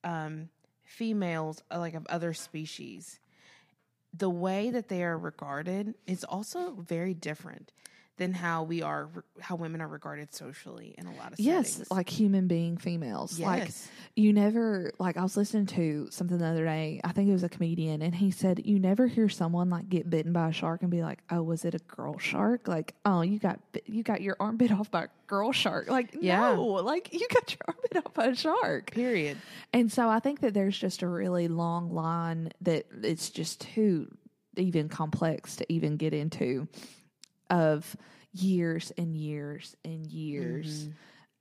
um, 0.05 0.49
females 0.85 1.63
uh, 1.71 1.79
like 1.79 1.95
of 1.95 2.07
other 2.09 2.33
species, 2.35 3.21
the 4.13 4.31
way 4.31 4.71
that 4.71 4.89
they 4.89 5.03
are 5.03 5.17
regarded 5.17 5.95
is 6.07 6.25
also 6.25 6.73
very 6.73 7.15
different 7.15 7.73
than 8.21 8.35
how 8.35 8.63
we 8.65 8.83
are 8.83 9.09
how 9.41 9.57
women 9.57 9.81
are 9.81 9.89
regarded 9.89 10.33
socially 10.35 10.95
in 10.99 11.07
a 11.07 11.15
lot 11.17 11.33
of 11.33 11.41
Yes, 11.41 11.71
settings. 11.71 11.91
like 11.91 12.09
human 12.11 12.47
being 12.49 12.77
females. 12.77 13.41
Like 13.41 13.65
Yes. 13.65 13.89
you 14.15 14.35
never 14.35 14.93
like 14.99 15.17
I 15.17 15.23
was 15.23 15.39
listening 15.39 15.65
to 15.69 16.07
something 16.11 16.37
the 16.37 16.45
other 16.47 16.65
day. 16.67 17.01
I 17.03 17.13
think 17.13 17.31
it 17.31 17.33
was 17.33 17.45
a 17.45 17.49
comedian 17.49 18.03
and 18.03 18.15
he 18.15 18.31
said 18.31 18.61
you 18.67 18.79
never 18.79 19.07
hear 19.07 19.31
someone 19.31 19.71
like 19.71 19.89
get 19.89 20.11
bitten 20.11 20.35
by 20.35 20.51
a 20.51 20.53
shark 20.53 20.83
and 20.83 20.91
be 20.91 21.03
like, 21.03 21.21
"Oh, 21.31 21.43
was 21.43 21.65
it 21.65 21.75
a 21.75 21.79
girl 21.79 22.19
shark?" 22.19 22.69
Like, 22.69 22.95
"Oh, 23.07 23.23
you 23.23 23.39
got 23.39 23.59
you 23.87 24.03
got 24.03 24.21
your 24.21 24.37
arm 24.39 24.59
bit 24.59 24.71
off 24.71 24.91
by 24.91 25.05
a 25.05 25.09
girl 25.27 25.51
shark." 25.53 25.89
Like, 25.89 26.15
Yeah. 26.21 26.53
no, 26.53 26.63
like 26.65 27.15
you 27.15 27.27
got 27.33 27.51
your 27.53 27.61
arm 27.69 27.79
bit 27.91 28.05
off 28.05 28.13
by 28.13 28.27
a 28.27 28.35
shark. 28.37 28.91
period. 28.91 29.39
And 29.73 29.91
so 29.91 30.11
I 30.11 30.21
think 30.21 30.41
that 30.41 30.53
there's 30.53 30.79
just 30.79 31.01
a 31.01 31.09
really 31.09 31.49
long 31.49 31.91
line 31.95 32.53
that 32.61 32.85
it's 33.03 33.31
just 33.31 33.63
too 33.63 34.15
even 34.59 34.91
complex 34.91 35.57
to 35.57 35.73
even 35.73 35.97
get 35.97 36.13
into 36.13 36.69
of 37.51 37.97
years 38.33 38.93
and 38.97 39.15
years 39.17 39.77
and 39.85 40.07
years 40.07 40.89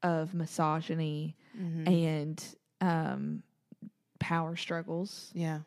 of 0.03 0.33
misogyny 0.33 1.35
Mhm. 1.57 1.87
and 1.87 2.55
um, 2.81 3.43
power 4.19 4.55
struggles. 4.55 5.31
Yeah. 5.33 5.59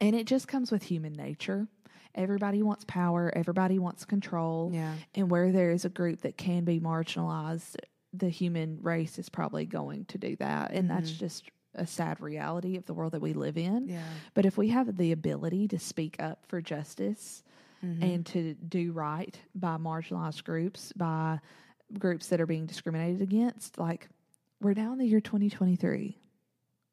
And 0.00 0.14
it 0.16 0.26
just 0.26 0.48
comes 0.48 0.70
with 0.70 0.82
human 0.82 1.12
nature. 1.12 1.68
Everybody 2.14 2.62
wants 2.62 2.84
power, 2.86 3.30
everybody 3.36 3.78
wants 3.78 4.04
control. 4.04 4.70
Yeah. 4.72 4.94
And 5.14 5.30
where 5.30 5.52
there 5.52 5.70
is 5.70 5.84
a 5.84 5.88
group 5.88 6.22
that 6.22 6.36
can 6.36 6.64
be 6.64 6.80
marginalized, 6.80 7.76
the 8.12 8.28
human 8.28 8.78
race 8.82 9.18
is 9.18 9.28
probably 9.28 9.66
going 9.66 10.06
to 10.06 10.18
do 10.18 10.34
that. 10.36 10.72
And 10.72 10.90
that's 10.90 11.10
just 11.12 11.44
a 11.74 11.86
sad 11.86 12.20
reality 12.20 12.76
of 12.76 12.84
the 12.86 12.94
world 12.94 13.12
that 13.12 13.20
we 13.22 13.32
live 13.32 13.56
in. 13.56 13.88
Yeah. 13.88 14.02
But 14.34 14.44
if 14.46 14.58
we 14.58 14.68
have 14.68 14.96
the 14.96 15.12
ability 15.12 15.68
to 15.68 15.78
speak 15.78 16.16
up 16.20 16.44
for 16.48 16.60
justice 16.60 17.44
Mhm. 17.82 18.02
and 18.02 18.26
to 18.26 18.54
do 18.54 18.92
right 18.92 19.38
by 19.54 19.76
marginalized 19.76 20.44
groups, 20.44 20.92
by 20.94 21.40
groups 21.98 22.28
that 22.28 22.40
are 22.40 22.46
being 22.46 22.66
discriminated 22.66 23.22
against, 23.22 23.78
like 23.78 24.08
we're 24.60 24.74
now 24.74 24.92
in 24.92 24.98
the 24.98 25.06
year 25.06 25.20
2023. 25.20 26.18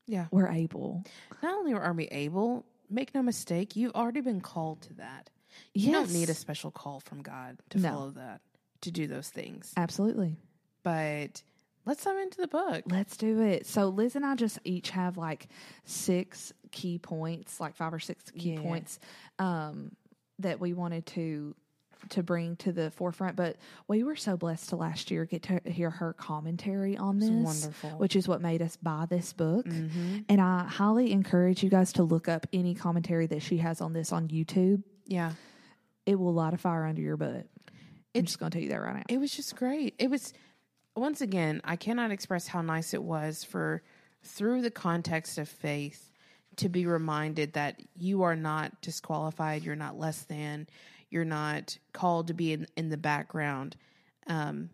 Yeah. 0.07 0.27
We're 0.31 0.47
able. 0.47 1.03
Not 1.43 1.53
only 1.55 1.73
are 1.73 1.93
we 1.93 2.05
able, 2.07 2.65
make 2.89 3.13
no 3.13 3.21
mistake, 3.21 3.75
you've 3.75 3.93
already 3.93 4.21
been 4.21 4.39
called 4.41 4.81
to 4.83 4.93
that. 4.95 5.29
You 5.73 5.91
don't 5.91 6.11
need 6.13 6.29
a 6.29 6.33
special 6.33 6.71
call 6.71 6.99
from 7.01 7.21
God 7.21 7.57
to 7.71 7.79
No. 7.79 7.89
follow 7.89 8.09
that, 8.11 8.41
to 8.81 8.91
do 8.91 9.07
those 9.07 9.29
things. 9.29 9.73
Absolutely. 9.75 10.37
But 10.83 11.43
let's 11.85 12.03
dive 12.05 12.17
into 12.19 12.37
the 12.39 12.47
book. 12.47 12.83
Let's 12.87 13.17
do 13.17 13.41
it. 13.41 13.65
So 13.65 13.89
Liz 13.89 14.15
and 14.15 14.25
I 14.25 14.35
just 14.35 14.59
each 14.63 14.91
have 14.91 15.17
like 15.17 15.47
six 15.83 16.53
key 16.71 16.97
points, 16.99 17.59
like 17.59 17.75
five 17.75 17.93
or 17.93 17.99
six 17.99 18.31
key 18.31 18.53
Yeah. 18.53 18.61
points 18.61 18.99
um, 19.39 19.91
that 20.39 20.59
we 20.59 20.73
wanted 20.73 21.05
to 21.07 21.55
to 22.09 22.21
bring 22.21 22.55
to 22.57 22.71
the 22.71 22.91
forefront. 22.91 23.35
But 23.35 23.57
we 23.87 24.03
were 24.03 24.15
so 24.15 24.37
blessed 24.37 24.69
to 24.69 24.75
last 24.75 25.09
year 25.09 25.25
get 25.25 25.41
to 25.43 25.59
hear 25.65 25.89
her 25.89 26.13
commentary 26.13 26.95
on 26.95 27.17
this, 27.17 27.29
wonderful. 27.31 27.89
which 27.97 28.15
is 28.15 28.27
what 28.27 28.39
made 28.39 28.61
us 28.61 28.77
buy 28.77 29.07
this 29.09 29.33
book. 29.33 29.65
Mm-hmm. 29.65 30.19
And 30.29 30.39
I 30.39 30.65
highly 30.65 31.11
encourage 31.11 31.63
you 31.63 31.71
guys 31.71 31.93
to 31.93 32.03
look 32.03 32.27
up 32.27 32.45
any 32.53 32.75
commentary 32.75 33.25
that 33.27 33.41
she 33.41 33.57
has 33.57 33.81
on 33.81 33.93
this 33.93 34.11
on 34.11 34.27
YouTube. 34.27 34.83
Yeah. 35.07 35.31
It 36.05 36.19
will 36.19 36.33
light 36.35 36.53
a 36.53 36.57
fire 36.57 36.85
under 36.85 37.01
your 37.01 37.17
butt. 37.17 37.29
I'm 37.29 37.45
It's- 38.13 38.25
just 38.25 38.39
going 38.39 38.51
to 38.51 38.57
tell 38.57 38.63
you 38.63 38.69
that 38.69 38.81
right 38.81 38.95
now. 38.97 39.03
It 39.09 39.17
was 39.17 39.31
just 39.31 39.55
great. 39.55 39.95
It 39.97 40.09
was, 40.11 40.33
once 40.95 41.21
again, 41.21 41.61
I 41.63 41.77
cannot 41.77 42.11
express 42.11 42.47
how 42.47 42.61
nice 42.61 42.93
it 42.93 43.01
was 43.01 43.43
for, 43.43 43.81
through 44.23 44.61
the 44.61 44.71
context 44.71 45.37
of 45.39 45.49
faith, 45.49 46.11
to 46.57 46.69
be 46.69 46.85
reminded 46.85 47.53
that 47.53 47.81
you 47.95 48.23
are 48.23 48.35
not 48.35 48.81
disqualified, 48.81 49.63
you're 49.63 49.75
not 49.75 49.97
less 49.97 50.23
than, 50.23 50.67
you're 51.09 51.25
not 51.25 51.77
called 51.93 52.27
to 52.27 52.33
be 52.33 52.53
in, 52.53 52.67
in 52.75 52.89
the 52.89 52.97
background. 52.97 53.75
Um, 54.27 54.69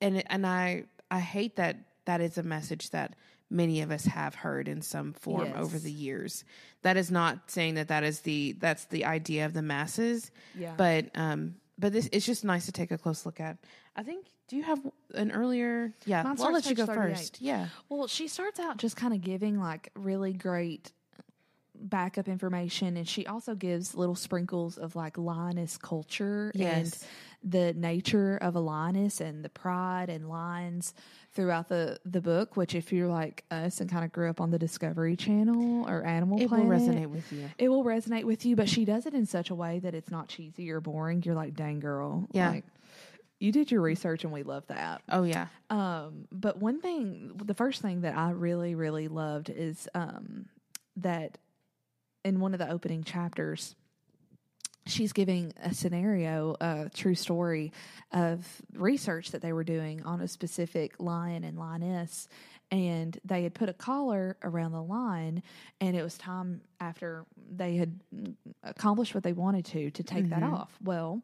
and 0.00 0.22
and 0.30 0.46
I 0.46 0.84
I 1.10 1.20
hate 1.20 1.56
that 1.56 1.76
that 2.04 2.20
is 2.20 2.38
a 2.38 2.42
message 2.42 2.90
that 2.90 3.14
many 3.50 3.80
of 3.80 3.90
us 3.90 4.04
have 4.04 4.34
heard 4.34 4.68
in 4.68 4.82
some 4.82 5.12
form 5.12 5.52
over 5.56 5.78
the 5.78 5.90
years. 5.90 6.44
That 6.82 6.96
is 6.96 7.10
not 7.10 7.50
saying 7.50 7.74
that 7.74 7.88
that 7.88 8.04
is 8.04 8.20
the 8.20 8.52
that's 8.58 8.84
the 8.86 9.04
idea 9.04 9.46
of 9.46 9.54
the 9.54 9.62
masses. 9.62 10.30
Yeah. 10.56 10.74
But 10.76 11.06
um, 11.14 11.56
but 11.78 11.92
this 11.92 12.08
it's 12.12 12.26
just 12.26 12.44
nice 12.44 12.66
to 12.66 12.72
take 12.72 12.90
a 12.90 12.98
close 12.98 13.26
look 13.26 13.40
at. 13.40 13.58
I 13.96 14.02
think. 14.02 14.26
Do 14.48 14.56
you 14.56 14.62
have 14.62 14.80
an 15.12 15.30
earlier? 15.30 15.92
Yeah, 16.06 16.22
Mine 16.22 16.36
well, 16.36 16.46
I'll 16.46 16.52
let 16.54 16.64
you 16.64 16.74
go 16.74 16.86
first. 16.86 17.38
Yeah. 17.38 17.66
Well, 17.90 18.06
she 18.06 18.28
starts 18.28 18.58
out 18.58 18.78
just 18.78 18.96
kind 18.96 19.12
of 19.12 19.20
giving 19.20 19.60
like 19.60 19.90
really 19.94 20.32
great 20.32 20.90
backup 21.80 22.28
information, 22.28 22.96
and 22.96 23.06
she 23.08 23.26
also 23.26 23.54
gives 23.54 23.94
little 23.94 24.14
sprinkles 24.14 24.78
of 24.78 24.96
like 24.96 25.16
lioness 25.18 25.76
culture 25.78 26.52
Yes. 26.54 27.04
and 27.42 27.52
the 27.52 27.72
nature 27.74 28.36
of 28.38 28.56
a 28.56 28.60
lioness 28.60 29.20
and 29.20 29.44
the 29.44 29.48
pride 29.48 30.08
and 30.10 30.28
lions 30.28 30.92
throughout 31.32 31.68
the 31.68 31.98
the 32.04 32.20
book. 32.20 32.56
Which, 32.56 32.74
if 32.74 32.92
you're 32.92 33.06
like 33.08 33.44
us 33.50 33.80
and 33.80 33.88
kind 33.90 34.04
of 34.04 34.12
grew 34.12 34.28
up 34.28 34.40
on 34.40 34.50
the 34.50 34.58
Discovery 34.58 35.14
Channel 35.16 35.88
or 35.88 36.04
Animal 36.04 36.38
Planet, 36.46 36.52
It 36.52 36.68
will 36.68 36.70
resonate 36.78 37.06
with 37.10 37.32
you. 37.32 37.50
It 37.58 37.68
will 37.68 37.84
resonate 37.84 38.24
with 38.24 38.44
you, 38.44 38.56
but 38.56 38.68
she 38.68 38.84
does 38.84 39.06
it 39.06 39.14
in 39.14 39.24
such 39.26 39.50
a 39.50 39.54
way 39.54 39.78
that 39.78 39.94
it's 39.94 40.10
not 40.10 40.28
cheesy 40.28 40.70
or 40.70 40.80
boring. 40.80 41.22
You're 41.24 41.34
like, 41.36 41.54
dang 41.54 41.78
girl, 41.80 42.26
Yeah. 42.32 42.50
like, 42.50 42.64
you 43.40 43.52
did 43.52 43.70
your 43.70 43.82
research, 43.82 44.24
and 44.24 44.32
we 44.32 44.42
love 44.42 44.66
that. 44.66 45.00
Oh 45.08 45.22
yeah. 45.22 45.46
Um, 45.70 46.26
but 46.32 46.58
one 46.58 46.80
thing, 46.80 47.30
the 47.44 47.54
first 47.54 47.80
thing 47.82 48.00
that 48.00 48.16
I 48.16 48.30
really, 48.32 48.74
really 48.74 49.06
loved 49.06 49.48
is 49.48 49.88
um, 49.94 50.46
that 50.96 51.38
in 52.28 52.40
one 52.40 52.52
of 52.52 52.60
the 52.60 52.70
opening 52.70 53.02
chapters, 53.02 53.74
she's 54.86 55.12
giving 55.12 55.52
a 55.62 55.72
scenario, 55.74 56.56
a 56.60 56.90
true 56.94 57.14
story 57.14 57.72
of 58.12 58.46
research 58.74 59.32
that 59.32 59.42
they 59.42 59.52
were 59.52 59.64
doing 59.64 60.04
on 60.04 60.20
a 60.20 60.28
specific 60.28 60.94
lion 60.98 61.42
and 61.42 61.58
lioness. 61.58 62.28
And 62.70 63.18
they 63.24 63.44
had 63.44 63.54
put 63.54 63.70
a 63.70 63.72
collar 63.72 64.36
around 64.42 64.72
the 64.72 64.82
lion, 64.82 65.42
and 65.80 65.96
it 65.96 66.02
was 66.02 66.18
time 66.18 66.60
after 66.80 67.24
they 67.50 67.76
had 67.76 67.98
accomplished 68.62 69.14
what 69.14 69.24
they 69.24 69.32
wanted 69.32 69.64
to 69.66 69.90
to 69.90 70.02
take 70.02 70.28
that 70.28 70.40
mm-hmm. 70.40 70.54
off. 70.54 70.76
Well, 70.84 71.22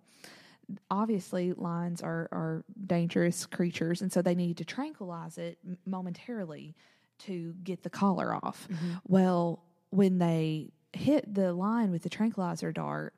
obviously 0.90 1.52
lions 1.52 2.00
are 2.00 2.28
are 2.32 2.64
dangerous 2.86 3.44
creatures 3.44 4.00
and 4.00 4.10
so 4.10 4.22
they 4.22 4.34
need 4.34 4.56
to 4.56 4.64
tranquilize 4.64 5.36
it 5.36 5.58
momentarily 5.84 6.74
to 7.18 7.54
get 7.62 7.82
the 7.82 7.90
collar 7.90 8.34
off 8.34 8.66
mm-hmm. 8.72 8.94
well 9.06 9.62
when 9.90 10.16
they 10.16 10.70
hit 10.96 11.32
the 11.34 11.52
lion 11.52 11.90
with 11.90 12.02
the 12.02 12.08
tranquilizer 12.10 12.72
dart 12.72 13.14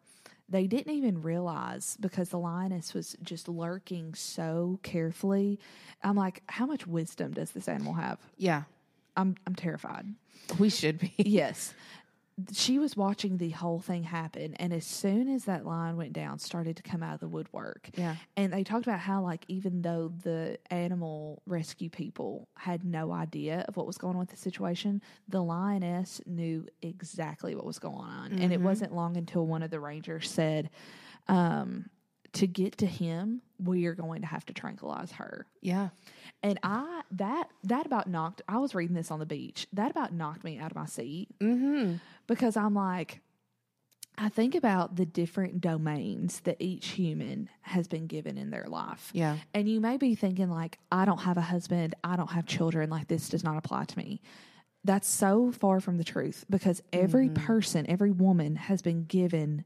they 0.49 0.69
didn't 0.69 0.93
even 0.93 1.23
realize 1.23 1.97
because 1.99 2.29
the 2.29 2.39
lioness 2.39 2.95
was 2.95 3.17
just 3.23 3.49
lurking 3.49 4.15
so 4.15 4.79
carefully 4.83 5.59
i'm 6.05 6.17
like 6.17 6.43
how 6.49 6.67
much 6.67 6.87
wisdom 6.87 7.33
does 7.33 7.51
this 7.53 7.69
animal 7.69 7.95
have 7.95 8.19
Yeah. 8.39 8.63
i'm 9.17 9.35
i'm 9.47 9.55
terrified 9.55 10.07
We 10.59 10.71
should 10.71 10.99
be. 11.01 11.13
yes 11.19 11.75
she 12.53 12.79
was 12.79 12.95
watching 12.97 13.39
the 13.39 13.49
whole 13.51 13.81
thing 13.81 14.03
happen 14.03 14.53
and 14.57 14.73
as 14.73 14.85
soon 14.85 15.27
as 15.27 15.45
that 15.47 15.65
line 15.65 15.97
went 15.97 16.13
down 16.13 16.39
started 16.39 16.77
to 16.77 16.83
come 16.83 17.03
out 17.03 17.15
of 17.15 17.21
the 17.21 17.29
woodwork 17.29 17.89
Yeah. 17.97 18.17
and 18.37 18.53
they 18.53 18.63
talked 18.63 18.87
about 18.87 18.99
how 19.01 19.23
like 19.23 19.45
even 19.49 19.81
though 19.81 20.13
the 20.23 20.59
animal 20.71 21.41
rescue 21.47 21.89
people 21.89 22.49
had 22.55 22.85
no 22.85 23.11
idea 23.11 23.65
of 23.69 23.77
what 23.79 23.87
was 23.87 23.97
going 23.97 24.17
on 24.17 24.21
with 24.21 24.29
the 24.31 24.37
situation 24.37 25.01
the 25.29 25.43
lioness 25.43 26.21
knew 26.27 26.67
exactly 26.83 27.55
what 27.55 27.65
was 27.65 27.79
going 27.79 27.97
on 28.05 28.33
and 28.35 28.53
it 28.53 28.61
wasn't 28.61 28.95
long 28.95 29.17
until 29.17 29.47
one 29.47 29.63
of 29.63 29.71
the 29.71 29.81
rangers 29.81 30.29
said 30.31 30.69
um, 31.29 31.87
to 32.35 32.47
get 32.47 32.77
to 32.79 32.87
him 32.87 33.41
we 33.59 33.87
are 33.87 33.95
going 33.95 34.21
to 34.21 34.27
have 34.27 34.45
to 34.45 34.53
tranquilize 34.53 35.13
her 35.13 35.47
Yeah. 35.63 35.89
And 36.43 36.59
i 36.63 37.03
that 37.11 37.49
that 37.65 37.87
about 37.87 38.07
knocked 38.09 38.43
i 38.49 38.59
was 38.59 38.75
reading 38.75 38.95
this 38.95 39.11
on 39.11 39.19
the 39.19 39.27
beach 39.27 39.67
that 39.73 39.91
about 39.91 40.13
knocked 40.13 40.45
me 40.45 40.59
out 40.59 40.71
of 40.71 40.77
my 40.77 40.87
seat 40.87 41.29
Mm-hmm. 41.41 41.95
because 42.27 42.57
I'm 42.57 42.75
like, 42.75 43.21
I 44.19 44.31
think 44.31 44.55
about 44.55 44.97
the 44.97 45.05
different 45.05 45.61
domains 45.61 46.41
that 46.41 46.57
each 46.59 46.89
human 46.89 47.51
has 47.61 47.87
been 47.87 48.07
given 48.07 48.39
in 48.39 48.49
their 48.51 48.65
life. 48.67 49.11
Yeah. 49.13 49.37
And 49.53 49.69
you 49.69 49.79
may 49.79 49.99
be 49.99 50.15
thinking, 50.15 50.49
like, 50.51 50.79
I 50.91 51.05
don't 51.05 51.19
have 51.19 51.37
a 51.37 51.43
husband, 51.43 51.95
I 52.03 52.17
don't 52.17 52.31
have 52.31 52.47
children, 52.47 52.89
like, 52.89 53.09
this 53.09 53.29
does 53.29 53.45
not 53.45 53.59
apply 53.59 53.85
to 53.85 53.99
me. 53.99 54.23
That's 54.85 55.07
so 55.07 55.53
far 55.53 55.81
from 55.81 55.99
the 55.99 56.05
truth 56.05 56.47
because 56.49 56.83
every 56.95 57.29
person, 57.29 57.85
every 57.91 58.11
woman 58.11 58.57
has 58.57 58.81
been 58.81 59.05
given 59.05 59.65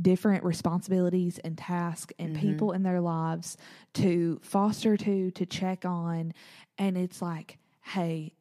different 0.00 0.44
responsibilities 0.44 1.38
and 1.38 1.56
tasks 1.56 2.12
and 2.18 2.36
mm-hmm. 2.36 2.48
people 2.48 2.72
in 2.72 2.82
their 2.82 3.00
lives 3.00 3.56
to 3.94 4.40
foster 4.42 4.96
to, 4.96 5.30
to 5.32 5.46
check 5.46 5.84
on. 5.84 6.32
And 6.78 6.96
it's 6.96 7.20
like, 7.22 7.58
hey, 7.82 8.34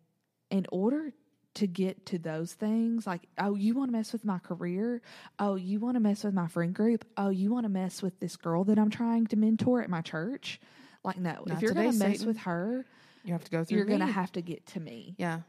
in 0.49 0.65
order 0.71 1.13
to 1.55 1.67
get 1.67 2.05
to 2.07 2.17
those 2.17 2.53
things, 2.53 3.05
like, 3.05 3.21
oh, 3.37 3.55
you 3.55 3.73
want 3.73 3.89
to 3.89 3.97
mess 3.97 4.13
with 4.13 4.23
my 4.23 4.39
career? 4.39 5.01
Oh, 5.39 5.55
you 5.55 5.79
want 5.79 5.95
to 5.95 5.99
mess 5.99 6.23
with 6.23 6.33
my 6.33 6.47
friend 6.47 6.73
group? 6.73 7.05
Oh, 7.17 7.29
you 7.29 7.51
want 7.51 7.65
to 7.65 7.69
mess 7.69 8.01
with 8.01 8.19
this 8.19 8.35
girl 8.35 8.63
that 8.65 8.79
I'm 8.79 8.89
trying 8.89 9.27
to 9.27 9.35
mentor 9.35 9.81
at 9.81 9.89
my 9.89 10.01
church? 10.01 10.59
Like, 11.03 11.17
no, 11.17 11.43
Not 11.45 11.57
if 11.57 11.61
you're 11.61 11.73
going 11.73 11.91
to 11.91 11.97
mess 11.97 12.19
Satan. 12.19 12.27
with 12.27 12.37
her, 12.39 12.85
You 13.23 13.33
have 13.33 13.43
to 13.43 13.51
go 13.51 13.63
through. 13.63 13.77
you're 13.77 13.85
going 13.85 13.99
to 13.99 14.05
have 14.05 14.31
to 14.33 14.41
get 14.41 14.65
to 14.67 14.79
me. 14.79 15.15
Yeah. 15.17 15.41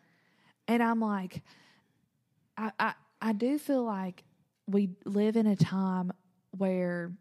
And 0.69 0.83
I'm 0.83 1.01
like, 1.01 1.43
I, 2.57 2.73
I, 2.79 2.95
I 3.21 3.33
do 3.33 3.59
feel 3.59 3.85
like 3.85 4.25
we 4.71 4.91
live 5.05 5.37
in 5.37 5.47
a 5.47 5.57
time 5.57 6.13
where 6.57 7.13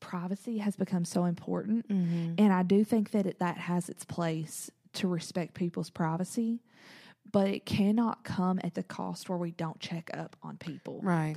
privacy 0.00 0.58
has 0.58 0.76
become 0.76 1.04
so 1.04 1.24
important. 1.24 1.88
Mm-hmm. 1.88 2.34
And 2.38 2.52
I 2.52 2.62
do 2.62 2.84
think 2.84 3.12
that 3.12 3.26
it, 3.26 3.38
that 3.38 3.56
has 3.56 3.88
its 3.88 4.04
place 4.04 4.70
to 4.94 5.08
respect 5.08 5.54
people's 5.54 5.90
privacy, 5.90 6.60
but 7.30 7.48
it 7.48 7.64
cannot 7.64 8.24
come 8.24 8.60
at 8.64 8.74
the 8.74 8.82
cost 8.82 9.28
where 9.28 9.38
we 9.38 9.52
don't 9.52 9.78
check 9.80 10.10
up 10.12 10.36
on 10.42 10.56
people 10.58 11.00
Right. 11.02 11.36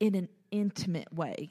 in 0.00 0.14
an 0.14 0.28
intimate 0.50 1.12
way. 1.12 1.50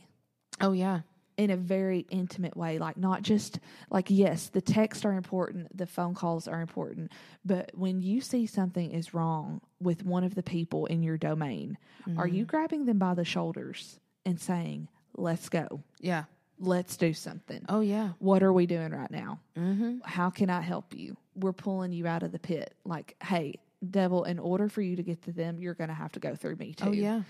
Oh 0.60 0.71
yeah. 0.71 1.01
In 1.38 1.50
a 1.50 1.58
very 1.58 2.06
intimate 2.10 2.56
way, 2.56 2.78
like 2.80 2.95
not 2.95 3.21
just 3.21 3.60
like, 3.89 4.06
yes, 4.10 4.48
the 4.48 4.62
texts 4.62 5.04
are 5.04 5.12
important, 5.13 5.76
the 5.78 5.86
phone 5.86 6.13
calls 6.13 6.48
are 6.48 6.62
important, 6.62 7.12
but 7.43 7.71
when 7.74 8.02
you 8.02 8.21
see 8.21 8.45
something 8.45 8.89
is 8.91 9.13
wrong 9.13 9.60
with 9.82 10.06
one 10.06 10.24
of 10.24 10.34
the 10.36 10.43
people 10.43 10.86
in 10.86 11.04
your 11.04 11.17
domain, 11.17 11.78
are 12.17 12.28
you 12.28 12.45
grabbing 12.45 12.86
them 12.86 13.00
by 13.00 13.13
the 13.15 13.26
shoulders 13.26 14.00
and 14.26 14.39
saying, 14.39 14.88
let's 15.17 15.50
go, 15.50 15.82
Yeah. 16.00 16.24
let's 16.58 16.95
do 16.95 17.13
something? 17.13 17.65
Oh 17.67 17.82
yeah. 17.82 18.12
What 18.19 18.41
are 18.41 18.54
we 18.54 18.65
doing 18.65 18.91
right 18.93 19.12
now? 19.12 19.39
Mm-hmm. 19.58 19.98
how 20.06 20.30
can 20.30 20.50
I 20.50 20.62
help 20.62 20.93
you? 20.95 21.17
We're 21.36 21.52
pulling 21.52 21.91
you 21.91 22.08
out 22.08 22.24
of 22.24 22.32
the 22.32 22.39
pit. 22.39 22.74
Like, 22.86 23.15
hey, 23.21 23.56
devil, 23.91 24.24
in 24.24 24.39
order 24.39 24.69
for 24.69 24.82
you 24.82 24.95
to 24.95 25.04
get 25.04 25.21
to 25.24 25.34
them, 25.34 25.60
you're 25.60 25.74
going 25.74 25.89
to 25.89 25.93
have 25.93 26.13
to 26.13 26.19
go 26.21 26.34
through 26.34 26.56
me 26.56 26.74
too. 26.74 26.86
Oh 26.88 26.91
yeah. 26.93 27.24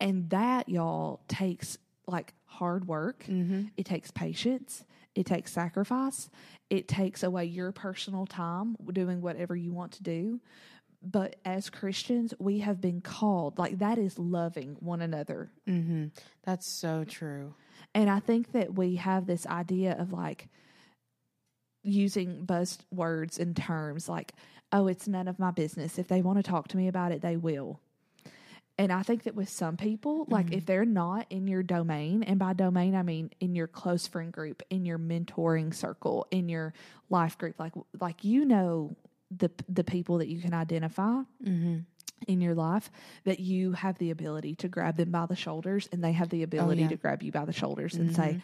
And 0.00 0.28
that, 0.30 0.68
y'all, 0.68 1.20
takes 1.28 1.78
like 2.06 2.34
hard 2.44 2.86
work. 2.86 3.24
Mm-hmm. 3.24 3.64
It 3.76 3.86
takes 3.86 4.10
patience. 4.10 4.84
It 5.14 5.26
takes 5.26 5.52
sacrifice. 5.52 6.30
It 6.70 6.88
takes 6.88 7.22
away 7.22 7.44
your 7.44 7.72
personal 7.72 8.26
time 8.26 8.76
doing 8.92 9.20
whatever 9.20 9.54
you 9.54 9.72
want 9.72 9.92
to 9.92 10.02
do. 10.02 10.40
But 11.04 11.36
as 11.44 11.68
Christians, 11.68 12.32
we 12.38 12.60
have 12.60 12.80
been 12.80 13.00
called, 13.00 13.58
like, 13.58 13.80
that 13.80 13.98
is 13.98 14.18
loving 14.18 14.76
one 14.78 15.02
another. 15.02 15.50
Mm-hmm. 15.68 16.06
That's 16.44 16.66
so 16.66 17.04
true. 17.04 17.54
And 17.94 18.08
I 18.08 18.20
think 18.20 18.52
that 18.52 18.74
we 18.74 18.96
have 18.96 19.26
this 19.26 19.46
idea 19.46 19.96
of 19.98 20.12
like 20.12 20.48
using 21.82 22.46
buzzwords 22.46 23.38
and 23.38 23.56
terms 23.56 24.08
like, 24.08 24.32
oh, 24.70 24.86
it's 24.86 25.08
none 25.08 25.28
of 25.28 25.38
my 25.38 25.50
business. 25.50 25.98
If 25.98 26.08
they 26.08 26.22
want 26.22 26.38
to 26.38 26.42
talk 26.42 26.68
to 26.68 26.76
me 26.76 26.88
about 26.88 27.12
it, 27.12 27.20
they 27.20 27.36
will. 27.36 27.80
And 28.82 28.92
I 28.92 29.04
think 29.04 29.22
that 29.24 29.36
with 29.36 29.48
some 29.48 29.76
people, 29.76 30.24
like 30.28 30.52
if 30.52 30.66
they're 30.66 30.84
not 30.84 31.26
in 31.30 31.46
your 31.46 31.62
domain, 31.62 32.24
and 32.24 32.36
by 32.36 32.52
domain 32.52 32.96
I 32.96 33.04
mean 33.04 33.30
in 33.38 33.54
your 33.54 33.68
close 33.68 34.08
friend 34.08 34.32
group, 34.32 34.60
in 34.70 34.84
your 34.84 34.98
mentoring 34.98 35.72
circle, 35.72 36.26
in 36.32 36.48
your 36.48 36.74
life 37.08 37.38
group, 37.38 37.60
like 37.60 37.74
like 38.00 38.24
you 38.24 38.44
know 38.44 38.96
the 39.30 39.50
the 39.68 39.84
people 39.84 40.18
that 40.18 40.26
you 40.26 40.40
can 40.40 40.52
identify 40.52 41.20
Mm-hmm. 41.44 41.76
in 42.26 42.40
your 42.40 42.56
life 42.56 42.90
that 43.24 43.38
you 43.38 43.70
have 43.72 43.98
the 43.98 44.10
ability 44.10 44.56
to 44.56 44.68
grab 44.68 44.96
them 44.96 45.12
by 45.12 45.26
the 45.26 45.36
shoulders 45.36 45.88
and 45.92 46.02
they 46.02 46.12
have 46.12 46.28
the 46.30 46.42
ability 46.42 46.82
yeah. 46.82 46.88
to 46.88 46.96
grab 46.96 47.22
you 47.22 47.30
by 47.30 47.44
the 47.44 47.52
shoulders 47.52 47.94
and 47.94 48.14
say 48.16 48.22
"W- 48.22 48.40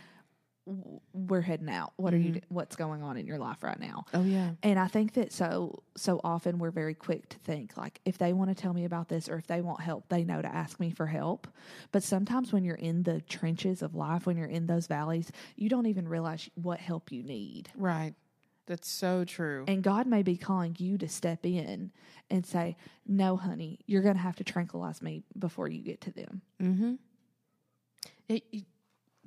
we're 1.14 1.40
heading 1.40 1.70
out 1.70 1.92
what 1.96 2.12
are 2.12 2.18
you 2.18 2.32
do- 2.32 2.40
what's 2.48 2.76
going 2.76 3.02
on 3.02 3.16
in 3.16 3.26
your 3.26 3.38
life 3.38 3.62
right 3.62 3.80
now 3.80 4.04
Oh 4.12 4.22
yeah. 4.22 4.50
and 4.62 4.78
i 4.78 4.86
think 4.86 5.14
that 5.14 5.32
so 5.32 5.82
so 5.96 6.20
often 6.22 6.58
we're 6.58 6.70
very 6.70 6.94
quick 6.94 7.28
to 7.30 7.38
think 7.38 7.76
like 7.76 8.00
if 8.04 8.18
they 8.18 8.32
want 8.34 8.50
to 8.50 8.54
tell 8.54 8.74
me 8.74 8.84
about 8.84 9.08
this 9.08 9.28
or 9.28 9.36
if 9.36 9.46
they 9.46 9.60
want 9.62 9.80
help 9.80 10.08
they 10.10 10.24
know 10.24 10.42
to 10.42 10.54
ask 10.54 10.78
me 10.78 10.90
for 10.90 11.06
help 11.06 11.48
but 11.90 12.02
sometimes 12.02 12.52
when 12.52 12.64
you're 12.64 12.74
in 12.76 13.02
the 13.04 13.20
trenches 13.22 13.80
of 13.82 13.94
life 13.94 14.26
when 14.26 14.36
you're 14.36 14.46
in 14.46 14.66
those 14.66 14.86
valleys 14.86 15.32
you 15.56 15.68
don't 15.70 15.86
even 15.86 16.06
realize 16.06 16.50
what 16.54 16.78
help 16.80 17.10
you 17.10 17.22
need 17.22 17.70
Right. 17.74 18.14
That's 18.66 18.90
so 18.90 19.24
true. 19.24 19.64
and 19.66 19.82
God 19.82 20.06
may 20.06 20.22
be 20.22 20.36
calling 20.36 20.76
you 20.78 20.98
to 20.98 21.08
step 21.08 21.46
in 21.46 21.90
and 22.28 22.44
say, 22.44 22.76
No, 23.06 23.38
honey, 23.38 23.78
you're 23.86 24.02
going 24.02 24.16
to 24.16 24.20
have 24.20 24.36
to 24.36 24.44
tranquilize 24.44 25.00
me 25.00 25.24
before 25.38 25.68
you 25.68 25.80
get 25.82 26.02
to 26.02 26.10
them. 26.10 26.42
Mm-hmm. 26.62 26.94
It, 28.28 28.44
it- 28.52 28.64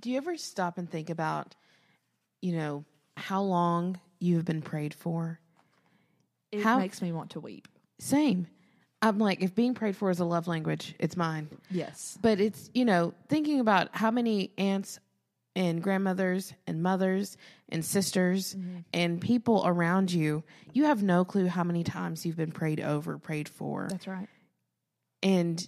do 0.02 0.10
you 0.10 0.18
ever 0.18 0.36
stop 0.38 0.78
and 0.78 0.90
think 0.90 1.10
about, 1.10 1.56
you 2.42 2.54
know, 2.54 2.86
how 3.16 3.42
long 3.42 4.00
you've 4.20 4.46
been 4.46 4.62
prayed 4.62 4.94
for? 4.94 5.40
It 6.52 6.64
How- 6.64 6.80
makes 6.80 7.02
me 7.02 7.12
want 7.12 7.32
to 7.32 7.40
weep. 7.40 7.68
Same. 8.00 8.48
I'm 9.04 9.18
like, 9.18 9.42
if 9.42 9.56
being 9.56 9.74
prayed 9.74 9.96
for 9.96 10.12
is 10.12 10.20
a 10.20 10.26
love 10.26 10.48
language, 10.48 10.94
it's 11.00 11.18
mine. 11.18 11.50
Yes. 11.72 12.18
But 12.22 12.40
it's, 12.40 12.70
you 12.74 12.86
know, 12.86 13.14
thinking 13.30 13.60
about 13.60 13.90
how 13.96 14.12
many 14.12 14.52
aunts, 14.58 15.00
and 15.56 15.82
grandmothers 15.82 16.54
and 16.66 16.82
mothers 16.82 17.38
and 17.70 17.84
sisters 17.84 18.56
mm-hmm. 18.56 18.80
and 18.94 19.20
people 19.20 19.64
around 19.66 20.12
you, 20.12 20.44
you 20.74 20.86
have 20.86 21.04
no 21.04 21.26
clue 21.26 21.48
how 21.48 21.64
many 21.64 21.84
times 21.84 22.26
you've 22.26 22.38
been 22.38 22.52
prayed 22.52 22.80
over, 22.80 23.18
prayed 23.18 23.50
for. 23.50 23.88
That's 23.90 24.08
right. 24.08 24.28
and 25.22 25.68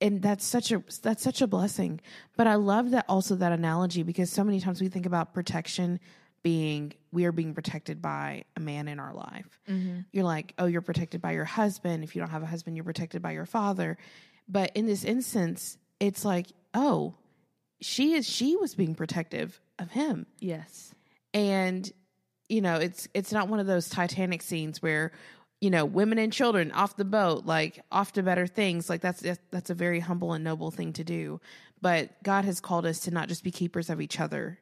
and 0.00 0.22
that's 0.22 0.44
such 0.44 0.72
a 0.72 0.82
that's 1.02 1.22
such 1.22 1.42
a 1.42 1.46
blessing. 1.46 2.00
But 2.36 2.46
I 2.46 2.54
love 2.56 2.90
that 2.92 3.04
also 3.08 3.34
that 3.36 3.52
analogy 3.52 4.02
because 4.02 4.30
so 4.30 4.44
many 4.44 4.60
times 4.60 4.80
we 4.80 4.88
think 4.88 5.06
about 5.06 5.34
protection 5.34 6.00
being 6.42 6.92
we 7.12 7.26
are 7.26 7.32
being 7.32 7.52
protected 7.54 8.00
by 8.00 8.44
a 8.56 8.60
man 8.60 8.88
in 8.88 8.98
our 8.98 9.12
life. 9.12 9.60
Mm-hmm. 9.68 10.00
You're 10.12 10.24
like, 10.24 10.54
oh, 10.58 10.66
you're 10.66 10.80
protected 10.80 11.20
by 11.20 11.32
your 11.32 11.44
husband. 11.44 12.02
If 12.04 12.16
you 12.16 12.20
don't 12.20 12.30
have 12.30 12.42
a 12.42 12.46
husband, 12.46 12.76
you're 12.76 12.84
protected 12.84 13.20
by 13.20 13.32
your 13.32 13.46
father. 13.46 13.98
But 14.48 14.72
in 14.74 14.86
this 14.86 15.04
instance, 15.04 15.76
it's 16.00 16.24
like, 16.24 16.46
oh, 16.72 17.14
she 17.82 18.14
is 18.14 18.28
she 18.28 18.56
was 18.56 18.74
being 18.74 18.94
protective 18.94 19.60
of 19.78 19.90
him 19.90 20.26
Yes. 20.38 20.94
and 21.32 21.90
you 22.48 22.60
know 22.60 22.76
it's 22.76 23.08
it's 23.14 23.32
not 23.32 23.48
one 23.48 23.60
of 23.60 23.66
those 23.66 23.88
titanic 23.88 24.42
scenes 24.42 24.82
where 24.82 25.12
you 25.60 25.70
know 25.70 25.84
women 25.84 26.18
and 26.18 26.32
children 26.32 26.70
off 26.72 26.96
the 26.96 27.04
boat 27.04 27.44
like 27.46 27.80
off 27.92 28.12
to 28.12 28.22
better 28.22 28.46
things 28.46 28.88
like 28.88 29.00
that's 29.00 29.22
that's 29.50 29.70
a 29.70 29.74
very 29.74 30.00
humble 30.00 30.32
and 30.32 30.42
noble 30.44 30.70
thing 30.70 30.92
to 30.92 31.04
do 31.04 31.40
but 31.82 32.10
god 32.22 32.44
has 32.44 32.60
called 32.60 32.86
us 32.86 33.00
to 33.00 33.10
not 33.10 33.28
just 33.28 33.44
be 33.44 33.50
keepers 33.50 33.90
of 33.90 34.00
each 34.00 34.18
other 34.20 34.58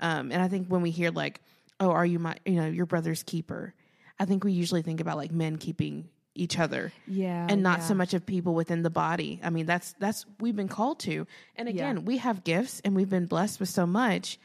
um 0.00 0.30
and 0.30 0.42
i 0.42 0.48
think 0.48 0.68
when 0.68 0.82
we 0.82 0.90
hear 0.90 1.10
like 1.10 1.40
oh 1.80 1.90
are 1.90 2.04
you 2.06 2.18
my 2.18 2.36
you 2.44 2.54
know 2.54 2.66
your 2.68 2.86
brother's 2.86 3.22
keeper 3.22 3.74
i 4.18 4.24
think 4.24 4.44
we 4.44 4.52
usually 4.52 4.82
think 4.82 5.00
about 5.00 5.16
like 5.16 5.32
men 5.32 5.56
keeping 5.56 6.08
each 6.34 6.58
other 6.58 6.92
Yeah. 7.08 7.46
and 7.50 7.62
not 7.64 7.80
yeah. 7.80 7.84
so 7.86 7.94
much 7.94 8.14
of 8.14 8.24
people 8.24 8.54
within 8.54 8.82
the 8.82 8.90
body. 8.90 9.40
I 9.42 9.50
mean, 9.50 9.66
that's 9.66 9.96
that's 9.98 10.24
we've 10.38 10.54
been 10.54 10.68
called 10.68 11.00
to. 11.00 11.26
And 11.56 11.68
again, 11.68 12.04
we 12.04 12.18
have 12.18 12.44
gifts 12.44 12.80
and 12.84 12.94
we've 12.94 13.10
been 13.10 13.26
blessed 13.26 13.58
with 13.58 13.70
so 13.70 13.86
much 13.86 14.38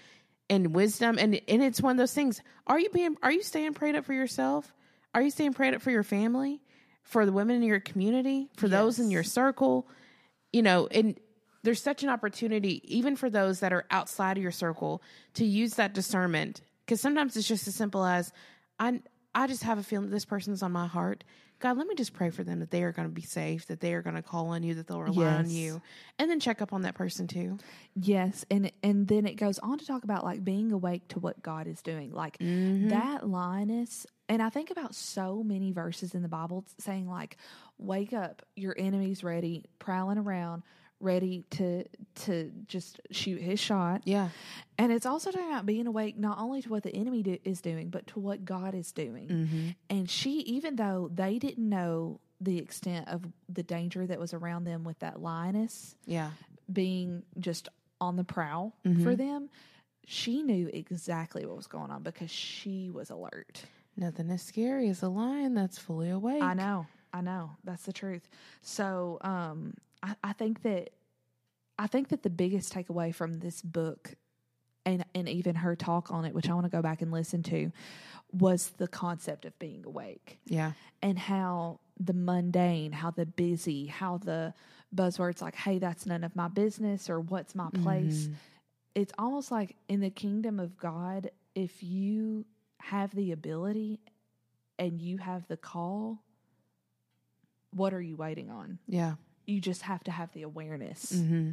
and 0.49 0.73
wisdom 0.73 1.19
and 1.19 1.39
and 1.47 1.61
it's 1.61 1.81
one 1.81 1.91
of 1.91 1.97
those 1.99 2.13
things. 2.15 2.41
Are 2.65 2.79
you 2.79 2.89
being 2.89 3.15
are 3.21 3.31
you 3.31 3.43
staying 3.43 3.75
prayed 3.75 3.95
up 3.95 4.05
for 4.05 4.13
yourself? 4.13 4.73
Are 5.13 5.21
you 5.21 5.29
staying 5.29 5.53
prayed 5.53 5.73
up 5.73 5.81
for 5.81 5.91
your 5.91 6.03
family? 6.03 6.61
For 7.03 7.25
the 7.25 7.31
women 7.33 7.57
in 7.57 7.63
your 7.63 7.79
community, 7.81 8.49
for 8.55 8.67
those 8.69 8.97
in 8.99 9.11
your 9.11 9.23
circle? 9.23 9.87
You 10.53 10.61
know, 10.61 10.87
and 10.89 11.19
there's 11.63 11.81
such 11.81 12.01
an 12.03 12.09
opportunity 12.09 12.81
even 12.85 13.15
for 13.15 13.29
those 13.29 13.59
that 13.59 13.73
are 13.73 13.85
outside 13.91 14.37
of 14.37 14.43
your 14.43 14.51
circle 14.51 15.01
to 15.35 15.45
use 15.45 15.75
that 15.75 15.93
discernment 15.93 16.61
because 16.85 17.01
sometimes 17.01 17.35
it's 17.37 17.47
just 17.47 17.67
as 17.67 17.75
simple 17.75 18.05
as 18.05 18.31
I 18.79 19.01
I 19.35 19.47
just 19.47 19.63
have 19.63 19.79
a 19.79 19.83
feeling 19.83 20.07
that 20.07 20.11
this 20.13 20.25
person's 20.25 20.61
on 20.63 20.71
my 20.71 20.87
heart. 20.87 21.23
God, 21.59 21.77
let 21.77 21.87
me 21.87 21.95
just 21.95 22.13
pray 22.13 22.29
for 22.29 22.43
them 22.43 22.59
that 22.59 22.71
they 22.71 22.83
are 22.83 22.91
going 22.91 23.07
to 23.07 23.13
be 23.13 23.21
safe, 23.21 23.67
that 23.67 23.79
they 23.79 23.93
are 23.93 24.01
going 24.01 24.17
to 24.17 24.21
call 24.21 24.47
on 24.49 24.63
you, 24.63 24.75
that 24.75 24.85
they'll 24.87 25.01
rely 25.01 25.25
on 25.35 25.49
you, 25.49 25.81
and 26.19 26.29
then 26.29 26.39
check 26.41 26.61
up 26.61 26.73
on 26.73 26.81
that 26.81 26.93
person 26.93 27.25
too. 27.25 27.57
Yes, 27.95 28.43
and 28.51 28.71
and 28.83 29.07
then 29.07 29.25
it 29.25 29.35
goes 29.35 29.59
on 29.59 29.77
to 29.77 29.85
talk 29.85 30.03
about 30.03 30.23
like 30.25 30.43
being 30.43 30.71
awake 30.71 31.07
to 31.09 31.19
what 31.19 31.41
God 31.41 31.67
is 31.67 31.81
doing. 31.81 32.11
Like 32.11 32.37
Mm-hmm. 32.39 32.89
that 32.89 33.27
lioness, 33.27 34.05
and 34.33 34.41
I 34.41 34.49
think 34.49 34.71
about 34.71 34.95
so 34.95 35.43
many 35.43 35.71
verses 35.71 36.15
in 36.15 36.23
the 36.23 36.27
Bible 36.27 36.65
saying 36.79 37.07
like, 37.07 37.37
"Wake 37.77 38.13
up, 38.13 38.41
your 38.55 38.73
enemy's 38.77 39.23
ready, 39.23 39.65
prowling 39.77 40.17
around, 40.17 40.63
ready 40.99 41.43
to 41.51 41.83
to 42.25 42.51
just 42.67 42.99
shoot 43.11 43.39
his 43.41 43.59
shot." 43.59 44.01
Yeah, 44.05 44.29
And 44.79 44.91
it's 44.91 45.05
also 45.05 45.29
talking 45.31 45.49
about 45.49 45.65
being 45.67 45.85
awake 45.85 46.17
not 46.17 46.39
only 46.39 46.61
to 46.63 46.69
what 46.69 46.81
the 46.81 46.95
enemy 46.95 47.21
do, 47.21 47.37
is 47.43 47.61
doing, 47.61 47.89
but 47.89 48.07
to 48.07 48.19
what 48.19 48.43
God 48.43 48.73
is 48.73 48.91
doing. 48.91 49.27
Mm-hmm. 49.27 49.67
And 49.89 50.09
she, 50.09 50.39
even 50.41 50.75
though 50.77 51.11
they 51.13 51.37
didn't 51.37 51.69
know 51.69 52.19
the 52.41 52.57
extent 52.57 53.07
of 53.07 53.21
the 53.47 53.63
danger 53.63 54.05
that 54.07 54.19
was 54.19 54.33
around 54.33 54.63
them 54.65 54.83
with 54.83 54.99
that 54.99 55.21
lioness 55.21 55.95
yeah, 56.05 56.31
being 56.71 57.23
just 57.39 57.69
on 58.01 58.15
the 58.17 58.23
prowl 58.23 58.75
Mm-hmm. 58.83 59.03
for 59.03 59.15
them, 59.15 59.49
she 60.05 60.41
knew 60.41 60.69
exactly 60.73 61.45
what 61.45 61.55
was 61.55 61.67
going 61.67 61.91
on 61.91 62.03
because 62.03 62.31
she 62.31 62.89
was 62.89 63.09
alert. 63.11 63.63
Nothing 63.95 64.29
as 64.31 64.41
scary 64.41 64.89
as 64.89 65.01
a 65.03 65.09
lion 65.09 65.53
that's 65.53 65.77
fully 65.77 66.09
awake. 66.09 66.41
I 66.41 66.53
know, 66.53 66.87
I 67.13 67.21
know, 67.21 67.51
that's 67.63 67.83
the 67.83 67.93
truth. 67.93 68.27
So, 68.61 69.17
um, 69.21 69.75
I, 70.01 70.15
I 70.23 70.33
think 70.33 70.63
that 70.63 70.89
I 71.79 71.87
think 71.87 72.09
that 72.09 72.23
the 72.23 72.29
biggest 72.29 72.73
takeaway 72.73 73.13
from 73.13 73.39
this 73.39 73.61
book, 73.61 74.15
and 74.85 75.05
and 75.15 75.27
even 75.29 75.55
her 75.55 75.75
talk 75.75 76.11
on 76.11 76.25
it, 76.25 76.33
which 76.33 76.49
I 76.49 76.53
want 76.53 76.65
to 76.65 76.71
go 76.71 76.81
back 76.81 77.01
and 77.01 77.11
listen 77.11 77.43
to, 77.43 77.71
was 78.31 78.69
the 78.77 78.87
concept 78.87 79.45
of 79.45 79.57
being 79.59 79.85
awake 79.85 80.39
Yeah, 80.45 80.73
and 81.01 81.17
how 81.17 81.79
the 81.99 82.13
mundane, 82.13 82.91
how 82.91 83.11
the 83.11 83.25
busy, 83.25 83.85
how 83.85 84.17
the 84.17 84.53
buzzwords 84.93 85.41
like, 85.41 85.55
hey, 85.55 85.79
that's 85.79 86.05
none 86.05 86.23
of 86.23 86.35
my 86.35 86.47
business 86.47 87.09
or 87.09 87.19
what's 87.19 87.55
my 87.55 87.69
place. 87.83 88.29
It's 88.95 89.13
almost 89.17 89.51
like 89.51 89.75
in 89.87 90.01
the 90.01 90.09
kingdom 90.09 90.59
of 90.59 90.77
God, 90.77 91.31
if 91.55 91.81
you 91.81 92.45
have 92.89 93.13
the 93.15 93.31
ability 93.31 93.99
and 94.77 95.01
you 95.01 95.17
have 95.17 95.47
the 95.47 95.57
call, 95.57 96.21
what 97.71 97.93
are 97.93 98.01
you 98.01 98.15
waiting 98.15 98.49
on? 98.49 98.79
yeah, 98.87 99.15
You 99.45 99.59
just 99.61 99.83
have 99.83 100.03
to 100.05 100.11
have 100.11 100.31
the 100.33 100.43
awareness 100.43 101.11
mm-hmm. 101.13 101.51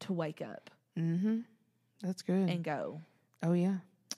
to 0.00 0.12
wake 0.12 0.42
up 0.42 0.70
Mm-hmm. 0.98 1.40
That's 2.02 2.22
good. 2.22 2.48
and 2.50 2.64
go. 2.64 3.00
oh 3.42 3.52
yeah. 3.52 3.76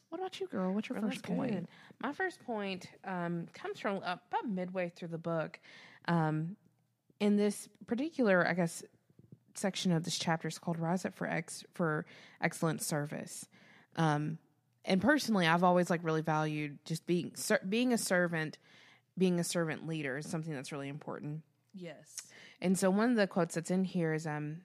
What 0.08 0.20
about 0.20 0.40
you, 0.40 0.46
girl? 0.46 0.72
What's 0.74 0.88
your 0.88 0.98
Well, 1.00 1.10
first 1.10 1.22
point? 1.22 1.52
good. 1.52 1.68
My 2.02 2.12
first 2.12 2.40
point 2.44 2.86
um, 3.04 3.46
comes 3.54 3.78
from 3.80 3.96
uh, 4.04 4.16
about 4.30 4.46
midway 4.48 4.90
through 4.94 5.08
the 5.08 5.18
book. 5.18 5.58
Um, 6.06 6.56
in 7.20 7.36
this 7.36 7.68
particular, 7.86 8.46
I 8.46 8.52
guess, 8.54 8.82
section 9.54 9.90
of 9.92 10.04
this 10.04 10.18
chapter 10.18 10.48
is 10.48 10.58
called 10.58 10.78
"Rise 10.78 11.04
Up 11.06 11.14
for 11.14 11.26
Ex 11.26 11.64
for 11.74 12.04
Excellent 12.42 12.82
Service." 12.82 13.46
Um, 13.96 14.38
and 14.84 15.00
personally, 15.00 15.46
I've 15.46 15.64
always 15.64 15.90
like 15.90 16.02
really 16.02 16.22
valued 16.22 16.78
just 16.84 17.06
being 17.06 17.32
ser- 17.34 17.60
being 17.68 17.92
a 17.92 17.98
servant, 17.98 18.58
being 19.16 19.38
a 19.38 19.44
servant 19.44 19.86
leader 19.86 20.18
is 20.18 20.28
something 20.28 20.54
that's 20.54 20.72
really 20.72 20.88
important. 20.88 21.42
Yes. 21.74 22.16
And 22.60 22.78
so 22.78 22.90
one 22.90 23.10
of 23.10 23.16
the 23.16 23.26
quotes 23.26 23.54
that's 23.54 23.70
in 23.70 23.84
here 23.84 24.12
is 24.12 24.26
um 24.26 24.62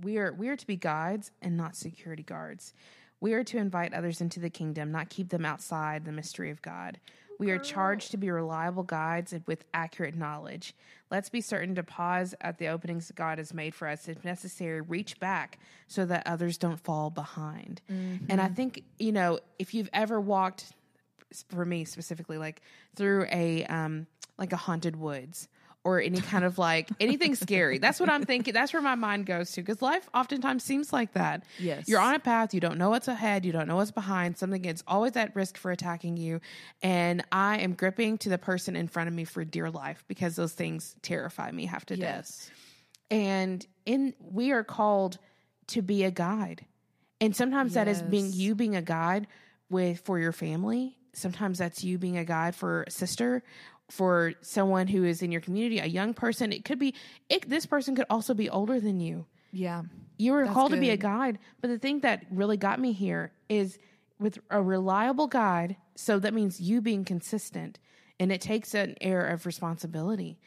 we 0.00 0.18
are 0.18 0.32
we 0.32 0.48
are 0.48 0.56
to 0.56 0.66
be 0.66 0.76
guides 0.76 1.30
and 1.40 1.56
not 1.56 1.76
security 1.76 2.22
guards. 2.22 2.74
We 3.20 3.34
are 3.34 3.44
to 3.44 3.58
invite 3.58 3.92
others 3.92 4.20
into 4.20 4.40
the 4.40 4.50
kingdom, 4.50 4.90
not 4.90 5.10
keep 5.10 5.28
them 5.28 5.44
outside 5.44 6.04
the 6.04 6.12
mystery 6.12 6.50
of 6.50 6.62
God. 6.62 6.98
We 7.40 7.52
are 7.52 7.58
charged 7.58 8.10
to 8.10 8.18
be 8.18 8.30
reliable 8.30 8.82
guides 8.82 9.32
and 9.32 9.42
with 9.46 9.64
accurate 9.72 10.14
knowledge. 10.14 10.74
Let's 11.10 11.30
be 11.30 11.40
certain 11.40 11.74
to 11.76 11.82
pause 11.82 12.34
at 12.42 12.58
the 12.58 12.68
openings 12.68 13.10
God 13.14 13.38
has 13.38 13.54
made 13.54 13.74
for 13.74 13.88
us. 13.88 14.08
If 14.08 14.22
necessary, 14.26 14.82
reach 14.82 15.18
back 15.18 15.58
so 15.86 16.04
that 16.04 16.26
others 16.26 16.58
don't 16.58 16.78
fall 16.78 17.08
behind. 17.08 17.80
And 18.28 18.42
I 18.42 18.48
think, 18.48 18.84
you 18.98 19.12
know, 19.12 19.38
if 19.58 19.72
you've 19.72 19.88
ever 19.94 20.20
walked 20.20 20.74
for 21.48 21.64
me 21.64 21.86
specifically, 21.86 22.36
like 22.36 22.60
through 22.94 23.24
a 23.32 23.64
um 23.64 24.06
like 24.36 24.52
a 24.52 24.58
haunted 24.58 24.96
woods 24.96 25.48
or 25.82 26.00
any 26.00 26.20
kind 26.20 26.44
of 26.44 26.58
like 26.58 26.90
anything 27.00 27.34
scary. 27.34 27.78
That's 27.78 27.98
what 28.00 28.10
I'm 28.10 28.24
thinking. 28.24 28.52
That's 28.52 28.72
where 28.72 28.82
my 28.82 28.94
mind 28.94 29.26
goes 29.26 29.52
to 29.52 29.62
because 29.62 29.80
life 29.80 30.08
oftentimes 30.14 30.62
seems 30.62 30.92
like 30.92 31.12
that. 31.14 31.44
Yes. 31.58 31.88
You're 31.88 32.00
on 32.00 32.14
a 32.14 32.18
path, 32.18 32.52
you 32.52 32.60
don't 32.60 32.78
know 32.78 32.90
what's 32.90 33.08
ahead, 33.08 33.44
you 33.44 33.52
don't 33.52 33.66
know 33.66 33.76
what's 33.76 33.90
behind, 33.90 34.36
something 34.36 34.64
is 34.64 34.84
always 34.86 35.16
at 35.16 35.34
risk 35.34 35.56
for 35.56 35.70
attacking 35.70 36.16
you. 36.16 36.40
And 36.82 37.24
I 37.32 37.58
am 37.58 37.74
gripping 37.74 38.18
to 38.18 38.28
the 38.28 38.38
person 38.38 38.76
in 38.76 38.88
front 38.88 39.08
of 39.08 39.14
me 39.14 39.24
for 39.24 39.44
dear 39.44 39.70
life 39.70 40.04
because 40.06 40.36
those 40.36 40.52
things 40.52 40.96
terrify 41.02 41.50
me 41.50 41.66
half 41.66 41.86
to 41.86 41.96
death 41.96 42.50
and 43.10 43.66
in 43.86 44.14
we 44.20 44.52
are 44.52 44.64
called 44.64 45.18
to 45.66 45.82
be 45.82 46.04
a 46.04 46.10
guide 46.10 46.64
and 47.20 47.34
sometimes 47.34 47.74
that 47.74 47.88
is 47.88 48.02
being 48.02 48.32
you 48.32 48.54
being 48.54 48.76
a 48.76 48.82
guide 48.82 49.26
with 49.68 50.00
for 50.00 50.18
your 50.18 50.32
family 50.32 50.96
sometimes 51.12 51.58
that's 51.58 51.82
you 51.82 51.98
being 51.98 52.18
a 52.18 52.24
guide 52.24 52.54
for 52.54 52.84
a 52.84 52.90
sister 52.90 53.42
for 53.90 54.32
someone 54.40 54.86
who 54.86 55.04
is 55.04 55.22
in 55.22 55.32
your 55.32 55.40
community 55.40 55.78
a 55.78 55.86
young 55.86 56.14
person 56.14 56.52
it 56.52 56.64
could 56.64 56.78
be 56.78 56.94
it, 57.28 57.48
this 57.48 57.66
person 57.66 57.94
could 57.96 58.06
also 58.08 58.34
be 58.34 58.48
older 58.48 58.78
than 58.80 59.00
you 59.00 59.26
Yeah. 59.52 59.82
you 60.18 60.32
were 60.32 60.46
called 60.46 60.70
to 60.72 60.76
be 60.80 60.90
a 60.90 60.96
guide 60.96 61.38
but 61.60 61.68
the 61.68 61.78
thing 61.78 62.00
that 62.00 62.24
really 62.30 62.56
got 62.56 62.78
me 62.80 62.92
here 62.92 63.32
is 63.48 63.78
with 64.18 64.38
a 64.50 64.62
reliable 64.62 65.26
guide 65.26 65.76
so 65.96 66.18
that 66.18 66.32
means 66.34 66.60
you 66.60 66.80
being 66.80 67.04
consistent 67.04 67.78
and 68.18 68.30
it 68.30 68.40
takes 68.40 68.74
an 68.74 68.94
air 69.00 69.26
of 69.26 69.46
responsibility 69.46 70.38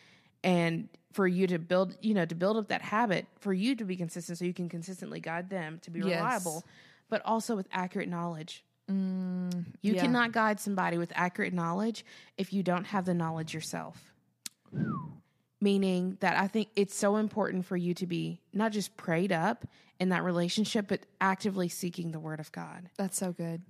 and 0.44 0.88
for 1.12 1.28
you 1.28 1.46
to 1.48 1.60
build 1.60 1.96
you 2.02 2.14
know 2.14 2.26
to 2.26 2.36
build 2.36 2.58
up 2.58 2.68
that 2.70 2.82
habit 2.82 3.28
for 3.40 3.54
you 3.54 3.76
to 3.76 3.84
be 3.86 3.96
consistent 3.96 4.38
so 4.38 4.46
you 4.46 4.54
can 4.54 4.70
consistently 4.70 5.20
guide 5.20 5.50
them 5.50 5.80
to 5.82 5.92
be 5.92 6.00
Yes. 6.00 6.08
reliable 6.16 6.64
but 7.10 7.22
also 7.26 7.56
with 7.56 7.68
accurate 7.72 8.10
knowledge 8.10 8.64
Mm, 8.92 9.66
you 9.82 9.94
yeah. 9.94 10.02
cannot 10.02 10.32
guide 10.34 10.60
somebody 10.60 10.98
with 10.98 11.12
accurate 11.16 11.54
knowledge 11.54 12.06
if 12.38 12.52
you 12.52 12.64
don't 12.64 12.86
have 12.86 13.06
the 13.06 13.14
knowledge 13.14 13.54
yourself. 13.54 14.14
Meaning 15.62 16.18
that 16.20 16.36
I 16.38 16.48
think 16.48 16.68
it's 16.76 16.94
so 16.94 17.16
important 17.16 17.66
for 17.66 17.78
you 17.78 17.94
to 17.94 18.06
be 18.06 18.42
not 18.52 18.74
just 18.74 18.98
prayed 18.98 19.32
up 19.32 19.66
in 19.98 20.10
that 20.10 20.24
relationship, 20.24 20.88
but 20.90 21.00
actively 21.22 21.70
seeking 21.70 22.12
the 22.12 22.20
word 22.20 22.42
of 22.42 22.52
God. 22.52 22.90
That's 22.98 23.18
so 23.18 23.32
good. 23.32 23.62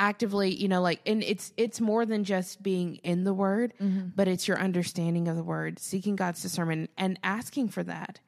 Actively, 0.00 0.52
you 0.52 0.66
know, 0.66 0.80
like, 0.82 1.00
and 1.06 1.22
it's 1.22 1.52
it's 1.56 1.80
more 1.80 2.04
than 2.06 2.24
just 2.24 2.60
being 2.60 2.96
in 3.04 3.22
the 3.22 3.34
word, 3.34 3.72
Mm-hmm. 3.80 4.08
but 4.16 4.26
it's 4.26 4.48
your 4.48 4.58
understanding 4.58 5.28
of 5.28 5.36
the 5.36 5.44
word, 5.44 5.78
seeking 5.78 6.16
God's 6.16 6.42
discernment, 6.42 6.90
and 6.98 7.20
asking 7.22 7.68
for 7.68 7.84
that, 7.84 8.18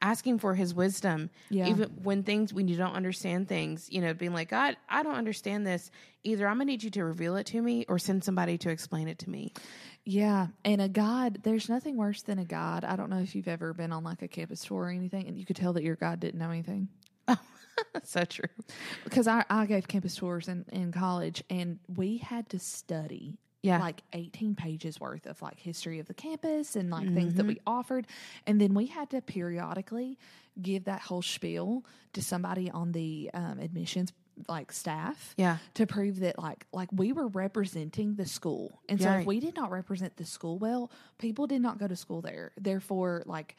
asking 0.00 0.38
for 0.38 0.54
his 0.54 0.74
wisdom. 0.74 1.30
Yeah. 1.48 1.68
Even 1.68 1.90
when 2.02 2.22
things, 2.22 2.52
when 2.52 2.68
you 2.68 2.76
don't 2.76 2.94
understand 2.94 3.48
things, 3.48 3.88
you 3.90 4.00
know, 4.00 4.14
being 4.14 4.32
like, 4.32 4.48
God, 4.48 4.76
I 4.88 5.02
don't 5.02 5.16
understand 5.16 5.66
this. 5.66 5.90
Either 6.24 6.46
I'm 6.46 6.56
going 6.56 6.66
to 6.66 6.72
need 6.72 6.82
you 6.82 6.90
to 6.90 7.04
reveal 7.04 7.36
it 7.36 7.46
to 7.46 7.60
me 7.60 7.84
or 7.88 7.98
send 7.98 8.24
somebody 8.24 8.58
to 8.58 8.70
explain 8.70 9.08
it 9.08 9.18
to 9.20 9.30
me. 9.30 9.52
Yeah, 10.04 10.48
and 10.64 10.80
a 10.80 10.88
god 10.88 11.40
There's 11.42 11.68
nothing 11.68 11.96
worse 11.96 12.22
than 12.22 12.38
a 12.38 12.44
god 12.44 12.84
I 12.84 12.96
don't 12.96 13.10
know 13.10 13.18
if 13.18 13.34
you've 13.34 13.48
ever 13.48 13.74
been 13.74 13.92
on 13.92 14.02
like 14.02 14.22
a 14.22 14.28
campus 14.28 14.64
tour 14.64 14.84
or 14.84 14.88
anything, 14.88 15.28
and 15.28 15.38
you 15.38 15.44
could 15.44 15.56
tell 15.56 15.74
that 15.74 15.82
your 15.82 15.96
god 15.96 16.20
didn't 16.20 16.40
know 16.40 16.50
anything. 16.50 16.88
So 18.04 18.24
true. 18.24 18.48
Because 19.04 19.26
I, 19.26 19.44
I 19.48 19.66
gave 19.66 19.88
campus 19.88 20.14
tours 20.14 20.48
in, 20.48 20.64
in 20.70 20.92
college, 20.92 21.42
and 21.48 21.78
we 21.88 22.18
had 22.18 22.48
to 22.50 22.58
study 22.58 23.38
Yeah. 23.62 23.78
like 23.78 24.02
18 24.14 24.54
pages 24.54 24.98
worth 24.98 25.26
of 25.26 25.40
like 25.42 25.58
history 25.58 25.98
of 25.98 26.06
the 26.06 26.14
campus 26.14 26.76
and 26.76 26.88
like 26.90 27.12
things 27.12 27.34
that 27.34 27.44
we 27.46 27.60
offered. 27.66 28.06
And 28.46 28.60
then 28.60 28.72
we 28.74 28.86
had 28.86 29.10
to 29.10 29.20
periodically 29.20 30.18
give 30.62 30.84
that 30.84 31.00
whole 31.02 31.20
spiel 31.22 31.84
to 32.14 32.22
somebody 32.22 32.70
on 32.70 32.92
the 32.92 33.30
um, 33.34 33.58
admissions 33.58 34.12
like 34.48 34.72
staff 34.72 35.34
Yeah. 35.36 35.58
to 35.74 35.86
prove 35.86 36.20
that 36.20 36.38
like 36.38 36.64
like 36.72 36.88
we 36.90 37.12
were 37.12 37.28
representing 37.28 38.14
the 38.14 38.24
school 38.24 38.80
and 38.88 38.98
so 38.98 39.10
if 39.12 39.26
we 39.26 39.38
did 39.38 39.54
not 39.54 39.70
represent 39.70 40.16
the 40.16 40.24
school 40.24 40.58
well 40.58 40.90
people 41.18 41.46
did 41.46 41.60
not 41.60 41.76
go 41.78 41.86
to 41.86 41.94
school 41.94 42.22
there 42.22 42.52
therefore 42.58 43.22
like 43.26 43.56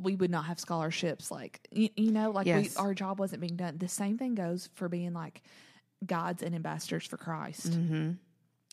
we 0.00 0.14
would 0.14 0.30
not 0.30 0.44
have 0.44 0.60
scholarships 0.60 1.30
like 1.32 1.60
you, 1.72 1.88
you 1.96 2.12
know 2.12 2.30
like 2.30 2.46
Yes. 2.46 2.76
we, 2.76 2.82
our 2.84 2.94
job 2.94 3.18
wasn't 3.18 3.40
being 3.40 3.56
done 3.56 3.76
the 3.78 3.88
same 3.88 4.16
thing 4.16 4.36
goes 4.36 4.70
for 4.74 4.88
being 4.88 5.12
like 5.12 5.42
guides 6.06 6.44
and 6.44 6.54
ambassadors 6.54 7.04
for 7.06 7.16
christ 7.16 7.72
Mm-hmm. 7.72 8.12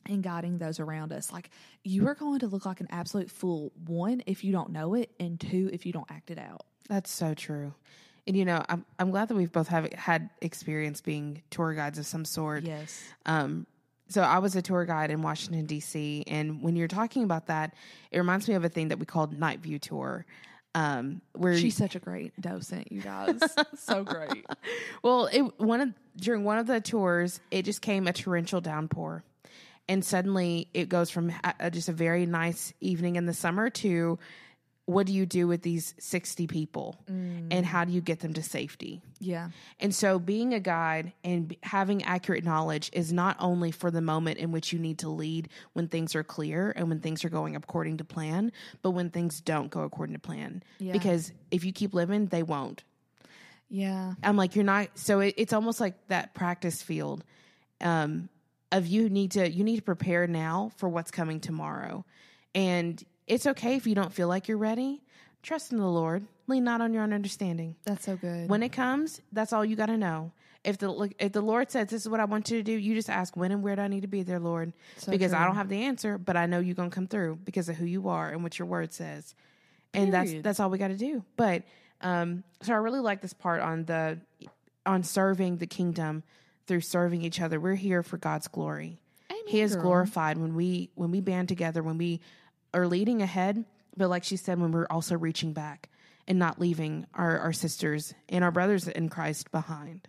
And 0.07 0.23
guiding 0.23 0.57
those 0.57 0.79
around 0.79 1.11
us 1.13 1.31
like 1.31 1.49
you 1.83 2.07
are 2.07 2.15
going 2.15 2.39
to 2.39 2.47
look 2.47 2.65
like 2.65 2.81
an 2.81 2.87
absolute 2.89 3.29
fool 3.29 3.71
one 3.85 4.21
if 4.25 4.43
you 4.43 4.51
don't 4.51 4.71
know 4.71 4.93
it 4.93 5.09
and 5.19 5.39
two 5.39 5.69
if 5.71 5.85
you 5.85 5.93
don't 5.93 6.09
act 6.09 6.31
it 6.31 6.39
out 6.39 6.65
That's 6.89 7.09
so 7.11 7.33
true. 7.33 7.73
And 8.27 8.37
you 8.37 8.45
know, 8.45 8.63
I'm 8.69 8.85
I'm 8.99 9.11
glad 9.11 9.29
that 9.29 9.35
we've 9.35 9.51
both 9.51 9.67
have 9.69 9.91
had 9.93 10.29
experience 10.41 11.01
being 11.01 11.41
tour 11.49 11.73
guides 11.73 11.97
of 11.97 12.05
some 12.05 12.25
sort. 12.25 12.63
yes 12.63 13.01
Um, 13.25 13.65
so 14.09 14.21
I 14.21 14.39
was 14.39 14.55
a 14.55 14.61
tour 14.61 14.83
guide 14.85 15.09
in 15.09 15.21
Washington 15.21 15.65
D.C., 15.65 16.25
and 16.27 16.61
when 16.61 16.75
you're 16.75 16.89
talking 16.89 17.23
about 17.23 17.47
that, 17.47 17.73
it 18.11 18.17
reminds 18.17 18.47
me 18.47 18.55
of 18.55 18.65
a 18.65 18.69
thing 18.69 18.89
that 18.89 18.99
we 18.99 19.05
called 19.05 19.31
Night 19.39 19.61
View 19.61 19.79
Tour, 19.79 20.25
um, 20.75 21.21
where 21.33 21.57
she's 21.57 21.77
such 21.77 21.95
a 21.95 21.99
great 21.99 22.39
docent 22.39 22.91
you 22.91 23.01
guys 23.01 23.39
so 23.77 24.03
great 24.03 24.45
well, 25.01 25.27
it 25.31 25.41
one 25.59 25.81
of 25.81 25.89
during 26.17 26.43
one 26.43 26.57
of 26.57 26.67
the 26.67 26.81
tours, 26.81 27.39
it 27.51 27.63
just 27.63 27.81
came 27.81 28.05
a 28.07 28.13
torrential 28.13 28.59
downpour, 28.61 29.23
and 29.91 30.03
suddenly 30.05 30.67
it 30.73 30.87
goes 30.89 31.09
from 31.09 31.29
ha- 31.29 31.53
uh, 31.59 31.69
just 31.69 31.89
a 31.89 31.93
very 31.93 32.25
nice 32.25 32.73
evening 32.79 33.17
in 33.17 33.25
the 33.25 33.33
summer 33.33 33.69
to 33.69 34.17
what 34.85 35.05
do 35.05 35.13
you 35.13 35.25
do 35.25 35.47
with 35.47 35.61
these 35.61 35.93
sixty 35.99 36.47
people, 36.47 36.97
and 37.07 37.65
how 37.65 37.85
do 37.85 37.91
you 37.93 38.01
get 38.01 38.19
them 38.19 38.33
to 38.33 38.41
safety? 38.43 39.01
yeah 39.19 39.49
And 39.79 39.93
so, 39.93 40.17
being 40.19 40.53
a 40.53 40.59
guide 40.59 41.13
and 41.23 41.55
having 41.63 42.03
accurate 42.03 42.43
knowledge 42.43 42.89
is 42.91 43.13
not 43.13 43.35
only 43.39 43.71
for 43.71 43.91
the 43.91 44.01
moment 44.01 44.39
in 44.39 44.51
which 44.51 44.73
you 44.73 44.79
need 44.79 44.97
to 44.99 45.09
lead 45.09 45.47
when 45.73 45.87
things 45.87 46.15
are 46.15 46.23
clear 46.23 46.73
and 46.75 46.89
when 46.89 46.99
things 46.99 47.23
are 47.23 47.29
going 47.29 47.55
according 47.55 47.97
to 47.97 48.03
plan, 48.03 48.51
but 48.81 48.91
when 48.91 49.09
things 49.11 49.39
don't 49.39 49.69
go 49.69 49.81
according 49.81 50.15
to 50.15 50.19
plan. 50.19 50.63
Yeah. 50.79 50.93
Because 50.93 51.31
if 51.51 51.63
you 51.63 51.71
keep 51.71 51.93
living, 51.93 52.25
they 52.27 52.43
won't. 52.43 52.83
yeah 53.69 54.15
I'm 54.23 54.35
like, 54.35 54.55
you're 54.55 54.65
not. 54.65 54.87
So 54.95 55.19
it, 55.21 55.35
it's 55.37 55.53
almost 55.53 55.79
like 55.79 55.95
that 56.07 56.33
practice 56.33 56.81
field 56.81 57.23
um, 57.79 58.29
of 58.71 58.87
you 58.87 59.09
need 59.09 59.31
to 59.31 59.49
you 59.49 59.63
need 59.63 59.77
to 59.77 59.81
prepare 59.81 60.27
now 60.27 60.71
for 60.77 60.87
what's 60.89 61.11
coming 61.11 61.39
tomorrow, 61.39 62.05
and 62.55 63.03
it's 63.27 63.45
okay 63.47 63.75
if 63.75 63.85
you 63.87 63.95
don't 63.95 64.13
feel 64.13 64.27
like 64.27 64.47
you're 64.47 64.57
ready. 64.57 65.01
Trust 65.43 65.71
in 65.71 65.77
the 65.79 65.87
Lord. 65.87 66.25
Lean 66.47 66.63
not 66.63 66.81
on 66.81 66.93
your 66.93 67.03
own 67.03 67.13
understanding 67.13 67.75
that's 67.85 68.05
so 68.05 68.15
good 68.15 68.49
when 68.49 68.61
it 68.61 68.69
comes, 68.73 69.21
that's 69.31 69.53
all 69.53 69.63
you 69.63 69.75
got 69.75 69.85
to 69.87 69.97
know. 69.97 70.31
If 70.63 70.77
the 70.77 71.11
if 71.17 71.31
the 71.31 71.41
Lord 71.41 71.71
says 71.71 71.87
this 71.87 72.01
is 72.01 72.09
what 72.09 72.19
I 72.19 72.25
want 72.25 72.51
you 72.51 72.57
to 72.57 72.63
do, 72.63 72.73
you 72.73 72.93
just 72.93 73.09
ask 73.09 73.35
when 73.35 73.51
and 73.51 73.63
where 73.63 73.75
do 73.75 73.81
I 73.81 73.87
need 73.87 74.01
to 74.01 74.07
be 74.07 74.21
there, 74.21 74.39
Lord? 74.39 74.73
So 74.97 75.11
because 75.11 75.33
I 75.33 75.45
don't 75.45 75.55
have 75.55 75.69
the 75.69 75.83
answer, 75.83 76.17
but 76.17 76.37
I 76.37 76.45
know 76.45 76.59
you're 76.59 76.75
gonna 76.75 76.91
come 76.91 77.07
through 77.07 77.39
because 77.43 77.67
of 77.69 77.77
who 77.77 77.85
you 77.85 78.09
are 78.09 78.29
and 78.29 78.43
what 78.43 78.59
your 78.59 78.67
word 78.67 78.93
says, 78.93 79.33
and 79.93 80.13
that's 80.13 80.31
that's 80.43 80.59
all 80.59 80.69
we 80.69 80.77
got 80.77 80.89
to 80.89 80.97
do. 80.97 81.23
But 81.35 81.63
um, 82.01 82.43
so 82.61 82.73
I 82.73 82.77
really 82.77 82.99
like 82.99 83.21
this 83.21 83.33
part 83.33 83.61
on 83.61 83.85
the 83.85 84.19
on 84.85 85.03
serving 85.03 85.57
the 85.57 85.67
kingdom 85.67 86.23
through 86.71 86.79
serving 86.79 87.21
each 87.21 87.41
other. 87.41 87.59
We're 87.59 87.75
here 87.75 88.01
for 88.01 88.15
God's 88.15 88.47
glory. 88.47 89.01
Amen, 89.29 89.43
He 89.45 89.59
is 89.59 89.73
girl. 89.75 89.83
glorified 89.83 90.37
when 90.37 90.55
we 90.55 90.89
when 90.95 91.11
we 91.11 91.19
band 91.19 91.49
together, 91.49 91.83
when 91.83 91.97
we 91.97 92.21
are 92.73 92.87
leading 92.87 93.21
ahead, 93.21 93.65
but 93.97 94.09
like 94.09 94.23
she 94.23 94.37
said, 94.37 94.57
when 94.57 94.71
we're 94.71 94.87
also 94.89 95.17
reaching 95.17 95.51
back 95.51 95.89
and 96.29 96.39
not 96.39 96.61
leaving 96.61 97.05
our, 97.13 97.37
our 97.39 97.51
sisters 97.51 98.13
and 98.29 98.41
our 98.41 98.51
brothers 98.51 98.87
in 98.87 99.09
Christ 99.09 99.51
behind. 99.51 100.07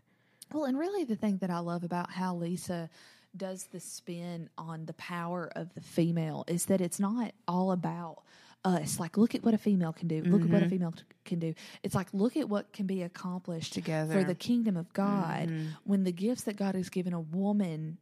Well, 0.52 0.66
and 0.66 0.78
really 0.78 1.02
the 1.02 1.16
thing 1.16 1.38
that 1.38 1.50
I 1.50 1.58
love 1.58 1.82
about 1.82 2.12
how 2.12 2.36
Lisa 2.36 2.88
does 3.36 3.64
the 3.72 3.80
spin 3.80 4.48
on 4.56 4.86
the 4.86 4.92
power 4.92 5.50
of 5.56 5.74
the 5.74 5.80
female 5.80 6.44
is 6.46 6.66
that 6.66 6.80
it's 6.80 7.00
not 7.00 7.32
all 7.48 7.72
about 7.72 8.22
us. 8.64 9.00
Like, 9.00 9.16
look 9.16 9.34
at 9.34 9.42
what 9.42 9.54
a 9.54 9.58
female 9.58 9.92
can 9.92 10.08
do. 10.08 10.22
Look 10.22 10.42
at 10.42 10.48
what 10.48 10.62
a 10.62 10.68
female 10.68 10.92
t- 10.92 11.02
can 11.24 11.38
do. 11.38 11.54
It's 11.82 11.94
like, 11.94 12.08
look 12.12 12.36
at 12.36 12.48
what 12.48 12.72
can 12.72 12.86
be 12.86 13.02
accomplished 13.02 13.72
Together. 13.72 14.12
for 14.14 14.24
the 14.24 14.34
kingdom 14.34 14.76
of 14.76 14.92
God 14.92 15.50
when 15.84 16.04
the 16.04 16.12
gifts 16.12 16.42
that 16.42 16.56
God 16.56 16.74
has 16.74 16.88
given 16.88 17.12
a 17.12 17.20
woman 17.20 17.98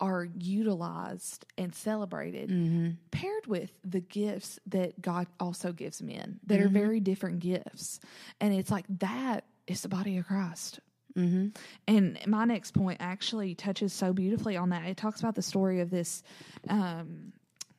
are 0.00 0.28
utilized 0.38 1.44
and 1.56 1.74
celebrated 1.74 2.50
Mm-hmm. 2.50 2.90
paired 3.10 3.46
with 3.48 3.72
the 3.84 4.00
gifts 4.00 4.60
that 4.66 5.00
God 5.02 5.26
also 5.40 5.72
gives 5.72 6.00
men 6.00 6.38
that 6.46 6.60
are 6.60 6.68
very 6.68 7.00
different 7.00 7.40
gifts. 7.40 7.98
And 8.40 8.54
it's 8.54 8.70
like 8.70 8.84
that 9.00 9.44
is 9.66 9.82
the 9.82 9.88
body 9.88 10.16
of 10.18 10.26
Christ. 10.26 10.78
Mm-hmm. 11.16 11.48
And 11.88 12.18
my 12.28 12.44
next 12.44 12.72
point 12.74 12.98
actually 13.00 13.56
touches 13.56 13.92
so 13.92 14.12
beautifully 14.12 14.56
on 14.56 14.68
that. 14.70 14.84
It 14.84 14.96
talks 14.96 15.18
about 15.20 15.34
the 15.34 15.42
story 15.42 15.80
of 15.80 15.90
this, 15.90 16.22
um, 16.68 17.32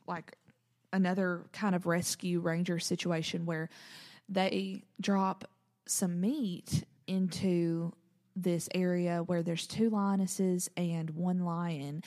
like 0.08 0.36
another 0.92 1.46
kind 1.52 1.76
of 1.76 1.86
rescue 1.86 2.40
ranger 2.40 2.80
situation 2.80 3.46
where 3.46 3.70
they 4.28 4.84
drop 5.02 5.46
some 5.86 6.22
meat 6.22 6.84
into 7.08 7.92
this 8.36 8.70
area 8.74 9.24
where 9.26 9.44
there's 9.44 9.68
two 9.68 9.90
lionesses 9.90 10.70
and 10.78 11.10
one 11.12 11.44
lion, 11.44 12.04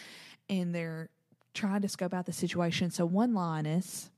and 0.49 0.75
they're 0.75 1.11
trying 1.55 1.83
to 1.83 1.89
scope 1.89 2.15
out 2.15 2.27
the 2.27 2.33
situation. 2.33 2.91
So 2.91 3.05
one 3.05 3.35
lioness 3.35 4.11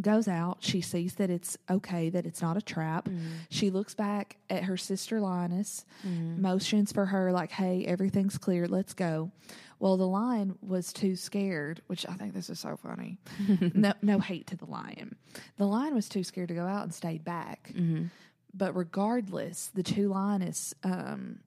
goes 0.00 0.28
out. 0.28 0.58
She 0.60 0.80
sees 0.80 1.14
that 1.14 1.30
it's 1.30 1.56
okay, 1.70 2.10
that 2.10 2.26
it's 2.26 2.42
not 2.42 2.56
a 2.56 2.62
trap. 2.62 3.08
Mm. 3.08 3.20
She 3.48 3.70
looks 3.70 3.94
back 3.94 4.36
at 4.50 4.64
her 4.64 4.76
sister 4.76 5.20
Lioness, 5.20 5.84
mm. 6.06 6.38
motions 6.38 6.92
for 6.92 7.06
her, 7.06 7.32
like, 7.32 7.50
hey, 7.50 7.84
everything's 7.86 8.38
clear, 8.38 8.66
let's 8.66 8.94
go. 8.94 9.30
Well, 9.78 9.96
the 9.96 10.06
lion 10.06 10.56
was 10.62 10.92
too 10.92 11.16
scared, 11.16 11.82
which 11.86 12.06
I 12.08 12.14
think 12.14 12.34
this 12.34 12.48
is 12.48 12.58
so 12.58 12.76
funny. 12.76 13.18
no, 13.74 13.92
no 14.02 14.18
hate 14.18 14.46
to 14.48 14.56
the 14.56 14.64
lion. 14.64 15.16
The 15.58 15.66
lion 15.66 15.94
was 15.94 16.08
too 16.08 16.24
scared 16.24 16.48
to 16.48 16.54
go 16.54 16.66
out 16.66 16.84
and 16.84 16.94
stayed 16.94 17.24
back. 17.24 17.72
Mm-hmm. 17.74 18.06
But 18.54 18.74
regardless, 18.74 19.70
the 19.74 19.82
two 19.82 20.08
lioness, 20.08 20.72
um, 20.82 21.40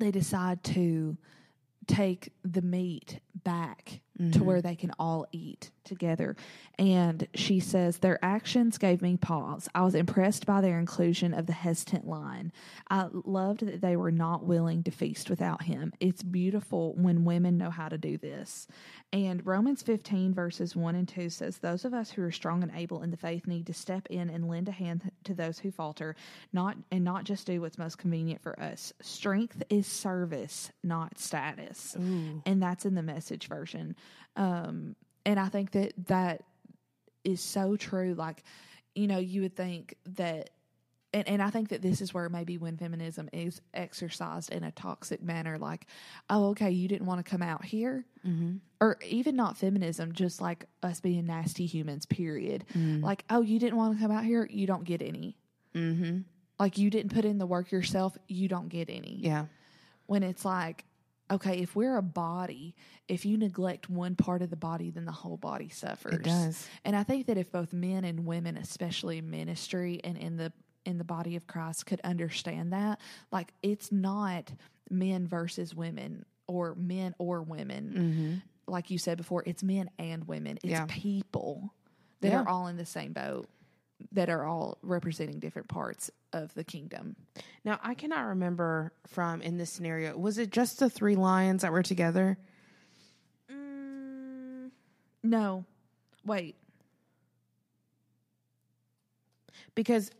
they 0.00 0.10
decide 0.10 0.64
to 0.64 1.16
take 1.86 2.32
the 2.44 2.62
meat 2.62 3.20
back 3.44 4.00
to 4.18 4.22
mm-hmm. 4.22 4.44
where 4.44 4.62
they 4.62 4.74
can 4.74 4.92
all 4.98 5.26
eat 5.32 5.70
together. 5.84 6.36
And 6.78 7.26
she 7.34 7.60
says, 7.60 7.98
Their 7.98 8.18
actions 8.22 8.78
gave 8.78 9.02
me 9.02 9.16
pause. 9.16 9.68
I 9.74 9.82
was 9.82 9.94
impressed 9.94 10.46
by 10.46 10.60
their 10.60 10.78
inclusion 10.78 11.34
of 11.34 11.46
the 11.46 11.52
hesitant 11.52 12.06
lion. 12.06 12.52
I 12.90 13.08
loved 13.12 13.66
that 13.66 13.80
they 13.80 13.96
were 13.96 14.10
not 14.10 14.44
willing 14.44 14.82
to 14.84 14.90
feast 14.90 15.30
without 15.30 15.62
him. 15.62 15.92
It's 16.00 16.22
beautiful 16.22 16.94
when 16.94 17.24
women 17.24 17.56
know 17.56 17.70
how 17.70 17.88
to 17.88 17.98
do 17.98 18.18
this. 18.18 18.66
And 19.12 19.46
Romans 19.46 19.82
15, 19.82 20.34
verses 20.34 20.74
1 20.74 20.94
and 20.94 21.08
2 21.08 21.30
says, 21.30 21.58
Those 21.58 21.84
of 21.84 21.94
us 21.94 22.10
who 22.10 22.22
are 22.22 22.32
strong 22.32 22.62
and 22.62 22.72
able 22.74 23.02
in 23.02 23.10
the 23.10 23.16
faith 23.16 23.46
need 23.46 23.66
to 23.68 23.74
step 23.74 24.06
in 24.10 24.28
and 24.28 24.48
lend 24.48 24.68
a 24.68 24.72
hand 24.72 25.10
to 25.24 25.34
those 25.34 25.58
who 25.58 25.70
falter, 25.70 26.16
not 26.52 26.76
and 26.90 27.04
not 27.04 27.24
just 27.24 27.46
do 27.46 27.60
what's 27.60 27.78
most 27.78 27.98
convenient 27.98 28.42
for 28.42 28.58
us. 28.60 28.92
Strength 29.00 29.62
is 29.70 29.86
service, 29.86 30.70
not 30.82 31.18
status. 31.18 31.94
And 32.44 32.62
that's 32.62 32.84
in 32.84 32.94
the 32.94 33.02
message 33.02 33.46
version. 33.46 33.96
Um, 34.36 34.96
and 35.24 35.40
I 35.40 35.48
think 35.48 35.72
that 35.72 35.92
that 36.06 36.42
is 37.24 37.40
so 37.40 37.76
true. 37.76 38.14
Like, 38.14 38.42
you 38.94 39.06
know, 39.06 39.18
you 39.18 39.42
would 39.42 39.56
think 39.56 39.96
that 40.16 40.50
and, 41.12 41.26
and 41.28 41.42
I 41.42 41.48
think 41.48 41.70
that 41.70 41.80
this 41.80 42.02
is 42.02 42.12
where 42.12 42.28
maybe 42.28 42.58
when 42.58 42.76
feminism 42.76 43.30
is 43.32 43.62
exercised 43.72 44.52
in 44.52 44.64
a 44.64 44.70
toxic 44.72 45.22
manner, 45.22 45.56
like, 45.56 45.86
oh, 46.28 46.48
okay, 46.50 46.70
you 46.70 46.88
didn't 46.88 47.06
want 47.06 47.24
to 47.24 47.30
come 47.30 47.42
out 47.42 47.64
here, 47.64 48.04
Mm-hmm. 48.26 48.56
or 48.80 48.98
even 49.08 49.36
not 49.36 49.56
feminism, 49.56 50.12
just 50.12 50.40
like 50.42 50.66
us 50.82 51.00
being 51.00 51.24
nasty 51.26 51.64
humans, 51.64 52.04
period. 52.06 52.64
Like, 52.74 53.24
oh, 53.30 53.40
you 53.40 53.58
didn't 53.58 53.76
want 53.78 53.96
to 53.96 54.02
come 54.02 54.10
out 54.10 54.24
here, 54.24 54.46
you 54.50 54.66
don't 54.66 54.84
get 54.84 55.00
any. 55.00 55.38
Mm-hmm. 55.74 56.18
Like, 56.58 56.76
you 56.76 56.90
didn't 56.90 57.14
put 57.14 57.24
in 57.24 57.38
the 57.38 57.46
work 57.46 57.70
yourself, 57.70 58.18
you 58.26 58.48
don't 58.48 58.68
get 58.68 58.90
any. 58.90 59.18
Yeah. 59.22 59.46
When 60.06 60.22
it's 60.22 60.44
like, 60.44 60.84
okay, 61.30 61.58
if 61.58 61.74
we're 61.74 61.96
a 61.96 62.02
body, 62.02 62.74
if 63.08 63.24
you 63.24 63.36
neglect 63.36 63.90
one 63.90 64.14
part 64.14 64.42
of 64.42 64.50
the 64.50 64.56
body, 64.56 64.90
then 64.90 65.04
the 65.04 65.12
whole 65.12 65.36
body 65.36 65.68
suffers. 65.68 66.14
It 66.14 66.22
does. 66.22 66.66
And 66.84 66.94
I 66.94 67.02
think 67.02 67.26
that 67.26 67.36
if 67.38 67.50
both 67.50 67.72
men 67.72 68.04
and 68.04 68.26
women, 68.26 68.56
especially 68.56 69.18
in 69.18 69.30
ministry 69.30 70.00
and 70.04 70.16
in 70.16 70.36
the 70.36 70.52
in 70.84 70.98
the 70.98 71.04
body 71.04 71.34
of 71.34 71.48
Christ, 71.48 71.84
could 71.86 72.00
understand 72.04 72.72
that, 72.72 73.00
like 73.32 73.52
it's 73.62 73.90
not 73.90 74.52
men 74.88 75.26
versus 75.26 75.74
women 75.74 76.24
or 76.46 76.76
men 76.76 77.12
or 77.18 77.42
women. 77.42 77.92
Mm-hmm. 78.68 78.72
Like 78.72 78.90
you 78.90 78.98
said 78.98 79.18
before, 79.18 79.42
it's 79.46 79.64
men 79.64 79.90
and 79.98 80.28
women. 80.28 80.58
It's 80.62 80.70
Yeah. 80.70 80.86
people 80.88 81.72
that 82.20 82.28
Yeah. 82.30 82.42
are 82.42 82.48
all 82.48 82.68
in 82.68 82.76
the 82.76 82.86
same 82.86 83.12
boat, 83.12 83.48
that 84.12 84.28
are 84.28 84.44
all 84.44 84.78
representing 84.82 85.38
different 85.38 85.68
parts 85.68 86.10
of 86.32 86.52
the 86.54 86.64
kingdom. 86.64 87.16
Now, 87.64 87.78
I 87.82 87.94
cannot 87.94 88.26
remember 88.26 88.92
from 89.06 89.42
in 89.42 89.56
this 89.56 89.70
scenario, 89.70 90.16
was 90.16 90.38
it 90.38 90.50
just 90.50 90.78
the 90.78 90.90
three 90.90 91.16
lions 91.16 91.62
that 91.62 91.72
were 91.72 91.82
together? 91.82 92.38
Mm, 93.50 94.70
no, 95.22 95.64
wait. 96.24 96.56
Because 99.74 100.10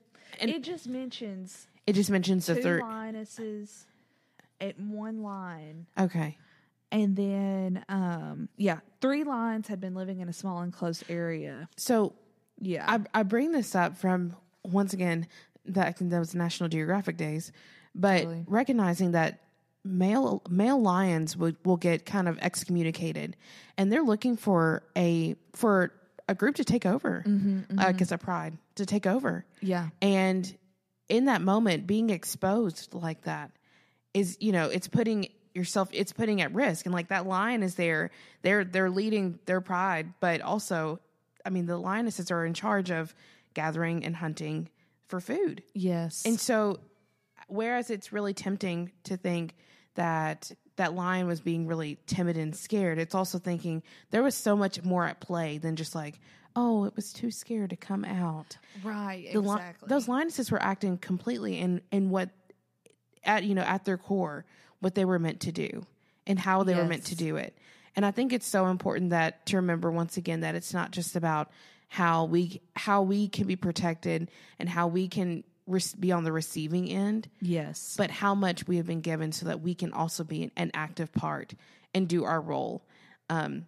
it 0.40 0.62
just 0.62 0.86
mentions 0.86 1.66
it 1.86 1.94
just 1.94 2.10
mentions 2.10 2.46
the 2.46 2.56
third. 2.56 2.82
lionesses 2.82 3.86
at 4.60 4.78
one 4.78 5.22
line. 5.22 5.86
Okay. 5.98 6.36
And 6.92 7.16
then, 7.16 7.84
um, 7.88 8.48
yeah, 8.56 8.80
three 9.00 9.24
lions 9.24 9.68
had 9.68 9.80
been 9.80 9.94
living 9.94 10.20
in 10.20 10.28
a 10.28 10.32
small 10.32 10.62
enclosed 10.62 11.04
area. 11.08 11.68
So 11.76 12.14
Yeah. 12.60 12.84
I, 12.86 13.20
I 13.20 13.22
bring 13.22 13.52
this 13.52 13.74
up 13.74 13.96
from 13.96 14.36
once 14.64 14.92
again 14.92 15.26
that 15.66 15.96
that 15.98 16.18
was 16.18 16.34
National 16.34 16.68
Geographic 16.68 17.16
days, 17.16 17.52
but 17.94 18.18
Totally. 18.18 18.44
recognizing 18.46 19.12
that 19.12 19.40
male 19.84 20.42
male 20.48 20.80
lions 20.80 21.36
will 21.36 21.52
will 21.64 21.76
get 21.76 22.06
kind 22.06 22.28
of 22.28 22.38
excommunicated, 22.38 23.36
and 23.76 23.92
they're 23.92 24.02
looking 24.02 24.36
for 24.36 24.82
a 24.96 25.36
for 25.54 25.92
a 26.28 26.34
group 26.34 26.56
to 26.56 26.64
take 26.64 26.86
over, 26.86 27.24
mm-hmm, 27.26 27.58
mm-hmm. 27.58 27.78
like 27.78 28.00
as 28.00 28.12
a 28.12 28.18
pride 28.18 28.58
to 28.76 28.86
take 28.86 29.06
over, 29.06 29.44
yeah. 29.60 29.88
and 30.02 30.56
in 31.08 31.26
that 31.26 31.40
moment, 31.40 31.86
being 31.86 32.10
exposed 32.10 32.94
like 32.94 33.22
that 33.22 33.50
is 34.14 34.36
you 34.40 34.52
know 34.52 34.68
it's 34.68 34.88
putting 34.88 35.28
yourself 35.54 35.88
it's 35.92 36.12
putting 36.12 36.40
at 36.40 36.54
risk 36.54 36.86
and 36.86 36.94
like 36.94 37.08
that 37.08 37.26
lion 37.26 37.62
is 37.62 37.76
there 37.76 38.10
they're 38.42 38.64
they're 38.64 38.90
leading 38.90 39.38
their 39.46 39.60
pride 39.60 40.12
but 40.20 40.42
also 40.42 41.00
i 41.46 41.50
mean 41.50 41.66
the 41.66 41.78
lionesses 41.78 42.30
are 42.30 42.44
in 42.44 42.52
charge 42.54 42.90
of 42.90 43.14
gathering 43.54 44.04
and 44.04 44.16
hunting 44.16 44.68
for 45.08 45.20
food 45.20 45.62
Yes. 45.72 46.24
and 46.26 46.38
so 46.38 46.80
whereas 47.48 47.90
it's 47.90 48.12
really 48.12 48.34
tempting 48.34 48.92
to 49.04 49.16
think 49.16 49.54
that 49.94 50.50
that 50.76 50.94
lion 50.94 51.26
was 51.26 51.40
being 51.40 51.66
really 51.66 51.98
timid 52.06 52.36
and 52.36 52.54
scared 52.54 52.98
it's 52.98 53.14
also 53.14 53.38
thinking 53.38 53.82
there 54.10 54.22
was 54.22 54.34
so 54.34 54.56
much 54.56 54.82
more 54.84 55.04
at 55.06 55.20
play 55.20 55.58
than 55.58 55.76
just 55.76 55.94
like 55.94 56.18
oh 56.54 56.84
it 56.84 56.94
was 56.96 57.12
too 57.12 57.30
scared 57.30 57.70
to 57.70 57.76
come 57.76 58.04
out 58.04 58.58
right. 58.82 59.28
the 59.32 59.40
li- 59.40 59.52
exactly. 59.54 59.88
those 59.88 60.08
lionesses 60.08 60.50
were 60.50 60.62
acting 60.62 60.98
completely 60.98 61.58
in 61.58 61.80
in 61.92 62.10
what 62.10 62.30
at 63.24 63.44
you 63.44 63.54
know 63.54 63.62
at 63.62 63.84
their 63.84 63.96
core 63.96 64.44
what 64.80 64.94
they 64.94 65.04
were 65.04 65.18
meant 65.18 65.40
to 65.40 65.52
do 65.52 65.86
and 66.26 66.38
how 66.38 66.62
they 66.62 66.74
were 66.74 66.84
meant 66.84 67.04
to 67.06 67.14
do 67.14 67.36
it 67.36 67.56
and 67.96 68.06
i 68.06 68.10
think 68.10 68.32
it's 68.32 68.46
so 68.46 68.66
important 68.66 69.10
that 69.10 69.44
to 69.46 69.56
remember 69.56 69.90
once 69.90 70.16
again 70.16 70.40
that 70.40 70.54
it's 70.54 70.72
not 70.72 70.90
just 70.92 71.16
about 71.16 71.50
how 71.88 72.24
we 72.24 72.60
how 72.76 73.02
we 73.02 73.28
can 73.28 73.46
be 73.46 73.56
protected 73.56 74.30
and 74.58 74.68
how 74.68 74.86
we 74.86 75.08
can 75.08 75.42
be 75.98 76.12
on 76.12 76.22
the 76.22 76.30
receiving 76.30 76.88
end 76.88 77.28
yes. 77.40 77.96
but 77.98 78.08
how 78.08 78.36
much 78.36 78.68
we 78.68 78.76
have 78.76 78.86
been 78.86 79.00
given 79.00 79.32
so 79.32 79.46
that 79.46 79.60
we 79.60 79.74
can 79.74 79.92
also 79.92 80.22
be 80.22 80.44
an, 80.44 80.52
an 80.56 80.70
active 80.74 81.12
part 81.12 81.54
and 81.96 82.08
do 82.08 82.24
our 82.24 82.40
role. 82.40 82.84
Um, 83.30 83.66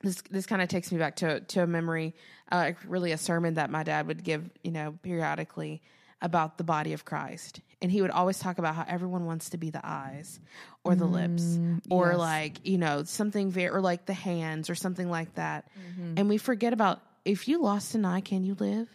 this 0.00 0.22
this 0.30 0.46
kind 0.46 0.62
of 0.62 0.68
takes 0.68 0.92
me 0.92 0.98
back 0.98 1.16
to 1.16 1.40
to 1.40 1.64
a 1.64 1.66
memory, 1.66 2.14
uh, 2.52 2.70
really 2.86 3.10
a 3.10 3.18
sermon 3.18 3.54
that 3.54 3.68
my 3.68 3.82
dad 3.82 4.06
would 4.06 4.22
give, 4.22 4.48
you 4.62 4.70
know, 4.70 4.96
periodically 5.02 5.82
about 6.22 6.56
the 6.56 6.64
body 6.64 6.92
of 6.92 7.04
Christ, 7.04 7.60
and 7.80 7.90
he 7.92 8.02
would 8.02 8.10
always 8.10 8.38
talk 8.38 8.58
about 8.58 8.74
how 8.74 8.84
everyone 8.88 9.24
wants 9.26 9.50
to 9.50 9.56
be 9.58 9.70
the 9.70 9.80
eyes 9.84 10.40
or 10.84 10.94
the 10.96 11.04
lips 11.04 11.58
or 11.90 12.08
yes. 12.10 12.18
like 12.18 12.66
you 12.66 12.78
know 12.78 13.04
something 13.04 13.50
very 13.50 13.68
or 13.68 13.80
like 13.80 14.06
the 14.06 14.12
hands 14.14 14.68
or 14.70 14.74
something 14.74 15.08
like 15.10 15.34
that, 15.36 15.68
Mm-hmm. 15.90 16.14
and 16.16 16.28
we 16.28 16.38
forget 16.38 16.72
about 16.72 17.00
if 17.24 17.46
you 17.48 17.60
lost 17.62 17.94
an 17.94 18.04
eye, 18.04 18.20
can 18.20 18.42
you 18.44 18.54
live? 18.54 18.88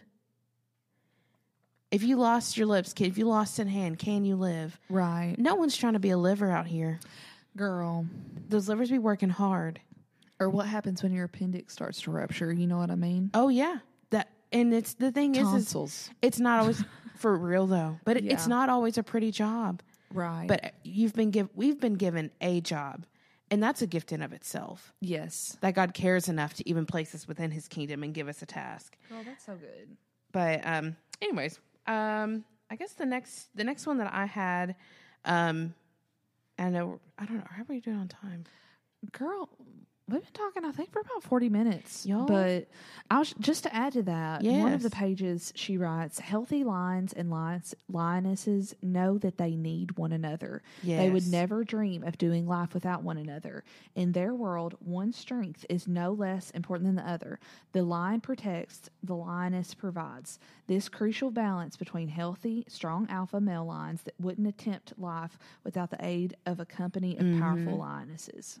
If 1.90 2.02
you 2.02 2.16
lost 2.16 2.56
your 2.56 2.66
lips, 2.66 2.92
can, 2.92 3.06
if 3.06 3.18
you 3.18 3.26
lost 3.26 3.58
a 3.60 3.68
hand, 3.68 3.98
can 3.98 4.24
you 4.24 4.36
live? 4.36 4.78
right. 4.88 5.36
No 5.38 5.54
one's 5.54 5.76
trying 5.76 5.92
to 5.92 6.00
be 6.00 6.10
a 6.10 6.18
liver 6.18 6.50
out 6.50 6.66
here. 6.66 6.98
Girl. 7.56 8.06
Those 8.48 8.68
livers 8.68 8.90
be 8.90 8.98
working 8.98 9.28
hard. 9.30 9.80
Or 10.40 10.50
what 10.50 10.66
happens 10.66 11.02
when 11.04 11.12
your 11.12 11.26
appendix 11.26 11.72
starts 11.72 12.00
to 12.02 12.10
rupture? 12.10 12.52
You 12.52 12.66
know 12.66 12.78
what 12.78 12.90
I 12.90 12.96
mean? 12.96 13.30
Oh 13.32 13.48
yeah, 13.48 13.76
that 14.10 14.28
and 14.50 14.74
it's 14.74 14.94
the 14.94 15.12
thing 15.12 15.36
is, 15.36 15.46
is 15.52 15.72
Tonsils. 15.72 16.10
it's 16.20 16.40
not 16.40 16.58
always 16.58 16.82
for 17.16 17.36
real 17.36 17.66
though. 17.66 17.98
But 18.04 18.16
it, 18.18 18.24
it's 18.26 18.46
not 18.46 18.68
always 18.68 18.98
a 18.98 19.02
pretty 19.02 19.30
job. 19.30 19.82
Right. 20.12 20.46
But 20.46 20.74
you've 20.84 21.14
been 21.14 21.30
give 21.30 21.48
we've 21.54 21.80
been 21.80 21.94
given 21.94 22.30
a 22.40 22.60
job, 22.60 23.06
and 23.50 23.62
that's 23.62 23.82
a 23.82 23.86
gift 23.86 24.12
in 24.12 24.22
of 24.22 24.32
itself. 24.32 24.92
yes. 25.00 25.56
That 25.60 25.74
God 25.74 25.94
cares 25.94 26.28
enough 26.28 26.54
to 26.54 26.68
even 26.68 26.86
place 26.86 27.14
us 27.14 27.26
within 27.26 27.50
His 27.50 27.68
kingdom 27.68 28.02
and 28.02 28.14
give 28.14 28.28
us 28.28 28.42
a 28.42 28.46
task. 28.46 28.96
Oh, 29.12 29.22
that's 29.24 29.44
so 29.44 29.54
good. 29.54 29.96
But 30.32 30.66
um, 30.66 30.96
anyways, 31.20 31.58
um, 31.86 32.44
I 32.70 32.76
guess 32.76 32.92
the 32.92 33.06
next 33.06 33.48
the 33.54 33.64
next 33.64 33.86
one 33.86 33.98
that 33.98 34.12
I 34.12 34.26
had, 34.26 34.76
um, 35.24 35.74
I 36.58 36.68
know 36.70 37.00
I 37.18 37.24
don't 37.26 37.38
know 37.38 37.46
how 37.50 37.62
are 37.62 37.66
we 37.68 37.80
doing 37.80 37.98
on 37.98 38.08
time. 38.08 38.44
Girl, 39.12 39.48
we've 40.06 40.20
been 40.22 40.32
talking, 40.32 40.64
I 40.64 40.72
think, 40.72 40.92
for 40.92 41.00
about 41.00 41.22
40 41.22 41.48
minutes. 41.48 42.04
Y'all- 42.04 42.26
But 42.26 42.68
I 43.10 43.18
was 43.18 43.34
just 43.38 43.62
to 43.64 43.74
add 43.74 43.94
to 43.94 44.02
that, 44.02 44.42
one 44.42 44.72
of 44.72 44.82
the 44.82 44.90
pages 44.90 45.52
she 45.56 45.78
writes 45.78 46.18
healthy 46.18 46.62
lions 46.62 47.12
and 47.12 47.30
lions, 47.30 47.74
lionesses 47.88 48.74
know 48.82 49.16
that 49.18 49.38
they 49.38 49.56
need 49.56 49.96
one 49.96 50.12
another. 50.12 50.62
They 50.98 51.10
would 51.10 51.26
never 51.28 51.64
dream 51.64 52.04
of 52.04 52.18
doing 52.18 52.46
life 52.46 52.74
without 52.74 53.02
one 53.02 53.16
another. 53.16 53.64
In 53.94 54.12
their 54.12 54.34
world, 54.34 54.76
one 54.80 55.12
strength 55.12 55.64
is 55.68 55.88
no 55.88 56.12
less 56.12 56.50
important 56.50 56.86
than 56.86 56.96
the 56.96 57.10
other. 57.10 57.38
The 57.72 57.82
lion 57.82 58.20
protects, 58.20 58.90
the 59.02 59.16
lioness 59.16 59.74
provides. 59.74 60.38
This 60.66 60.88
crucial 60.88 61.30
balance 61.30 61.76
between 61.76 62.08
healthy, 62.08 62.64
strong 62.68 63.06
alpha 63.08 63.40
male 63.40 63.64
lions 63.64 64.02
that 64.02 64.20
wouldn't 64.20 64.46
attempt 64.46 64.98
life 64.98 65.38
without 65.62 65.90
the 65.90 66.04
aid 66.04 66.36
of 66.44 66.60
a 66.60 66.66
company 66.66 67.16
of 67.16 67.38
powerful 67.40 67.72
mm-hmm. 67.72 67.80
lionesses. 67.80 68.60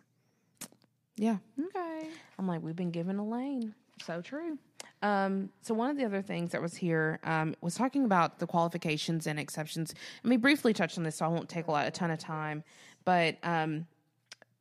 Yeah, 1.16 1.36
Okay. 1.58 2.08
I'm 2.38 2.46
like 2.48 2.62
we've 2.62 2.76
been 2.76 2.90
given 2.90 3.18
a 3.18 3.24
lane. 3.26 3.74
So 4.04 4.20
true. 4.20 4.58
Um, 5.02 5.50
so 5.62 5.74
one 5.74 5.90
of 5.90 5.96
the 5.96 6.04
other 6.04 6.22
things 6.22 6.50
that 6.52 6.60
was 6.60 6.74
here 6.74 7.20
um, 7.24 7.54
was 7.60 7.74
talking 7.74 8.04
about 8.04 8.38
the 8.38 8.46
qualifications 8.46 9.26
and 9.26 9.38
exceptions. 9.38 9.94
And 10.22 10.30
we 10.30 10.36
briefly 10.36 10.72
touched 10.72 10.98
on 10.98 11.04
this, 11.04 11.16
so 11.16 11.26
I 11.26 11.28
won't 11.28 11.48
take 11.48 11.66
a 11.68 11.70
lot, 11.70 11.86
a 11.86 11.90
ton 11.90 12.10
of 12.10 12.18
time. 12.18 12.64
But 13.04 13.36
um, 13.42 13.86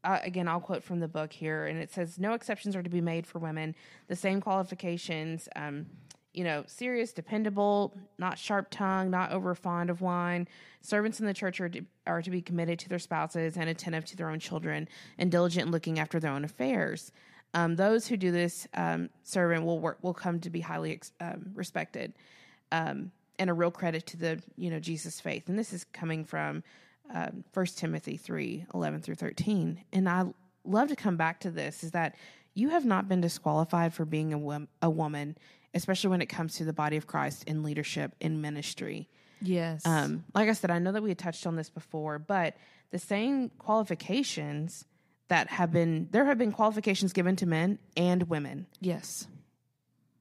uh, 0.04 0.20
again, 0.22 0.48
I'll 0.48 0.60
quote 0.60 0.84
from 0.84 1.00
the 1.00 1.08
book 1.08 1.32
here, 1.34 1.66
and 1.66 1.80
it 1.80 1.92
says, 1.92 2.20
"No 2.20 2.34
exceptions 2.34 2.76
are 2.76 2.84
to 2.84 2.90
be 2.90 3.02
made 3.02 3.26
for 3.26 3.40
women. 3.40 3.74
The 4.08 4.16
same 4.16 4.42
qualifications." 4.42 5.48
Um, 5.56 5.88
you 6.34 6.44
know, 6.44 6.64
serious, 6.68 7.14
dependable, 7.14 7.94
not 8.18 8.38
sharp 8.38 8.68
tongued, 8.70 9.12
not 9.12 9.32
over 9.32 9.54
fond 9.56 9.90
of 9.90 10.02
wine. 10.02 10.48
Servants 10.82 11.20
in 11.20 11.26
the 11.26 11.34
church 11.34 11.62
are 11.62 11.70
to, 11.70 11.82
are 12.08 12.22
to 12.22 12.32
be 12.32 12.42
committed 12.42 12.80
to 12.80 12.90
their 12.90 13.00
spouses 13.00 13.56
and 13.56 13.70
attentive 13.70 14.06
to 14.06 14.18
their 14.18 14.30
own 14.30 14.40
children 14.40 14.88
and 15.18 15.32
diligent 15.32 15.68
in 15.68 15.72
looking 15.72 16.00
after 16.00 16.20
their 16.20 16.32
own 16.32 16.44
affairs. 16.44 17.12
Um, 17.54 17.76
those 17.76 18.08
who 18.08 18.18
do 18.18 18.32
this 18.32 18.68
um, 18.74 19.10
servant 19.24 19.64
will 19.64 19.80
work 19.80 20.00
will 20.02 20.14
come 20.14 20.40
to 20.40 20.50
be 20.50 20.60
highly 20.60 21.00
um, 21.22 21.52
respected 21.54 22.14
um, 22.72 23.12
and 23.38 23.50
a 23.50 23.54
real 23.54 23.70
credit 23.70 24.08
to 24.08 24.18
the 24.18 24.42
you 24.56 24.72
know 24.72 24.80
Jesus 24.80 25.22
faith. 25.22 25.50
And 25.50 25.60
this 25.60 25.72
is 25.72 25.86
coming 25.94 26.26
from 26.26 26.64
um, 27.14 27.44
First 27.52 27.78
Timothy 27.78 28.18
three 28.18 28.66
eleven 28.74 29.02
through 29.02 29.16
thirteen. 29.16 29.84
And 29.94 30.10
I 30.10 30.26
love 30.66 30.90
to 30.90 30.96
come 30.96 31.16
back 31.16 31.42
to 31.42 31.52
this 31.52 31.84
is 31.84 31.92
that 31.92 32.16
you 32.56 32.70
have 32.70 32.86
not 32.86 33.08
been 33.08 33.22
disqualified 33.22 33.94
for 33.94 34.06
being 34.06 34.34
a, 34.34 34.38
wom- 34.38 34.68
a 34.82 34.90
woman, 34.90 35.38
especially 35.74 36.10
when 36.10 36.22
it 36.22 36.28
comes 36.28 36.56
to 36.56 36.66
the 36.66 36.74
body 36.74 36.98
of 36.98 37.08
Christ 37.08 37.44
in 37.46 37.64
leadership 37.64 38.16
in 38.20 38.42
ministry. 38.42 39.10
Yes. 39.42 39.86
Um, 39.86 40.24
like 40.34 40.50
I 40.50 40.54
said, 40.54 40.72
I 40.72 40.80
know 40.80 40.92
that 40.92 41.04
we 41.04 41.10
had 41.10 41.18
touched 41.18 41.46
on 41.46 41.56
this 41.56 41.70
before, 41.70 42.20
but 42.20 42.56
the 42.92 43.00
same 43.00 43.50
qualifications 43.50 44.86
that 45.28 45.50
have 45.50 45.72
been 45.72 46.08
there 46.12 46.26
have 46.26 46.38
been 46.38 46.52
qualifications 46.52 47.14
given 47.14 47.36
to 47.38 47.46
men 47.46 47.80
and 47.98 48.24
women. 48.30 48.68
yes. 48.80 49.28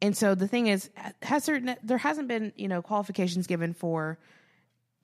And 0.00 0.16
so 0.16 0.34
the 0.34 0.48
thing 0.48 0.66
is, 0.66 0.90
has 1.22 1.46
there 1.46 1.76
there 1.84 1.98
hasn't 1.98 2.26
been 2.26 2.52
you 2.56 2.66
know 2.66 2.82
qualifications 2.82 3.46
given 3.46 3.72
for, 3.72 4.18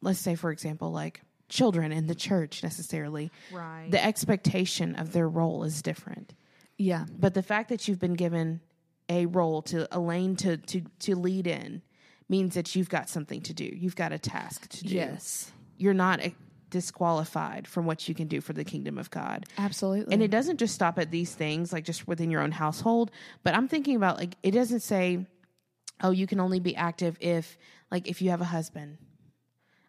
let's 0.01 0.19
say 0.19 0.35
for 0.35 0.51
example, 0.51 0.91
like 0.91 1.21
children 1.49 1.93
in 1.93 2.09
the 2.09 2.17
church 2.17 2.63
necessarily. 2.65 3.31
Right. 3.53 3.89
The 3.91 4.05
expectation 4.05 4.97
of 4.97 5.13
their 5.13 5.29
role 5.29 5.63
is 5.63 5.83
different, 5.83 6.35
yeah. 6.79 7.05
but 7.17 7.35
the 7.35 7.45
fact 7.45 7.69
that 7.69 7.87
you've 7.87 8.01
been 8.01 8.15
given 8.15 8.61
a 9.09 9.27
role 9.27 9.63
to 9.63 9.89
a 9.97 9.99
lane 10.01 10.37
to 10.37 10.57
to 10.57 10.83
to 11.01 11.17
lead 11.17 11.47
in 11.47 11.83
means 12.29 12.55
that 12.55 12.75
you've 12.77 12.91
got 12.91 13.09
something 13.09 13.41
to 13.43 13.55
do. 13.55 13.65
You've 13.65 13.97
got 13.97 14.13
a 14.13 14.19
task 14.19 14.69
to 14.69 14.85
do 14.85 14.95
Yes. 14.95 15.51
you're 15.79 15.95
not 15.95 16.21
eh, 16.21 16.31
disqualified 16.71 17.67
from 17.67 17.87
what 17.87 18.09
you 18.09 18.15
can 18.15 18.29
do 18.29 18.41
for 18.41 18.53
the 18.53 18.65
kingdom 18.65 18.99
of 18.99 19.11
God. 19.11 19.47
Absolutely. 19.57 20.13
And 20.13 20.23
it 20.23 20.31
doesn't 20.31 20.59
just 20.59 20.75
stop 20.75 20.99
at 20.99 21.11
these 21.11 21.35
things, 21.35 21.73
like 21.73 21.85
just 21.85 22.07
within 22.07 22.31
your 22.31 22.43
own 22.43 22.53
household, 22.53 23.11
but 23.43 23.55
I'm 23.55 23.69
thinking 23.69 23.97
about 23.97 24.19
like, 24.19 24.35
it 24.43 24.51
doesn't 24.53 24.81
say, 24.81 25.27
oh, 26.03 26.11
you 26.11 26.27
can 26.27 26.41
only 26.41 26.61
be 26.61 26.77
active 26.77 27.17
if, 27.21 27.57
like, 27.91 28.07
if 28.09 28.21
you 28.23 28.31
have 28.31 28.41
a 28.41 28.45
husband. 28.45 28.99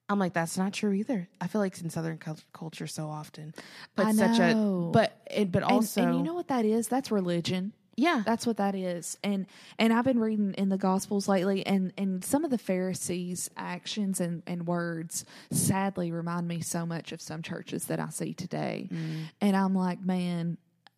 I'm 0.08 0.18
like, 0.18 0.34
that's 0.34 0.58
not 0.58 0.74
true 0.74 0.94
either. 0.94 1.28
I 1.40 1.48
feel 1.48 1.62
like 1.62 1.80
in 1.82 1.90
Southern 1.92 2.18
culture 2.54 2.88
so 2.88 3.08
often, 3.10 3.54
but 3.96 4.16
such 4.16 4.40
a, 4.40 4.56
but, 4.92 5.16
it, 5.30 5.52
but 5.52 5.62
And- 5.64 5.72
also, 5.72 6.02
and, 6.04 6.16
you 6.18 6.24
know 6.24 6.34
what 6.34 6.48
that 6.48 6.66
is? 6.66 6.88
That's 6.88 7.12
religion. 7.12 7.74
Yeah, 8.00 8.24
That's 8.26 8.48
what 8.48 8.58
that 8.58 8.76
is. 8.76 9.18
And 9.24 9.46
and 9.78 9.92
I've 9.92 10.06
been 10.06 10.20
reading 10.20 10.54
in 10.54 10.70
the 10.70 10.78
Gospels 10.78 11.28
lately, 11.28 11.66
and 11.66 11.92
and 11.98 12.24
some 12.24 12.46
of 12.46 12.52
the 12.52 12.58
Pharisees' 12.58 13.50
actions 13.58 14.20
and 14.20 14.42
and 14.48 14.66
words 14.66 15.26
sadly 15.52 16.12
remind 16.12 16.48
me 16.48 16.62
so 16.62 16.86
much 16.86 17.12
of 17.12 17.22
some 17.22 17.42
churches 17.42 17.86
that 17.86 18.00
I 18.00 18.10
see 18.10 18.34
today. 18.34 18.90
Mm. 18.92 19.24
And 19.42 19.56
I'm 19.56 19.76
like, 19.76 20.02
man, 20.02 20.58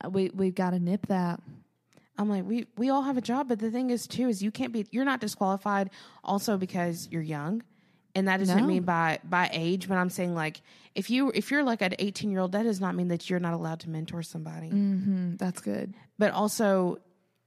we 0.10 0.30
we've 0.34 0.56
got 0.56 0.72
to 0.72 0.80
nip 0.80 1.08
that. 1.08 1.42
I'm 2.18 2.30
like, 2.30 2.46
we 2.46 2.68
we 2.78 2.90
all 2.90 3.02
have 3.02 3.18
a 3.18 3.22
job, 3.22 3.48
but 3.50 3.60
the 3.60 3.72
thing 3.72 3.90
is 3.90 4.06
too 4.06 4.28
is 4.28 4.44
you 4.44 4.52
can't 4.52 4.72
be 4.72 4.86
you're 4.92 5.06
not 5.06 5.20
disqualified 5.20 5.90
also 6.24 6.58
because 6.58 7.08
you're 7.12 7.22
young. 7.22 7.64
And 8.14 8.28
that 8.28 8.38
doesn't 8.38 8.58
No. 8.58 8.68
mean 8.68 8.84
by 8.84 9.20
by 9.24 9.50
age, 9.54 9.88
but 9.88 9.98
I'm 9.98 10.10
saying 10.10 10.36
like 10.36 10.62
if 10.96 11.10
you 11.10 11.32
if 11.34 11.50
you're 11.52 11.64
like 11.64 11.82
an 11.82 11.94
18 12.00 12.30
year 12.30 12.42
old, 12.42 12.52
that 12.52 12.64
does 12.64 12.82
not 12.82 12.94
mean 12.96 13.08
that 13.08 13.30
you're 13.30 13.40
not 13.40 13.54
allowed 13.54 13.80
to 13.82 13.90
mentor 13.90 14.22
somebody. 14.24 14.70
Mm-hmm, 14.70 15.36
that's 15.38 15.62
good. 15.62 15.94
But 16.20 16.32
also, 16.34 16.98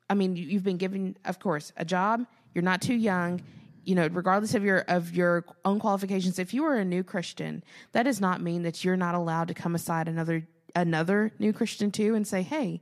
I 0.09 0.15
mean, 0.15 0.37
you, 0.37 0.45
you've 0.47 0.65
been 0.65 0.79
given, 0.79 1.17
of 1.27 1.39
course, 1.39 1.73
a 1.77 1.85
job. 1.85 2.25
You're 2.55 2.62
not 2.65 2.81
too 2.81 2.95
young. 2.95 3.43
You 3.85 3.95
know, 3.95 4.07
regardless 4.07 4.55
of 4.55 4.65
your 4.65 4.79
of 4.89 5.15
your 5.15 5.45
own 5.67 5.79
qualifications, 5.81 6.39
if 6.39 6.55
you 6.55 6.65
are 6.65 6.77
a 6.77 6.85
new 6.87 7.03
Christian, 7.05 7.62
that 7.93 8.05
does 8.05 8.19
not 8.21 8.41
mean 8.41 8.62
that 8.62 8.83
you're 8.83 8.97
not 8.97 9.15
allowed 9.15 9.49
to 9.49 9.55
come 9.55 9.75
aside 9.75 10.09
another 10.09 10.47
another 10.75 11.31
new 11.39 11.53
Christian 11.53 11.91
too 11.91 12.15
and 12.15 12.27
say, 12.27 12.41
"Hey, 12.41 12.81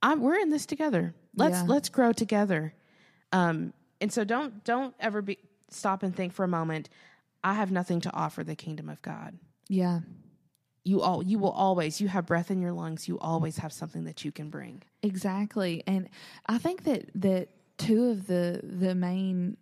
I'm, 0.00 0.20
we're 0.20 0.38
in 0.38 0.50
this 0.50 0.66
together. 0.66 1.14
Let's 1.34 1.56
Yeah. 1.58 1.64
let's 1.66 1.88
grow 1.88 2.12
together." 2.12 2.72
Um, 3.32 3.72
and 4.00 4.12
so 4.12 4.22
don't 4.22 4.62
don't 4.64 4.94
ever 5.00 5.20
be 5.22 5.38
stop 5.70 6.02
and 6.02 6.14
think 6.14 6.32
for 6.32 6.44
a 6.44 6.48
moment. 6.48 6.88
I 7.42 7.54
have 7.54 7.70
nothing 7.70 8.00
to 8.02 8.12
offer 8.12 8.44
the 8.44 8.54
kingdom 8.56 8.88
of 8.88 9.00
God. 9.02 9.38
Yeah, 9.68 10.00
You 10.84 11.00
all 11.00 11.22
you 11.22 11.38
will 11.38 11.52
always 11.52 12.00
you 12.00 12.08
have 12.08 12.26
breath 12.26 12.50
in 12.50 12.60
your 12.60 12.72
lungs. 12.72 13.08
You 13.08 13.18
always 13.18 13.58
have 13.58 13.72
something 13.72 14.04
that 14.04 14.24
you 14.24 14.32
can 14.32 14.50
bring. 14.50 14.82
exactly. 15.02 15.82
And 15.86 16.08
I 16.46 16.58
think 16.58 16.84
that 16.84 17.10
that 17.16 17.48
two 17.78 18.10
of 18.10 18.26
the 18.26 18.60
the 18.62 18.94
main 18.94 19.56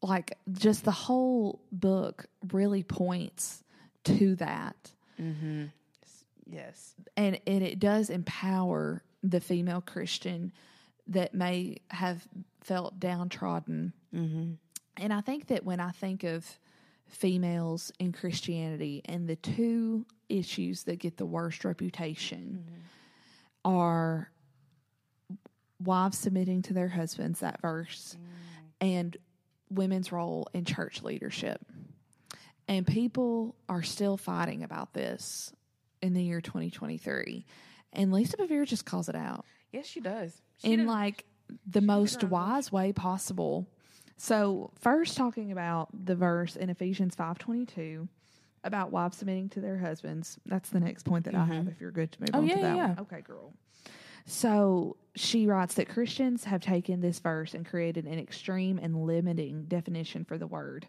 like 0.00 0.38
just 0.52 0.84
the 0.84 0.92
whole 0.92 1.60
book 1.72 2.26
really 2.52 2.84
points 2.84 3.64
to 4.04 4.36
that. 4.36 4.92
Mm-hmm. 5.20 5.64
Yes. 6.50 6.94
and 7.16 7.38
and 7.46 7.62
it 7.64 7.78
does 7.78 8.08
empower 8.10 9.02
the 9.22 9.40
female 9.40 9.80
Christian 9.80 10.52
that 11.08 11.34
may 11.34 11.78
have 11.90 12.26
felt 12.62 13.00
downtrodden. 13.00 13.92
Mm-hmm. 14.14 14.52
And 14.98 15.12
I 15.12 15.20
think 15.20 15.46
that 15.46 15.64
when 15.64 15.80
I 15.80 15.90
think 15.90 16.24
of 16.24 16.44
females 17.06 17.92
in 17.98 18.12
Christianity 18.12 19.00
and 19.04 19.28
the 19.28 19.36
two 19.36 20.04
issues 20.28 20.84
that 20.84 20.96
get 20.98 21.16
the 21.16 21.24
worst 21.26 21.64
reputation 21.64 22.64
are 23.64 24.30
wives 25.82 26.18
submitting 26.18 26.62
to 26.62 26.74
their 26.74 26.88
husbands, 26.88 27.40
that 27.40 27.60
verse, 27.62 28.16
and 28.80 29.16
women's 29.70 30.12
role 30.12 30.48
in 30.52 30.64
church 30.64 31.02
leadership. 31.02 31.64
And 32.66 32.86
people 32.86 33.54
are 33.68 33.82
still 33.82 34.16
fighting 34.16 34.62
about 34.62 34.92
this 34.92 35.52
in 36.02 36.12
the 36.12 36.22
year 36.22 36.40
2023. 36.40 37.46
And 37.92 38.12
Lisa 38.12 38.36
Bevere 38.36 38.66
just 38.66 38.84
calls 38.84 39.08
it 39.08 39.14
out 39.14 39.44
Yes, 39.72 39.86
she 39.86 40.00
does. 40.00 40.42
in 40.62 40.86
like 40.86 41.24
the 41.66 41.80
most 41.80 42.24
wise 42.24 42.70
way 42.70 42.92
possible. 42.92 43.66
So, 44.20 44.72
first 44.80 45.16
talking 45.16 45.52
about 45.52 45.88
the 46.04 46.16
verse 46.16 46.56
in 46.56 46.70
Ephesians 46.70 47.14
5:22 47.14 48.08
about 48.64 48.90
wives 48.90 49.16
submitting 49.16 49.48
to 49.50 49.60
their 49.60 49.78
husbands. 49.78 50.38
That's 50.44 50.70
the 50.70 50.80
next 50.80 51.04
point 51.04 51.24
that 51.26 51.36
I 51.36 51.44
have 51.44 51.56
mm-hmm. 51.58 51.68
if 51.68 51.80
you're 51.80 51.92
good 51.92 52.10
to 52.12 52.20
move 52.20 52.30
Oh, 52.34 52.38
on 52.38 52.46
yeah, 52.48 52.54
to 52.56 52.60
that 52.60 52.76
yeah, 52.76 52.88
one. 52.88 52.98
Okay, 52.98 53.20
girl. 53.20 53.54
So, 54.26 54.96
she 55.14 55.46
writes 55.46 55.74
that 55.74 55.88
Christians 55.88 56.44
have 56.44 56.60
taken 56.60 57.00
this 57.00 57.20
verse 57.20 57.54
and 57.54 57.64
created 57.64 58.06
an 58.06 58.18
extreme 58.18 58.78
and 58.82 59.06
limiting 59.06 59.64
definition 59.66 60.24
for 60.24 60.36
the 60.36 60.48
word. 60.48 60.88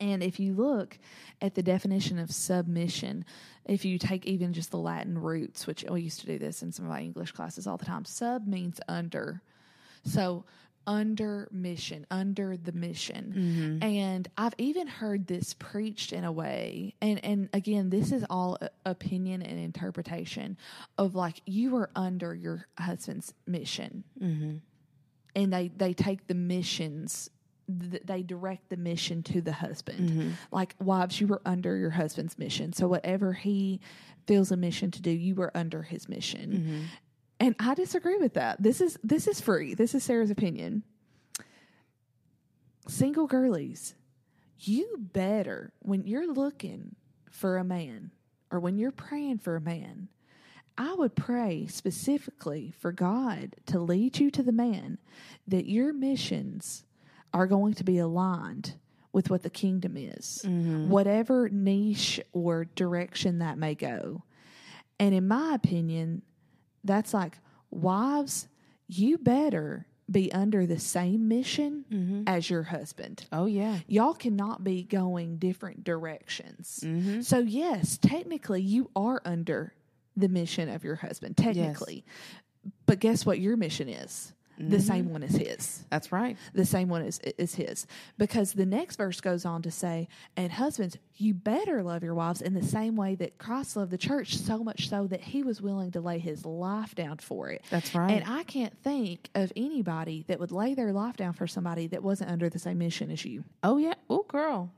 And 0.00 0.22
if 0.22 0.40
you 0.40 0.54
look 0.54 0.98
at 1.42 1.54
the 1.54 1.62
definition 1.62 2.18
of 2.18 2.32
submission, 2.32 3.26
if 3.66 3.84
you 3.84 3.98
take 3.98 4.24
even 4.24 4.54
just 4.54 4.70
the 4.70 4.78
Latin 4.78 5.18
roots, 5.18 5.66
which 5.66 5.84
we 5.88 6.00
used 6.00 6.20
to 6.20 6.26
do 6.26 6.38
this 6.38 6.62
in 6.62 6.72
some 6.72 6.86
of 6.86 6.90
my 6.90 7.02
English 7.02 7.32
classes 7.32 7.66
all 7.66 7.76
the 7.76 7.84
time, 7.84 8.06
sub 8.06 8.46
means 8.46 8.80
under. 8.88 9.42
So 10.04 10.46
under 10.90 11.48
mission, 11.52 12.04
under 12.10 12.56
the 12.56 12.72
mission. 12.72 13.78
Mm-hmm. 13.80 13.82
And 13.84 14.28
I've 14.36 14.54
even 14.58 14.88
heard 14.88 15.28
this 15.28 15.54
preached 15.54 16.12
in 16.12 16.24
a 16.24 16.32
way, 16.32 16.96
and, 17.00 17.24
and 17.24 17.48
again, 17.52 17.90
this 17.90 18.10
is 18.10 18.24
all 18.28 18.58
opinion 18.84 19.40
and 19.40 19.58
interpretation 19.58 20.58
of 20.98 21.14
like 21.14 21.42
you 21.46 21.76
are 21.76 21.90
under 21.94 22.34
your 22.34 22.66
husband's 22.76 23.32
mission. 23.46 24.02
Mm-hmm. 24.20 24.56
And 25.36 25.52
they, 25.52 25.68
they 25.68 25.94
take 25.94 26.26
the 26.26 26.34
missions 26.34 27.30
th- 27.90 28.02
they 28.04 28.22
direct 28.22 28.68
the 28.68 28.76
mission 28.76 29.22
to 29.22 29.40
the 29.40 29.52
husband. 29.52 30.10
Mm-hmm. 30.10 30.30
Like 30.50 30.74
wives, 30.80 31.20
you 31.20 31.28
were 31.28 31.40
under 31.46 31.76
your 31.76 31.90
husband's 31.90 32.36
mission. 32.36 32.72
So 32.72 32.88
whatever 32.88 33.32
he 33.32 33.80
feels 34.26 34.50
a 34.50 34.56
mission 34.56 34.90
to 34.90 35.00
do, 35.00 35.10
you 35.10 35.36
were 35.36 35.52
under 35.56 35.82
his 35.82 36.08
mission. 36.08 36.88
And 37.40 37.56
I 37.58 37.74
disagree 37.74 38.18
with 38.18 38.34
that. 38.34 38.62
This 38.62 38.82
is 38.82 38.98
this 39.02 39.26
is 39.26 39.40
free. 39.40 39.74
This 39.74 39.94
is 39.94 40.04
Sarah's 40.04 40.30
opinion. 40.30 40.84
Single 42.86 43.26
girlies, 43.26 43.94
you 44.58 44.96
better 44.98 45.72
when 45.80 46.06
you're 46.06 46.30
looking 46.30 46.94
for 47.30 47.56
a 47.56 47.64
man 47.64 48.10
or 48.50 48.60
when 48.60 48.76
you're 48.76 48.92
praying 48.92 49.38
for 49.38 49.56
a 49.56 49.60
man, 49.60 50.08
I 50.76 50.94
would 50.94 51.14
pray 51.14 51.66
specifically 51.66 52.74
for 52.78 52.92
God 52.92 53.56
to 53.66 53.80
lead 53.80 54.18
you 54.18 54.30
to 54.32 54.42
the 54.42 54.52
man 54.52 54.98
that 55.46 55.66
your 55.66 55.92
missions 55.92 56.84
are 57.32 57.46
going 57.46 57.74
to 57.74 57.84
be 57.84 57.98
aligned 57.98 58.74
with 59.12 59.30
what 59.30 59.42
the 59.42 59.50
kingdom 59.50 59.96
is, 59.96 60.42
mm-hmm. 60.44 60.88
whatever 60.88 61.48
niche 61.48 62.20
or 62.32 62.66
direction 62.74 63.38
that 63.38 63.58
may 63.58 63.74
go. 63.74 64.24
And 64.98 65.14
in 65.14 65.26
my 65.26 65.54
opinion, 65.54 66.22
that's 66.84 67.14
like, 67.14 67.38
wives, 67.70 68.48
you 68.88 69.18
better 69.18 69.86
be 70.10 70.32
under 70.32 70.66
the 70.66 70.78
same 70.78 71.28
mission 71.28 72.24
as 72.26 72.50
your 72.50 72.64
husband. 72.64 73.26
Oh 73.30 73.46
yeah. 73.46 73.78
Y'all 73.86 74.14
cannot 74.14 74.64
be 74.64 74.82
going 74.82 75.36
different 75.36 75.84
directions. 75.84 76.80
Mm-hmm. 76.82 77.20
So, 77.20 77.38
yes, 77.38 77.96
technically, 77.96 78.62
you 78.62 78.90
are 78.96 79.22
under 79.24 79.72
the 80.16 80.28
mission 80.28 80.68
of 80.68 80.82
your 80.82 80.96
husband, 80.96 81.36
technically. 81.36 82.04
But 82.86 82.98
guess 82.98 83.24
what 83.24 83.38
your 83.38 83.56
mission 83.56 83.88
is? 83.88 84.32
The 84.60 84.76
Mm-hmm. 84.76 84.86
same 84.86 85.10
one 85.10 85.22
is 85.22 85.34
his 85.34 85.84
That's 85.90 86.12
right. 86.12 86.36
the 86.52 86.66
same 86.66 86.88
one 86.88 87.02
is 87.02 87.18
as 87.38 87.54
his. 87.54 87.86
Because 88.18 88.52
the 88.52 88.66
next 88.66 88.96
verse 88.96 89.20
goes 89.20 89.44
on 89.46 89.62
to 89.62 89.70
say, 89.70 90.08
and 90.36 90.52
husbands, 90.52 90.98
you 91.16 91.32
better 91.32 91.82
love 91.82 92.02
your 92.02 92.14
wives 92.14 92.42
in 92.42 92.52
the 92.52 92.62
same 92.62 92.94
way 92.94 93.14
that 93.14 93.38
Christ 93.38 93.76
loved 93.76 93.90
the 93.90 93.98
church, 93.98 94.36
so 94.36 94.62
much 94.62 94.88
so 94.90 95.06
that 95.06 95.22
he 95.22 95.42
was 95.42 95.62
willing 95.62 95.92
to 95.92 96.00
lay 96.02 96.18
his 96.18 96.44
life 96.44 96.94
down 96.94 97.18
for 97.18 97.48
it. 97.48 97.62
That's 97.70 97.94
right. 97.94 98.10
And 98.10 98.24
I 98.30 98.42
can't 98.42 98.76
think 98.82 99.30
of 99.34 99.50
anybody 99.56 100.24
that 100.28 100.38
would 100.40 100.52
lay 100.52 100.74
their 100.74 100.92
life 100.92 101.16
down 101.16 101.32
for 101.32 101.46
somebody 101.46 101.86
that 101.88 102.02
wasn't 102.02 102.30
under 102.30 102.48
the 102.50 102.58
same 102.58 102.78
mission 102.78 103.10
as 103.10 103.24
you. 103.24 103.44
Oh 103.62 103.78
yeah. 103.78 103.94
Oh 104.10 104.24
girl. 104.28 104.70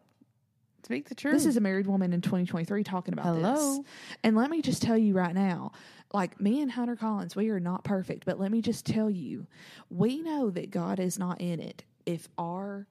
Speak 0.84 1.08
the 1.08 1.14
truth. 1.14 1.34
This 1.34 1.46
is 1.46 1.56
a 1.56 1.60
married 1.60 1.86
woman 1.86 2.12
in 2.12 2.20
2023 2.20 2.82
talking 2.82 3.14
about 3.14 3.26
Hello. 3.26 3.76
this. 3.76 3.86
And 4.24 4.36
let 4.36 4.50
me 4.50 4.62
just 4.62 4.82
tell 4.82 4.98
you 4.98 5.14
right 5.14 5.34
now, 5.34 5.72
like 6.12 6.40
me 6.40 6.60
and 6.60 6.70
Hunter 6.72 6.96
Collins, 6.96 7.36
we 7.36 7.50
are 7.50 7.60
not 7.60 7.84
perfect, 7.84 8.24
but 8.24 8.38
let 8.38 8.50
me 8.50 8.60
just 8.60 8.84
tell 8.84 9.08
you, 9.08 9.46
we 9.90 10.20
know 10.20 10.50
that 10.50 10.70
God 10.70 10.98
is 10.98 11.18
not 11.18 11.40
in 11.40 11.60
it 11.60 11.84
if 12.04 12.28
our 12.36 12.86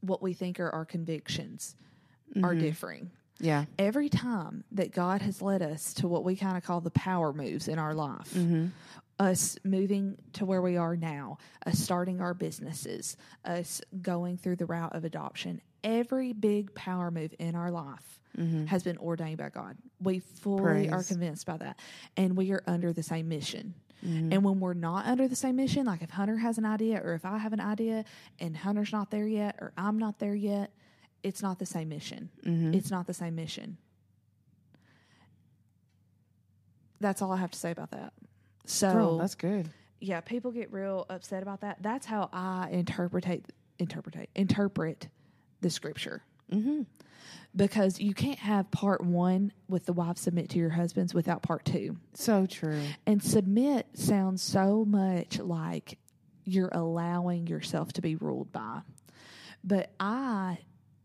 what 0.00 0.22
we 0.22 0.32
think 0.32 0.60
are 0.60 0.70
our 0.70 0.84
convictions 0.84 1.76
are 2.42 2.52
mm-hmm. 2.52 2.60
differing. 2.60 3.10
yeah. 3.38 3.64
Every 3.78 4.08
time 4.08 4.64
that 4.72 4.90
God 4.92 5.22
has 5.22 5.40
led 5.40 5.62
us 5.62 5.94
to 5.94 6.08
what 6.08 6.24
we 6.24 6.36
kind 6.36 6.56
of 6.56 6.64
call 6.64 6.80
the 6.80 6.90
power 6.90 7.32
moves 7.32 7.68
in 7.68 7.78
our 7.78 7.94
life, 7.94 8.32
mm-hmm. 8.34 8.66
us 9.18 9.56
moving 9.64 10.16
to 10.34 10.44
where 10.44 10.60
we 10.60 10.76
are 10.76 10.96
now, 10.96 11.38
us 11.66 11.78
starting 11.78 12.20
our 12.20 12.34
businesses, 12.34 13.16
us 13.44 13.80
going 14.02 14.36
through 14.36 14.56
the 14.56 14.66
route 14.66 14.94
of 14.94 15.04
adoption, 15.04 15.60
every 15.84 16.32
big 16.32 16.74
power 16.74 17.10
move 17.10 17.32
in 17.38 17.54
our 17.54 17.70
life 17.70 18.20
has 18.66 18.82
been 18.82 18.98
ordained 18.98 19.38
by 19.38 19.48
God. 19.48 19.76
We 20.02 20.18
fully 20.18 20.90
are 20.90 21.04
convinced 21.04 21.46
by 21.46 21.56
that. 21.58 21.78
And 22.16 22.36
we 22.36 22.50
are 22.50 22.64
under 22.66 22.92
the 22.92 23.02
same 23.04 23.28
mission. 23.28 23.74
And 24.02 24.42
when 24.44 24.60
we're 24.60 24.74
not 24.74 25.06
under 25.06 25.28
the 25.28 25.36
same 25.36 25.56
mission, 25.56 25.86
like 25.86 26.02
if 26.02 26.10
Hunter 26.10 26.36
has 26.36 26.58
an 26.58 26.66
idea 26.66 27.00
or 27.02 27.14
if 27.14 27.24
I 27.24 27.38
have 27.38 27.52
an 27.54 27.60
idea 27.60 28.04
and 28.38 28.54
Hunter's 28.56 28.92
not 28.92 29.10
there 29.10 29.26
yet 29.26 29.56
or 29.60 29.72
I'm 29.78 29.98
not 29.98 30.18
there 30.18 30.34
yet, 30.34 30.72
it's 31.22 31.40
not 31.40 31.58
the 31.58 31.64
same 31.64 31.88
mission. 31.88 32.28
Mm-hmm. 32.44 32.74
It's 32.74 32.90
not 32.90 33.06
the 33.06 33.14
same 33.14 33.34
mission. 33.34 33.78
That's 37.00 37.22
all 37.22 37.32
I 37.32 37.36
have 37.38 37.50
to 37.52 37.58
say 37.58 37.70
about 37.70 37.92
that. 37.92 38.12
So 38.66 38.92
Girl, 38.92 39.18
that's 39.18 39.34
good. 39.34 39.68
yeah, 40.00 40.20
people 40.20 40.50
get 40.50 40.72
real 40.72 41.06
upset 41.08 41.42
about 41.42 41.60
that. 41.62 41.78
That's 41.82 42.04
how 42.06 42.28
I 42.32 42.68
interpret 42.72 43.46
interpret 43.78 44.28
interpret 44.34 45.08
the 45.64 45.70
scripture 45.70 46.22
Mm-hmm. 46.52 46.82
because 47.56 47.98
you 47.98 48.12
can't 48.12 48.38
have 48.38 48.70
part 48.70 49.00
one 49.00 49.50
with 49.66 49.86
the 49.86 49.94
wife 49.94 50.18
submit 50.18 50.50
to 50.50 50.58
your 50.58 50.68
husbands 50.68 51.14
without 51.14 51.42
part 51.42 51.64
two. 51.64 51.96
So 52.12 52.44
true. 52.44 52.82
And 53.06 53.22
submit 53.22 53.86
sounds 53.94 54.42
so 54.42 54.84
much 54.84 55.38
like 55.38 55.98
you're 56.44 56.68
allowing 56.70 57.46
yourself 57.46 57.94
to 57.94 58.02
be 58.02 58.16
ruled 58.16 58.52
by. 58.52 58.82
But 59.64 59.90
I 59.98 60.58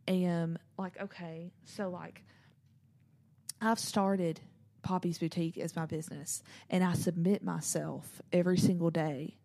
am 0.10 0.60
like, 0.78 1.01
okay, 1.01 1.53
so 1.64 1.89
like 1.89 2.22
I've 3.62 3.80
started 3.80 4.41
Poppy's 4.82 5.18
Boutique 5.18 5.57
as 5.57 5.74
my 5.76 5.86
business 5.86 6.43
and 6.70 6.84
I 6.84 6.93
submit 6.93 7.43
myself 7.43 8.22
every 8.34 8.57
single 8.57 8.91
day 8.91 9.39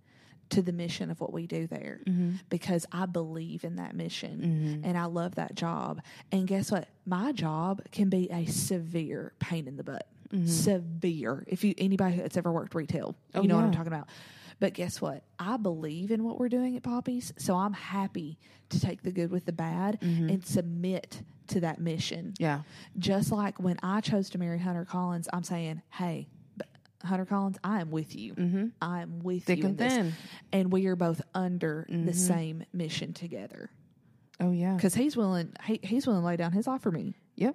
to 0.50 0.62
the 0.62 0.72
mission 0.72 1.10
of 1.10 1.20
what 1.20 1.32
we 1.32 1.46
do 1.46 1.66
there 1.66 2.00
Mm-hmm. 2.06 2.32
because 2.48 2.86
I 2.92 3.06
believe 3.06 3.64
in 3.64 3.76
that 3.76 3.94
mission 3.96 4.40
Mm-hmm. 4.40 4.84
and 4.88 4.98
I 4.98 5.04
love 5.06 5.34
that 5.36 5.54
job. 5.54 6.00
And 6.32 6.46
guess 6.46 6.70
what? 6.70 6.88
My 7.06 7.32
job 7.32 7.82
can 7.92 8.08
be 8.08 8.28
a 8.30 8.44
severe 8.46 9.32
pain 9.38 9.66
in 9.66 9.76
the 9.76 9.84
butt. 9.84 10.06
Severe. 10.46 11.44
If 11.46 11.64
you 11.64 11.74
anybody 11.78 12.16
that's 12.16 12.36
ever 12.36 12.50
worked 12.52 12.74
retail, 12.74 13.14
you 13.34 13.40
Oh, 13.40 13.42
know 13.44 13.56
what 13.56 13.64
I'm 13.64 13.72
talking 13.72 13.92
about. 13.92 14.08
But 14.60 14.72
guess 14.74 15.00
what? 15.00 15.24
I 15.38 15.56
believe 15.56 16.10
in 16.10 16.22
what 16.24 16.38
we're 16.38 16.48
doing 16.48 16.76
at 16.76 16.82
Poppy's, 16.82 17.32
so 17.36 17.56
I'm 17.56 17.72
happy 17.72 18.38
to 18.70 18.80
take 18.80 19.02
the 19.02 19.10
good 19.12 19.30
with 19.30 19.44
the 19.44 19.52
bad 19.52 19.98
and 20.00 20.44
submit 20.46 21.22
to 21.48 21.60
that 21.60 21.80
mission. 21.80 22.34
Yeah. 22.38 22.62
Just 22.98 23.30
like 23.32 23.58
when 23.60 23.76
I 23.82 24.00
chose 24.00 24.30
to 24.30 24.38
marry 24.38 24.58
Hunter 24.58 24.84
Collins, 24.84 25.28
I'm 25.32 25.42
saying, 25.42 25.82
"Hey, 25.90 26.28
Hunter 27.04 27.24
Collins, 27.26 27.58
I 27.62 27.80
am 27.80 27.90
with 27.90 28.14
you. 28.16 28.34
Mm-hmm. 28.34 28.66
I 28.82 29.02
am 29.02 29.20
with 29.20 29.44
Thick 29.44 29.58
you 29.58 29.64
in 29.64 29.70
and 29.70 29.78
this, 29.78 29.92
thin. 29.92 30.12
and 30.52 30.72
we 30.72 30.86
are 30.86 30.96
both 30.96 31.20
under 31.34 31.86
the 31.88 32.12
same 32.12 32.64
mission 32.72 33.12
together." 33.12 33.70
Oh 34.40 34.50
yeah. 34.50 34.74
because 34.74 34.94
he's 34.94 35.16
willing 35.16 35.52
he, 35.64 35.78
he's 35.82 36.06
willing 36.08 36.22
to 36.22 36.26
lay 36.26 36.36
down 36.36 36.50
his 36.50 36.66
life 36.66 36.80
for 36.82 36.90
me 36.90 37.14
Yep. 37.36 37.54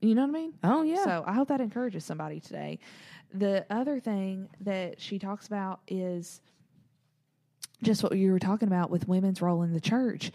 you 0.00 0.14
know 0.14 0.22
what 0.22 0.28
i 0.28 0.32
mean 0.32 0.54
Oh 0.62 0.82
yeah. 0.82 1.02
so 1.02 1.24
i 1.26 1.32
hope 1.32 1.48
that 1.48 1.60
encourages 1.60 2.04
somebody 2.04 2.38
today 2.38 2.78
the 3.32 3.66
other 3.70 3.98
thing 3.98 4.48
that 4.60 5.00
she 5.00 5.18
talks 5.18 5.48
about 5.48 5.80
is 5.88 6.40
just 7.82 8.04
what 8.04 8.16
you 8.16 8.30
were 8.30 8.38
talking 8.38 8.68
about 8.68 8.88
with 8.88 9.08
women's 9.08 9.42
role 9.42 9.62
in 9.62 9.72
the 9.72 9.80
church 9.80 10.30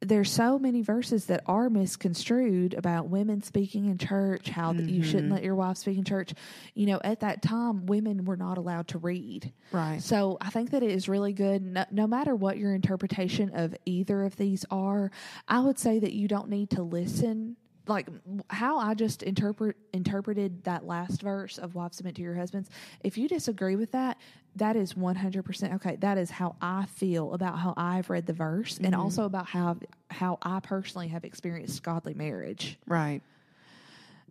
there's 0.00 0.30
so 0.30 0.58
many 0.58 0.80
verses 0.82 1.26
that 1.26 1.42
are 1.46 1.68
misconstrued 1.68 2.74
about 2.74 3.08
women 3.08 3.42
speaking 3.42 3.86
in 3.86 3.98
church 3.98 4.48
how 4.48 4.72
that 4.72 4.88
you 4.88 5.02
shouldn't 5.02 5.24
mm-hmm. 5.24 5.34
let 5.34 5.42
your 5.42 5.54
wife 5.54 5.76
speak 5.76 5.98
in 5.98 6.04
church 6.04 6.34
you 6.74 6.86
know 6.86 7.00
at 7.02 7.20
that 7.20 7.42
time 7.42 7.86
women 7.86 8.24
were 8.24 8.36
not 8.36 8.58
allowed 8.58 8.86
to 8.86 8.98
read 8.98 9.52
right. 9.72 10.00
so 10.02 10.38
I 10.40 10.50
think 10.50 10.70
that 10.70 10.82
it 10.82 10.90
is 10.90 11.08
really 11.08 11.32
good. 11.32 11.62
No, 11.62 11.84
no 11.90 12.06
matter 12.06 12.34
what 12.34 12.58
your 12.58 12.74
interpretation 12.74 13.50
of 13.54 13.74
either 13.84 14.24
of 14.24 14.36
these 14.36 14.64
are, 14.70 15.10
I 15.46 15.60
would 15.60 15.78
say 15.78 15.98
that 15.98 16.12
you 16.12 16.28
don't 16.28 16.48
need 16.48 16.70
to 16.70 16.82
listen. 16.82 17.56
Like 17.88 18.08
how 18.48 18.78
I 18.78 18.94
just 18.94 19.22
interpret 19.22 19.76
interpreted 19.92 20.64
that 20.64 20.86
last 20.86 21.22
verse 21.22 21.58
of 21.58 21.74
"Wives 21.74 21.96
submit 21.96 22.14
to 22.16 22.22
your 22.22 22.34
husbands." 22.34 22.68
If 23.02 23.16
you 23.16 23.28
disagree 23.28 23.76
with 23.76 23.92
that, 23.92 24.18
that 24.56 24.76
is 24.76 24.96
one 24.96 25.16
hundred 25.16 25.44
percent 25.44 25.74
okay. 25.74 25.96
That 25.96 26.18
is 26.18 26.30
how 26.30 26.56
I 26.60 26.84
feel 26.86 27.32
about 27.32 27.58
how 27.58 27.74
I've 27.76 28.10
read 28.10 28.26
the 28.26 28.32
verse, 28.34 28.76
and 28.76 28.88
mm-hmm. 28.88 29.00
also 29.00 29.24
about 29.24 29.46
how 29.46 29.78
how 30.10 30.38
I 30.42 30.60
personally 30.60 31.08
have 31.08 31.24
experienced 31.24 31.82
godly 31.82 32.14
marriage. 32.14 32.78
Right. 32.86 33.22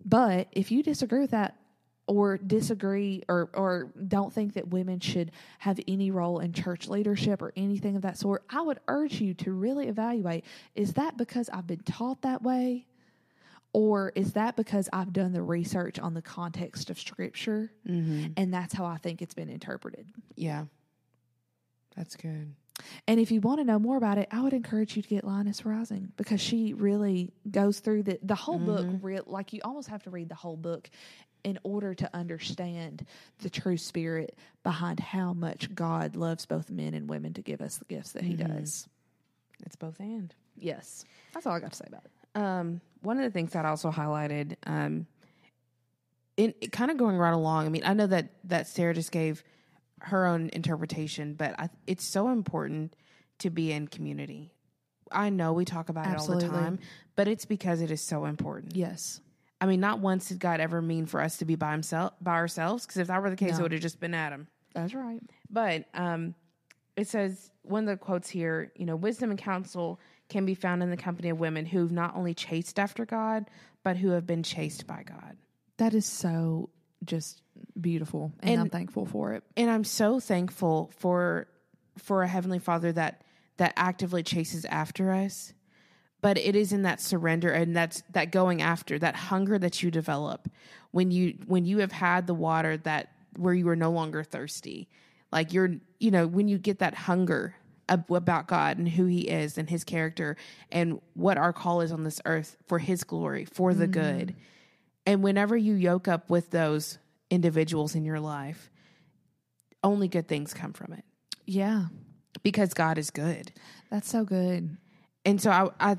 But 0.06 0.48
if 0.52 0.72
you 0.72 0.84
disagree 0.84 1.22
with 1.22 1.32
that 1.32 1.56
or 2.08 2.38
disagree 2.38 3.24
or 3.28 3.50
or 3.54 3.92
don't 4.08 4.32
think 4.32 4.54
that 4.54 4.70
women 4.70 5.00
should 5.00 5.32
have 5.60 5.80
any 5.88 6.12
role 6.12 6.40
in 6.40 6.54
church 6.54 6.88
leadership 6.88 7.42
or 7.42 7.52
anything 7.58 7.96
of 7.96 8.02
that 8.04 8.18
sort, 8.18 8.44
I 8.50 8.62
would 8.62 8.80
urge 8.88 9.20
you 9.20 9.34
to 9.36 9.52
really 9.52 9.88
evaluate 9.88 10.46
is 10.76 10.94
that 10.94 11.18
because 11.18 11.50
I've 11.50 11.68
been 11.68 11.84
taught 11.84 12.22
that 12.22 12.42
way? 12.42 12.86
Or 13.74 14.12
is 14.16 14.34
that 14.34 14.56
because 14.56 14.90
I've 14.92 15.14
done 15.14 15.34
the 15.34 15.42
research 15.44 16.00
on 16.00 16.14
the 16.14 16.22
context 16.22 16.90
of 16.90 17.00
scripture 17.00 17.72
Mm-hmm. 17.88 18.34
and 18.38 18.54
that's 18.54 18.74
how 18.74 18.86
I 18.86 18.98
think 18.98 19.22
it's 19.22 19.34
been 19.34 19.50
interpreted? 19.50 20.08
Yeah. 20.36 20.66
That's 21.96 22.16
good. 22.16 22.54
And 23.08 23.20
if 23.20 23.32
you 23.32 23.42
want 23.42 23.60
to 23.60 23.64
know 23.64 23.80
more 23.80 23.98
about 23.98 24.18
it, 24.20 24.28
I 24.32 24.42
would 24.42 24.54
encourage 24.54 24.96
you 24.96 25.02
to 25.02 25.10
get 25.10 25.24
Lioness 25.24 25.66
Arising 25.66 26.12
because 26.16 26.40
she 26.40 26.74
really 26.74 27.34
goes 27.50 27.80
through 27.80 28.04
the 28.04 28.20
the 28.22 28.36
whole 28.36 28.60
book. 28.60 28.86
Real 29.02 29.24
like 29.26 29.52
you 29.52 29.62
almost 29.64 29.90
have 29.90 30.04
to 30.04 30.12
read 30.12 30.30
the 30.30 30.36
whole 30.36 30.58
book 30.58 30.88
in 31.44 31.58
order 31.64 31.96
to 31.96 32.10
understand 32.16 33.06
the 33.40 33.50
true 33.50 33.78
spirit 33.78 34.38
behind 34.64 35.00
how 35.00 35.34
much 35.34 35.74
God 35.74 36.16
loves 36.16 36.46
both 36.46 36.70
men 36.70 36.94
and 36.94 37.10
women 37.10 37.34
to 37.34 37.42
give 37.42 37.62
us 37.62 37.78
the 37.78 37.86
gifts 37.86 38.12
that 38.12 38.24
He 38.24 38.36
does. 38.36 38.88
It's 39.66 39.76
both 39.76 40.00
and. 40.00 40.34
Yes, 40.56 41.04
that's 41.34 41.48
all 41.48 41.54
I 41.54 41.60
got 41.60 41.72
to 41.72 41.78
say 41.78 41.86
about 41.88 42.06
it. 42.06 42.12
Um, 42.38 42.82
one 43.02 43.18
of 43.18 43.24
the 43.24 43.32
things 43.32 43.54
that 43.54 43.66
I 43.66 43.70
also 43.70 43.92
highlighted, 43.92 44.56
um, 44.66 45.08
in 46.36 46.54
kind 46.72 46.92
of 46.92 46.98
going 46.98 47.18
right 47.18 47.34
along. 47.34 47.66
I 47.66 47.70
mean, 47.70 47.84
I 47.84 47.94
know 47.94 48.08
that 48.08 48.30
that 48.46 48.68
Sarah 48.68 48.94
just 48.94 49.12
gave 49.12 49.44
her 50.02 50.28
own 50.28 50.50
interpretation, 50.54 51.34
but 51.34 51.60
I, 51.60 51.70
it's 51.88 52.06
so 52.06 52.30
important 52.30 52.96
to 53.40 53.50
be 53.50 53.72
in 53.72 53.88
community. 53.88 54.52
I 55.12 55.30
know 55.30 55.54
we 55.54 55.66
talk 55.66 55.90
about 55.90 56.06
it 56.08 56.20
all 56.20 56.28
the 56.38 56.48
time, 56.48 56.80
but 57.16 57.28
it's 57.28 57.46
because 57.46 57.82
it 57.82 57.90
is 57.92 58.02
so 58.02 58.26
important. 58.26 58.76
Yes, 58.76 59.22
I 59.60 59.66
mean, 59.66 59.80
not 59.80 60.00
once 60.00 60.28
did 60.28 60.40
God 60.40 60.60
ever 60.60 60.82
mean 60.82 61.06
for 61.08 61.22
us 61.22 61.38
to 61.38 61.46
be 61.46 61.56
by 61.56 61.72
himself 61.72 62.14
by 62.22 62.34
ourselves. 62.34 62.86
Because 62.86 62.98
if 63.00 63.08
that 63.08 63.22
were 63.22 63.30
the 63.32 63.36
case, 63.36 63.54
No. 63.54 63.60
it 63.60 63.62
would 63.64 63.72
have 63.72 63.82
just 63.82 64.00
been 64.00 64.14
Adam. 64.14 64.48
that's 64.74 64.94
right. 64.94 65.22
But 65.50 65.86
um, 65.96 66.36
it 66.96 67.08
says 67.08 67.52
one 67.64 67.84
of 67.84 67.90
the 67.90 67.98
quotes 67.98 68.30
here, 68.30 68.72
you 68.76 68.86
know, 68.86 68.96
wisdom 68.96 69.32
and 69.32 69.40
counsel 69.40 70.00
can 70.30 70.46
be 70.46 70.56
found 70.56 70.84
in 70.84 70.90
the 70.90 70.98
company 70.98 71.30
of 71.30 71.40
women 71.40 71.66
who've 71.66 71.92
not 71.92 72.16
only 72.16 72.34
chased 72.34 72.80
after 72.80 73.06
God, 73.06 73.50
but 73.84 73.98
who 73.98 74.10
have 74.10 74.28
been 74.28 74.44
chased 74.44 74.86
by 74.88 75.04
God. 75.04 75.38
That 75.78 75.94
is 75.94 76.06
so 76.06 76.70
just 77.06 77.42
beautiful, 77.80 78.34
and, 78.42 78.52
And- 78.52 78.62
I'm 78.62 78.70
thankful 78.70 79.06
for 79.06 79.34
it. 79.34 79.44
And 79.56 79.70
I'm 79.70 79.84
so 79.84 80.20
thankful 80.20 80.92
for 80.98 81.48
for 81.98 82.22
a 82.22 82.28
heavenly 82.28 82.60
Father 82.60 82.92
that 82.92 83.24
that 83.58 83.74
actively 83.76 84.24
chases 84.24 84.66
after 84.66 85.12
us. 85.12 85.54
But 86.22 86.38
it 86.38 86.56
is 86.56 86.74
in 86.74 86.82
that 86.82 87.00
surrender 87.00 87.52
and 87.52 87.76
that's 87.76 88.04
that 88.12 88.32
going 88.32 88.62
after, 88.62 88.98
that 89.00 89.16
hunger 89.16 89.58
that 89.60 89.84
you 89.84 89.92
develop 89.92 90.50
when 90.92 91.12
you 91.12 91.38
when 91.46 91.66
you 91.66 91.80
have 91.80 91.92
had 91.92 92.28
the 92.28 92.34
water 92.34 92.78
that 92.78 93.12
where 93.36 93.54
you 93.54 93.68
are 93.70 93.76
no 93.76 93.92
longer 93.92 94.24
thirsty. 94.24 94.90
Like 95.32 95.54
you're, 95.54 95.76
you 96.00 96.10
know, 96.12 96.26
when 96.26 96.48
you 96.48 96.58
get 96.58 96.80
that 96.80 96.96
hunger 96.96 97.56
about 97.90 98.48
God 98.48 98.78
and 98.78 98.88
who 98.88 99.06
He 99.06 99.22
is 99.22 99.58
and 99.58 99.70
His 99.70 99.84
character 99.84 100.36
and 100.72 101.00
what 101.14 101.38
our 101.38 101.54
call 101.54 101.82
is 101.82 101.92
on 101.92 102.04
this 102.04 102.22
earth 102.26 102.58
for 102.68 102.80
His 102.80 103.04
glory, 103.04 103.46
for 103.46 103.74
the 103.74 103.88
good. 103.88 104.30
Mm. 104.30 104.36
And 105.06 105.24
whenever 105.24 105.56
you 105.56 105.74
yoke 105.74 106.08
up 106.08 106.30
with 106.30 106.50
those 106.52 106.98
individuals 107.30 107.96
in 107.96 108.04
your 108.04 108.20
life, 108.20 108.70
only 109.84 110.08
good 110.08 110.28
things 110.28 110.54
come 110.54 110.74
from 110.74 110.94
it 110.94 111.06
Yeah, 111.46 111.86
because 112.44 112.74
God 112.74 112.98
is 112.98 113.10
good. 113.10 113.52
that's 113.90 114.10
so 114.10 114.24
good. 114.26 114.78
And 115.26 115.42
so 115.42 115.52
I, 115.52 115.70
I 115.80 115.98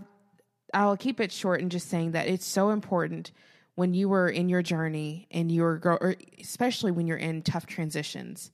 I'll 0.74 0.96
keep 0.96 1.20
it 1.20 1.32
short 1.32 1.62
and 1.62 1.70
just 1.70 1.88
saying 1.88 2.12
that 2.12 2.28
it's 2.28 2.46
so 2.46 2.70
important 2.70 3.32
when 3.74 3.94
you 3.94 4.08
were 4.08 4.28
in 4.28 4.48
your 4.48 4.60
journey 4.60 5.26
and 5.30 5.50
you're 5.50 5.78
grow, 5.78 5.96
or 6.00 6.16
especially 6.40 6.90
when 6.90 7.06
you're 7.06 7.16
in 7.16 7.42
tough 7.42 7.64
transitions 7.66 8.50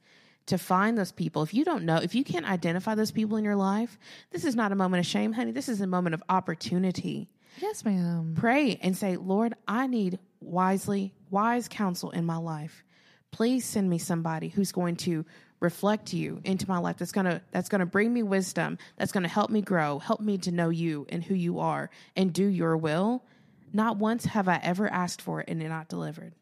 to 0.47 0.59
find 0.59 0.99
those 0.99 1.13
people. 1.13 1.43
If 1.43 1.55
you 1.55 1.65
don't 1.65 1.85
know, 1.85 1.97
if 1.97 2.15
you 2.15 2.25
can't 2.25 2.49
identify 2.49 2.95
those 2.95 3.11
people 3.11 3.37
in 3.37 3.45
your 3.45 3.57
life, 3.57 3.99
this 4.31 4.45
is 4.45 4.55
not 4.55 4.73
a 4.73 4.75
moment 4.75 5.01
of 5.01 5.07
shame, 5.07 5.33
honey. 5.33 5.53
This 5.53 5.69
is 5.69 5.81
a 5.81 5.87
moment 5.87 6.15
of 6.15 6.23
opportunity. 6.29 7.31
Yes, 7.61 7.85
ma'am. 7.85 8.35
Pray 8.37 8.79
and 8.83 8.97
say, 8.97 9.17
Lord, 9.17 9.55
I 9.67 9.87
need 9.87 10.19
wisely, 10.41 11.15
wise 11.31 11.69
counsel 11.69 12.11
in 12.11 12.27
my 12.27 12.37
life. 12.37 12.85
Please 13.31 13.65
send 13.65 13.89
me 13.89 13.99
somebody 13.99 14.49
who's 14.49 14.73
going 14.73 14.97
to 14.97 15.25
reflect 15.61 16.13
you 16.13 16.41
into 16.45 16.69
my 16.69 16.79
life 16.79 16.99
that's 16.99 17.13
going 17.13 17.25
to 17.25 17.41
that's 17.51 17.71
going 17.71 17.81
to 17.81 17.87
bring 17.87 18.13
me 18.13 18.23
wisdom 18.23 18.77
that's 18.99 19.13
going 19.13 19.23
to 19.23 19.29
help 19.29 19.49
me 19.49 19.63
grow 19.63 19.99
help 19.99 20.21
me 20.21 20.37
to 20.37 20.53
know 20.53 20.69
you 20.69 21.07
and 21.09 21.25
who 21.25 21.35
you 21.35 21.59
are 21.59 21.89
and 22.17 22.35
do 22.35 22.45
your 22.45 22.77
will 22.77 23.25
not 23.73 23.97
once 23.97 24.27
have 24.27 24.47
i 24.47 24.61
ever 24.63 24.87
asked 24.93 25.23
for 25.23 25.41
it 25.41 25.49
and 25.49 25.63
it 25.63 25.69
not 25.71 25.89
delivered 25.89 26.35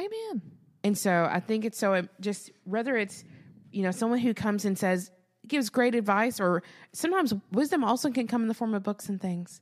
Amen. 0.00 0.42
and 0.84 0.96
so 0.96 1.28
i 1.28 1.40
think 1.40 1.64
it's 1.64 1.76
so 1.78 1.94
um, 1.94 2.08
just 2.20 2.52
whether 2.62 2.96
it's 2.96 3.24
you 3.72 3.82
know 3.82 3.90
someone 3.90 4.18
who 4.18 4.34
comes 4.34 4.64
and 4.64 4.78
says 4.78 5.10
gives 5.48 5.70
great 5.70 5.94
advice 5.94 6.38
or 6.40 6.62
sometimes 6.92 7.34
wisdom 7.50 7.82
also 7.82 8.10
can 8.10 8.26
come 8.28 8.42
in 8.42 8.48
the 8.48 8.54
form 8.54 8.74
of 8.74 8.82
books 8.82 9.08
and 9.08 9.20
things 9.20 9.60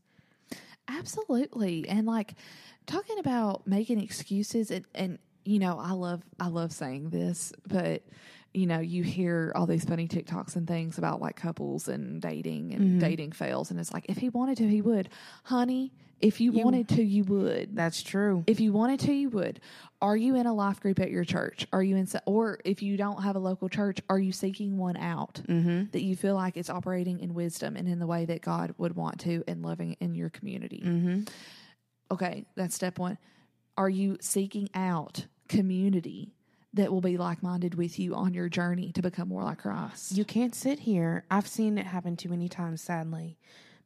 Absolutely. 0.88 1.88
And 1.88 2.06
like 2.06 2.34
talking 2.86 3.18
about 3.18 3.66
making 3.66 4.00
excuses 4.00 4.70
and, 4.70 4.84
and 4.94 5.18
you 5.44 5.58
know, 5.58 5.78
I 5.78 5.92
love 5.92 6.22
I 6.38 6.48
love 6.48 6.72
saying 6.72 7.10
this, 7.10 7.52
but 7.66 8.02
you 8.52 8.66
know, 8.66 8.80
you 8.80 9.04
hear 9.04 9.52
all 9.54 9.66
these 9.66 9.84
funny 9.84 10.08
TikToks 10.08 10.56
and 10.56 10.66
things 10.66 10.98
about 10.98 11.20
like 11.20 11.36
couples 11.36 11.86
and 11.88 12.20
dating 12.20 12.74
and 12.74 12.82
Mm-hmm. 12.82 12.98
dating 12.98 13.32
fails. 13.32 13.70
And 13.70 13.78
it's 13.78 13.92
like, 13.92 14.06
if 14.08 14.16
he 14.16 14.28
wanted 14.28 14.56
to, 14.58 14.68
he 14.68 14.82
would. 14.82 15.08
Honey, 15.44 15.92
if 16.20 16.40
you, 16.40 16.52
wanted 16.52 16.88
to, 16.90 17.02
you 17.02 17.24
would. 17.24 17.74
That's 17.74 18.02
true. 18.02 18.44
If 18.46 18.60
you 18.60 18.72
wanted 18.72 19.00
to, 19.00 19.12
you 19.12 19.30
would. 19.30 19.60
Are 20.02 20.16
you 20.16 20.36
in 20.36 20.46
a 20.46 20.52
life 20.54 20.80
group 20.80 20.98
at 21.00 21.10
your 21.10 21.24
church? 21.24 21.66
Are 21.72 21.82
you 21.82 21.96
in, 21.96 22.08
or 22.26 22.58
if 22.64 22.82
you 22.82 22.96
don't 22.96 23.22
have 23.22 23.36
a 23.36 23.38
local 23.38 23.68
church, 23.68 23.98
are 24.08 24.18
you 24.18 24.32
seeking 24.32 24.76
one 24.78 24.96
out 24.96 25.40
Mm-hmm. 25.48 25.90
that 25.92 26.02
you 26.02 26.16
feel 26.16 26.34
like 26.34 26.56
it's 26.56 26.70
operating 26.70 27.20
in 27.20 27.34
wisdom 27.34 27.76
and 27.76 27.88
in 27.88 27.98
the 27.98 28.06
way 28.06 28.24
that 28.26 28.40
God 28.42 28.74
would 28.78 28.96
want 28.96 29.20
to 29.20 29.44
and 29.48 29.62
loving 29.62 29.96
in 30.00 30.14
your 30.14 30.30
community? 30.30 30.82
Mm-hmm. 30.84 31.22
Okay, 32.10 32.44
that's 32.56 32.74
step 32.74 32.98
one. 32.98 33.18
Are 33.76 33.88
you 33.90 34.18
seeking 34.20 34.68
out 34.74 35.26
community 35.48 36.34
that 36.74 36.92
will 36.92 37.00
be 37.00 37.16
like 37.16 37.42
minded 37.42 37.74
with 37.74 37.98
you 37.98 38.14
on 38.14 38.34
your 38.34 38.48
journey 38.48 38.92
to 38.92 39.02
become 39.02 39.28
more 39.28 39.42
like 39.42 39.58
Christ? 39.58 40.12
You 40.12 40.24
can't 40.24 40.54
sit 40.54 40.80
here. 40.80 41.24
I've 41.30 41.46
seen 41.48 41.78
it 41.78 41.86
happen 41.86 42.16
too 42.16 42.28
many 42.28 42.48
times, 42.48 42.80
sadly. 42.80 43.38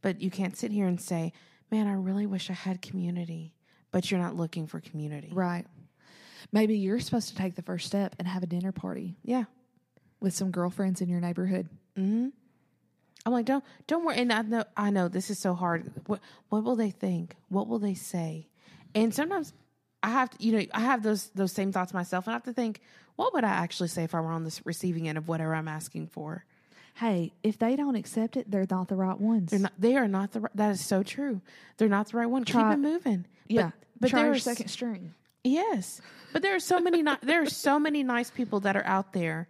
But 0.03 0.21
you 0.21 0.31
can't 0.31 0.57
sit 0.57 0.71
here 0.73 0.87
and 0.87 1.01
say, 1.01 1.33
man, 1.71 1.87
I 1.87 1.93
really 1.95 2.27
wish 2.27 2.51
I 2.51 2.55
had 2.55 2.81
community. 2.83 3.53
But 3.91 4.11
you're 4.11 4.21
not 4.21 4.35
looking 4.37 4.67
for 4.67 4.81
community. 4.81 5.31
right. 5.33 5.67
Maybe 6.53 6.77
you're 6.77 7.01
supposed 7.01 7.29
to 7.31 7.35
take 7.37 7.55
the 7.55 7.63
first 7.63 7.87
step 7.87 8.15
and 8.19 8.29
have 8.29 8.43
a 8.43 8.47
dinner 8.47 8.71
party 8.73 9.17
Yeah. 9.23 9.45
with 10.21 10.35
some 10.35 10.51
girlfriends 10.51 11.01
in 11.01 11.09
your 11.09 11.21
neighborhood. 11.21 11.69
Mm-hmm. 11.99 12.29
I'm 13.27 13.33
like, 13.33 13.47
don't 13.47 13.65
don't 13.87 14.05
worry. 14.05 14.17
And 14.19 14.33
I 14.33 14.43
know 14.43 14.65
I 14.77 14.91
know 14.91 15.09
this 15.09 15.31
is 15.31 15.39
so 15.39 15.55
hard. 15.55 15.91
What 16.07 16.21
what 16.51 16.63
will 16.65 16.77
they 16.77 16.91
think? 16.91 17.37
What 17.49 17.67
will 17.69 17.79
they 17.79 17.95
say? 17.95 18.49
And 18.95 19.15
sometimes 19.15 19.53
I 20.03 20.11
have 20.11 20.31
to, 20.31 20.45
you 20.45 20.53
know, 20.53 20.65
I 20.75 20.81
have 20.81 21.03
those 21.03 21.29
those 21.31 21.53
same 21.53 21.73
thoughts 21.73 21.95
myself, 21.95 22.27
and 22.27 22.33
I 22.33 22.37
have 22.37 22.43
to 22.45 22.53
think, 22.53 22.81
what 23.17 23.33
would 23.33 23.45
I 23.45 23.49
actually 23.49 23.89
say 23.89 24.05
if 24.05 24.15
I 24.15 24.21
were 24.21 24.31
on 24.33 24.45
this 24.45 24.61
receiving 24.67 25.09
end 25.09 25.17
of 25.17 25.27
whatever 25.29 25.55
I'm 25.55 25.69
asking 25.69 26.09
for? 26.09 26.45
Hey, 26.95 27.33
if 27.43 27.59
they 27.59 27.75
don't 27.77 27.97
accept 27.97 28.37
it, 28.37 28.51
they're 28.51 28.67
not 28.71 28.89
the 28.89 28.95
right 28.97 29.19
ones. 29.19 29.51
They're 29.51 29.59
not. 29.61 29.73
They 29.79 29.97
are 29.97 30.07
not 30.09 30.33
the. 30.33 30.41
ri- 30.41 30.49
That 30.55 30.71
is 30.71 30.85
so 30.85 31.03
true. 31.03 31.41
They're 31.77 31.89
not 31.89 32.09
the 32.11 32.17
right 32.19 32.27
one. 32.31 32.45
Try- 32.45 32.63
Keep 32.75 32.79
it 32.79 32.81
moving. 32.83 33.27
yeah, 33.49 33.63
but, 33.63 33.73
but 34.01 34.11
try 34.11 34.19
there 34.21 34.27
your 34.27 34.33
are 34.35 34.37
s- 34.37 34.43
second 34.45 34.69
string. 34.69 35.13
Yes, 35.43 36.01
but 36.33 36.43
there 36.43 36.55
are 36.55 36.61
so 36.61 36.79
many. 36.81 37.03
ni- 37.03 37.17
there 37.23 37.43
are 37.43 37.47
so 37.47 37.79
many 37.81 38.03
nice 38.05 38.31
people 38.31 38.61
that 38.61 38.77
are 38.77 38.87
out 38.87 39.13
there, 39.13 39.49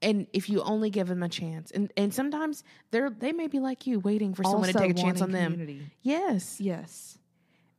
and 0.00 0.26
if 0.32 0.48
you 0.48 0.62
only 0.62 0.88
give 0.90 1.08
them 1.08 1.22
a 1.24 1.28
chance, 1.28 1.72
and 1.72 1.92
and 1.96 2.14
sometimes 2.14 2.62
they're 2.92 3.10
they 3.10 3.32
may 3.32 3.48
be 3.48 3.58
like 3.58 3.86
you, 3.88 3.98
waiting 3.98 4.32
for 4.32 4.44
someone 4.44 4.68
to 4.68 4.72
take 4.72 4.90
a 4.92 4.94
chance 4.94 5.20
on 5.20 5.32
wanting 5.32 5.66
them. 5.66 5.90
Yes. 6.02 6.60
Yes. 6.60 7.18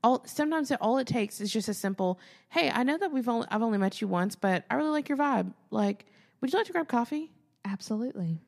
All 0.03 0.23
sometimes 0.25 0.71
it, 0.71 0.77
all 0.81 0.97
it 0.97 1.07
takes 1.07 1.39
is 1.41 1.51
just 1.51 1.69
a 1.69 1.73
simple, 1.73 2.19
"Hey, 2.49 2.69
I 2.69 2.83
know 2.83 2.97
that 2.97 3.11
we've 3.13 3.27
only 3.29 3.47
I've 3.49 3.61
only 3.61 3.77
met 3.77 4.01
you 4.01 4.07
once, 4.09 4.35
but 4.35 4.65
I 4.69 4.75
really 4.75 4.89
like 4.91 5.07
your 5.07 5.17
vibe. 5.17 5.53
Like, 5.71 6.05
would 6.41 6.51
you 6.51 6.59
like 6.59 6.67
to 6.67 6.73
grab 6.73 6.87
coffee?" 6.89 7.31
Absolutely. 7.65 8.39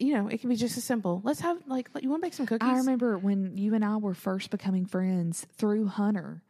You 0.00 0.14
know, 0.14 0.28
it 0.28 0.40
can 0.40 0.48
be 0.50 0.56
just 0.56 0.76
as 0.78 0.84
simple. 0.84 1.20
Let's 1.24 1.40
have 1.40 1.58
like 1.66 1.88
you 2.00 2.08
want 2.10 2.22
to 2.22 2.26
bake 2.26 2.34
some 2.34 2.46
cookies. 2.46 2.68
I 2.68 2.76
remember 2.78 3.16
when 3.18 3.56
you 3.58 3.74
and 3.74 3.84
I 3.84 3.98
were 3.98 4.14
first 4.14 4.50
becoming 4.50 4.86
friends 4.86 5.46
through 5.56 5.86
Hunter. 5.86 6.42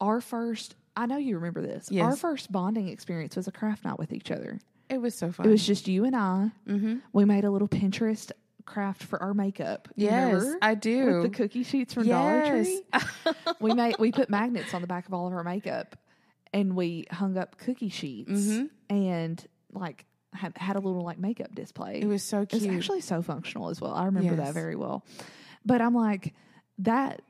Our 0.00 0.20
first, 0.20 0.74
I 0.96 1.06
know 1.06 1.16
you 1.16 1.36
remember 1.36 1.62
this. 1.62 1.90
Our 1.92 2.16
first 2.16 2.50
bonding 2.52 2.88
experience 2.88 3.36
was 3.36 3.48
a 3.48 3.52
craft 3.52 3.84
night 3.84 3.98
with 3.98 4.12
each 4.12 4.30
other. 4.30 4.60
it 4.90 4.98
was 5.00 5.14
so 5.14 5.30
fun. 5.32 5.46
It 5.46 5.50
was 5.50 5.66
just 5.66 5.86
you 5.88 6.04
and 6.04 6.14
I. 6.16 6.50
mm-hmm. 6.68 6.96
We 7.12 7.24
made 7.24 7.44
a 7.44 7.50
little 7.50 7.68
Pinterest 7.68 8.30
craft 8.64 9.02
for 9.04 9.20
our 9.22 9.32
makeup. 9.32 9.88
Yes, 9.96 10.34
remember? 10.42 10.58
I 10.62 10.74
do. 10.74 11.06
With 11.20 11.22
the 11.22 11.36
cookie 11.36 11.62
sheets 11.62 11.94
from 11.94 12.06
Dollar 12.08 12.46
Tree. 12.46 12.82
we 13.60 13.74
made 13.74 13.96
we 13.98 14.12
put 14.12 14.28
magnets 14.28 14.74
on 14.74 14.80
the 14.82 14.86
back 14.88 15.06
of 15.06 15.14
all 15.14 15.26
of 15.26 15.32
our 15.32 15.44
makeup, 15.44 15.96
and 16.52 16.74
we 16.76 17.06
hung 17.10 17.36
up 17.38 17.58
cookie 17.58 17.88
sheets 17.90 18.30
Mhm. 18.30 18.70
and 18.90 19.46
like 19.72 20.04
had, 20.38 20.56
had 20.56 20.76
a 20.76 20.80
little 20.80 21.02
like 21.02 21.18
makeup 21.18 21.54
display. 21.54 22.00
it 22.00 22.06
was 22.06 22.22
so 22.22 22.46
cute. 22.46 22.62
It 22.62 22.68
was 22.68 22.76
actually 22.76 23.00
so 23.02 23.22
functional 23.22 23.68
as 23.68 23.80
well. 23.80 23.92
I 23.94 24.04
remember 24.06 24.36
that 24.36 24.54
very 24.54 24.76
well. 24.76 25.04
But 25.64 25.80
I'm 25.80 25.94
like 25.94 26.34
that 26.78 27.20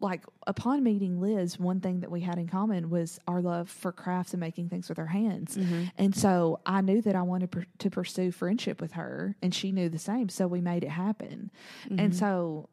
like 0.00 0.24
upon 0.46 0.82
meeting 0.82 1.20
Liz, 1.20 1.58
one 1.58 1.80
thing 1.80 2.00
that 2.00 2.10
we 2.10 2.20
had 2.20 2.38
in 2.38 2.48
common 2.48 2.88
was 2.88 3.18
our 3.28 3.42
love 3.42 3.68
for 3.68 3.92
crafts 3.92 4.32
and 4.32 4.40
making 4.40 4.70
things 4.70 4.88
with 4.88 4.98
our 4.98 5.06
hands. 5.06 5.56
Mm-hmm. 5.56 5.84
And 5.98 6.16
so 6.16 6.60
I 6.64 6.80
knew 6.80 7.02
that 7.02 7.14
I 7.14 7.22
wanted 7.22 7.50
per- 7.50 7.66
to 7.78 7.90
pursue 7.90 8.30
friendship 8.32 8.80
with 8.80 8.92
her 8.92 9.36
and 9.42 9.54
she 9.54 9.70
knew 9.70 9.88
the 9.90 9.98
same, 9.98 10.30
so 10.30 10.46
we 10.46 10.60
made 10.62 10.82
it 10.82 10.88
happen. 10.90 11.50
Mm-hmm. 11.84 12.00
And 12.00 12.16
so 12.16 12.70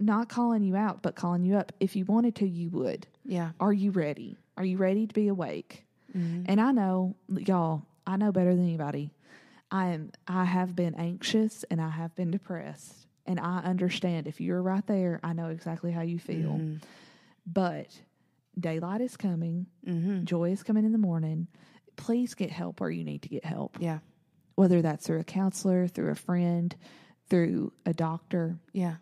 not 0.00 0.30
calling 0.30 0.62
you 0.62 0.74
out, 0.74 1.02
but 1.02 1.16
calling 1.16 1.44
you 1.44 1.56
up. 1.56 1.72
If 1.80 1.96
you 1.96 2.06
wanted 2.06 2.34
to, 2.36 2.48
you 2.48 2.70
would. 2.70 3.06
yeah. 3.26 3.50
Are 3.60 3.72
you 3.72 3.90
ready? 3.90 4.38
Are 4.56 4.64
you 4.64 4.78
ready 4.78 5.06
to 5.06 5.14
be 5.14 5.28
awake? 5.28 5.84
Mhm. 6.16 6.44
And 6.46 6.60
I 6.60 6.72
know, 6.72 7.14
y'all, 7.28 7.82
I 8.06 8.16
know 8.16 8.32
better 8.32 8.54
than 8.54 8.64
anybody. 8.64 9.12
I 9.70 9.88
am 9.88 10.10
I 10.28 10.44
have 10.44 10.74
been 10.76 10.94
anxious 10.94 11.64
and 11.70 11.80
I 11.80 11.88
have 11.90 12.14
been 12.14 12.30
depressed. 12.30 13.06
And 13.26 13.38
I 13.38 13.58
understand 13.60 14.26
if 14.26 14.40
you're 14.40 14.60
right 14.62 14.84
there, 14.86 15.20
I 15.22 15.32
know 15.32 15.48
exactly 15.48 15.92
how 15.92 16.02
you 16.02 16.18
feel. 16.18 16.54
Mhm. 16.58 16.82
But 17.46 18.02
daylight 18.58 19.00
is 19.00 19.16
coming, 19.16 19.66
Mhm. 19.86 20.24
joy 20.24 20.50
is 20.50 20.62
coming 20.62 20.84
in 20.84 20.92
the 20.92 20.98
morning. 20.98 21.46
Please 21.96 22.34
get 22.34 22.50
help 22.50 22.80
where 22.80 22.90
you 22.90 23.04
need 23.04 23.22
to 23.22 23.28
get 23.28 23.44
help. 23.44 23.78
Yeah. 23.80 24.00
Whether 24.56 24.82
that's 24.82 25.06
through 25.06 25.20
a 25.20 25.24
counselor, 25.24 25.86
through 25.86 26.10
a 26.10 26.14
friend, 26.16 26.74
through 27.28 27.72
a 27.86 27.94
doctor, 27.94 28.58
Yeah. 28.72 28.96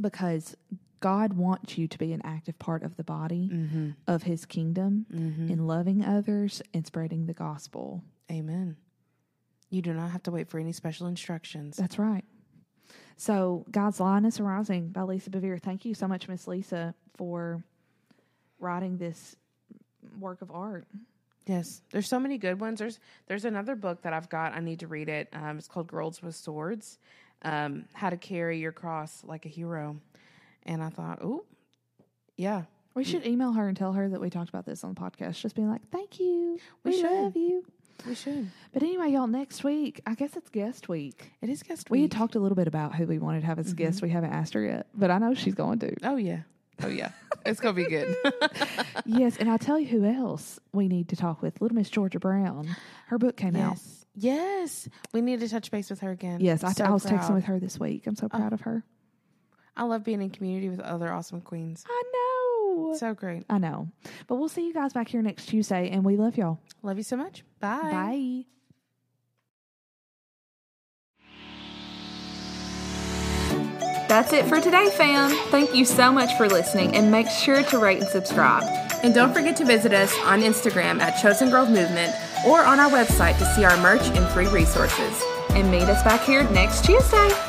because 0.00 0.56
God 1.00 1.34
wants 1.34 1.76
you 1.78 1.86
to 1.88 1.98
be 1.98 2.12
an 2.12 2.22
active 2.24 2.58
part 2.58 2.82
of 2.82 2.96
the 2.96 3.04
body 3.04 3.50
Mm-hmm. 3.52 3.90
of 4.06 4.22
his 4.22 4.46
kingdom 4.46 5.06
Mm-hmm. 5.12 5.48
in 5.50 5.66
loving 5.66 6.04
others 6.04 6.62
and 6.72 6.86
spreading 6.86 7.26
the 7.26 7.34
gospel. 7.34 8.02
Amen. 8.30 8.76
You 9.70 9.82
do 9.82 9.92
not 9.92 10.10
have 10.10 10.22
to 10.24 10.30
wait 10.30 10.48
for 10.48 10.58
any 10.58 10.72
special 10.72 11.06
instructions. 11.06 11.76
That's 11.76 11.98
right. 11.98 12.24
So, 13.16 13.64
God's 13.70 13.98
Lioness 14.00 14.38
Arising 14.40 14.88
by 14.90 15.02
Lisa 15.02 15.30
Bevere. 15.30 15.60
Thank 15.60 15.84
you 15.84 15.92
so 15.94 16.06
much, 16.06 16.28
Miss 16.28 16.46
Lisa, 16.46 16.94
for 17.16 17.62
writing 18.60 18.96
this 18.96 19.34
work 20.20 20.40
of 20.40 20.50
art. 20.50 20.86
Yes, 21.46 21.82
there's 21.90 22.06
so 22.08 22.20
many 22.20 22.38
good 22.38 22.60
ones. 22.60 22.78
There's 22.78 23.00
there's 23.26 23.44
another 23.44 23.74
book 23.74 24.02
that 24.02 24.12
I've 24.12 24.28
got. 24.28 24.52
I 24.54 24.60
need 24.60 24.80
to 24.80 24.86
read 24.86 25.08
it. 25.08 25.28
Um, 25.32 25.58
it's 25.58 25.66
called 25.66 25.88
Girls 25.88 26.22
with 26.22 26.36
Swords: 26.36 26.98
um, 27.42 27.86
How 27.94 28.10
to 28.10 28.16
Carry 28.16 28.58
Your 28.58 28.72
Cross 28.72 29.24
Like 29.24 29.46
a 29.46 29.48
Hero. 29.48 29.96
And 30.64 30.82
I 30.82 30.90
thought, 30.90 31.20
oh, 31.22 31.44
yeah, 32.36 32.64
We 32.94 33.02
should 33.02 33.26
email 33.26 33.52
her 33.52 33.68
and 33.68 33.76
tell 33.76 33.94
her 33.94 34.08
that 34.10 34.20
we 34.20 34.28
talked 34.28 34.50
about 34.50 34.66
this 34.66 34.84
on 34.84 34.92
the 34.94 35.00
podcast. 35.00 35.40
Just 35.40 35.54
being 35.56 35.70
like, 35.70 35.80
thank 35.90 36.20
you. 36.20 36.58
We 36.84 36.90
We, 36.90 37.00
should. 37.00 37.10
love 37.10 37.36
you. 37.36 37.64
We 38.06 38.14
should. 38.14 38.50
But 38.72 38.82
anyway, 38.82 39.10
y'all, 39.10 39.26
next 39.26 39.64
week, 39.64 40.00
I 40.06 40.14
guess 40.14 40.36
it's 40.36 40.48
guest 40.50 40.88
week. 40.88 41.32
It 41.42 41.48
is 41.48 41.62
guest 41.62 41.90
We 41.90 42.02
week. 42.02 42.12
had 42.12 42.18
talked 42.18 42.34
a 42.34 42.40
little 42.40 42.56
bit 42.56 42.68
about 42.68 42.94
who 42.94 43.06
we 43.06 43.18
wanted 43.18 43.40
to 43.40 43.46
have 43.46 43.58
as 43.58 43.66
mm-hmm. 43.66 43.82
a 43.82 43.86
guest. 43.86 44.02
We 44.02 44.10
haven't 44.10 44.32
asked 44.32 44.54
her 44.54 44.62
yet, 44.62 44.86
but 44.94 45.10
I 45.10 45.18
know 45.18 45.34
she's 45.34 45.54
going 45.54 45.78
to. 45.80 45.94
oh 46.04 46.16
yeah, 46.16 46.40
oh 46.82 46.88
yeah, 46.88 47.10
it's 47.44 47.60
gonna 47.60 47.74
be 47.74 47.86
good. 47.86 48.16
yes, 49.06 49.36
and 49.38 49.50
I'll 49.50 49.58
tell 49.58 49.78
you 49.78 49.86
who 49.86 50.04
else 50.04 50.58
we 50.72 50.88
need 50.88 51.08
to 51.10 51.16
talk 51.16 51.42
with. 51.42 51.60
Little 51.60 51.76
Miss 51.76 51.90
Georgia 51.90 52.18
Brown. 52.18 52.76
Her 53.06 53.18
book 53.18 53.36
came 53.36 53.56
out. 53.56 53.72
yes, 53.72 54.06
yes, 54.14 54.88
we 55.12 55.20
need 55.20 55.40
to 55.40 55.48
touch 55.48 55.70
base 55.70 55.90
with 55.90 56.00
her 56.00 56.10
again. 56.10 56.40
Yes, 56.40 56.64
I, 56.64 56.72
So 56.72 56.84
I 56.84 56.90
was 56.90 57.04
proud. 57.04 57.20
texting 57.20 57.34
with 57.34 57.44
her 57.44 57.58
this 57.58 57.78
week. 57.78 58.06
I'm 58.06 58.16
so 58.16 58.28
oh. 58.32 58.36
proud 58.36 58.52
of 58.52 58.62
her. 58.62 58.84
I 59.76 59.84
love 59.84 60.02
being 60.02 60.20
in 60.20 60.30
community 60.30 60.68
with 60.68 60.80
other 60.80 61.12
awesome 61.12 61.40
queens. 61.40 61.84
I 61.88 62.02
know. 62.86 62.96
So 62.96 63.14
great. 63.14 63.44
I 63.48 63.58
know. 63.58 63.88
But 64.26 64.36
we'll 64.36 64.48
see 64.48 64.66
you 64.66 64.74
guys 64.74 64.92
back 64.92 65.08
here 65.08 65.22
next 65.22 65.46
Tuesday, 65.46 65.90
and 65.90 66.04
we 66.04 66.16
love 66.16 66.36
y'all. 66.36 66.60
Love 66.82 66.96
you 66.96 67.02
so 67.02 67.16
much. 67.16 67.44
Bye. 67.60 67.80
Bye. 67.82 68.44
That's 74.08 74.32
it 74.32 74.46
for 74.46 74.58
today, 74.58 74.88
fam. 74.90 75.30
Thank 75.50 75.74
you 75.74 75.84
so 75.84 76.10
much 76.10 76.34
for 76.38 76.48
listening 76.48 76.96
and 76.96 77.10
make 77.10 77.28
sure 77.28 77.62
to 77.64 77.78
rate 77.78 78.00
and 78.00 78.08
subscribe. 78.08 78.62
And 79.02 79.14
don't 79.14 79.34
forget 79.34 79.54
to 79.56 79.66
visit 79.66 79.92
us 79.92 80.14
on 80.24 80.40
Instagram 80.40 81.00
at 81.00 81.20
Chosen 81.20 81.50
Girl 81.50 81.66
Movement 81.66 82.14
or 82.46 82.64
on 82.64 82.80
our 82.80 82.90
website 82.90 83.38
to 83.38 83.54
see 83.54 83.64
our 83.64 83.76
merch 83.82 84.08
and 84.16 84.26
free 84.30 84.48
resources. 84.48 85.22
And 85.50 85.70
meet 85.70 85.82
us 85.82 86.02
back 86.04 86.22
here 86.22 86.42
next 86.50 86.86
Tuesday. 86.86 87.47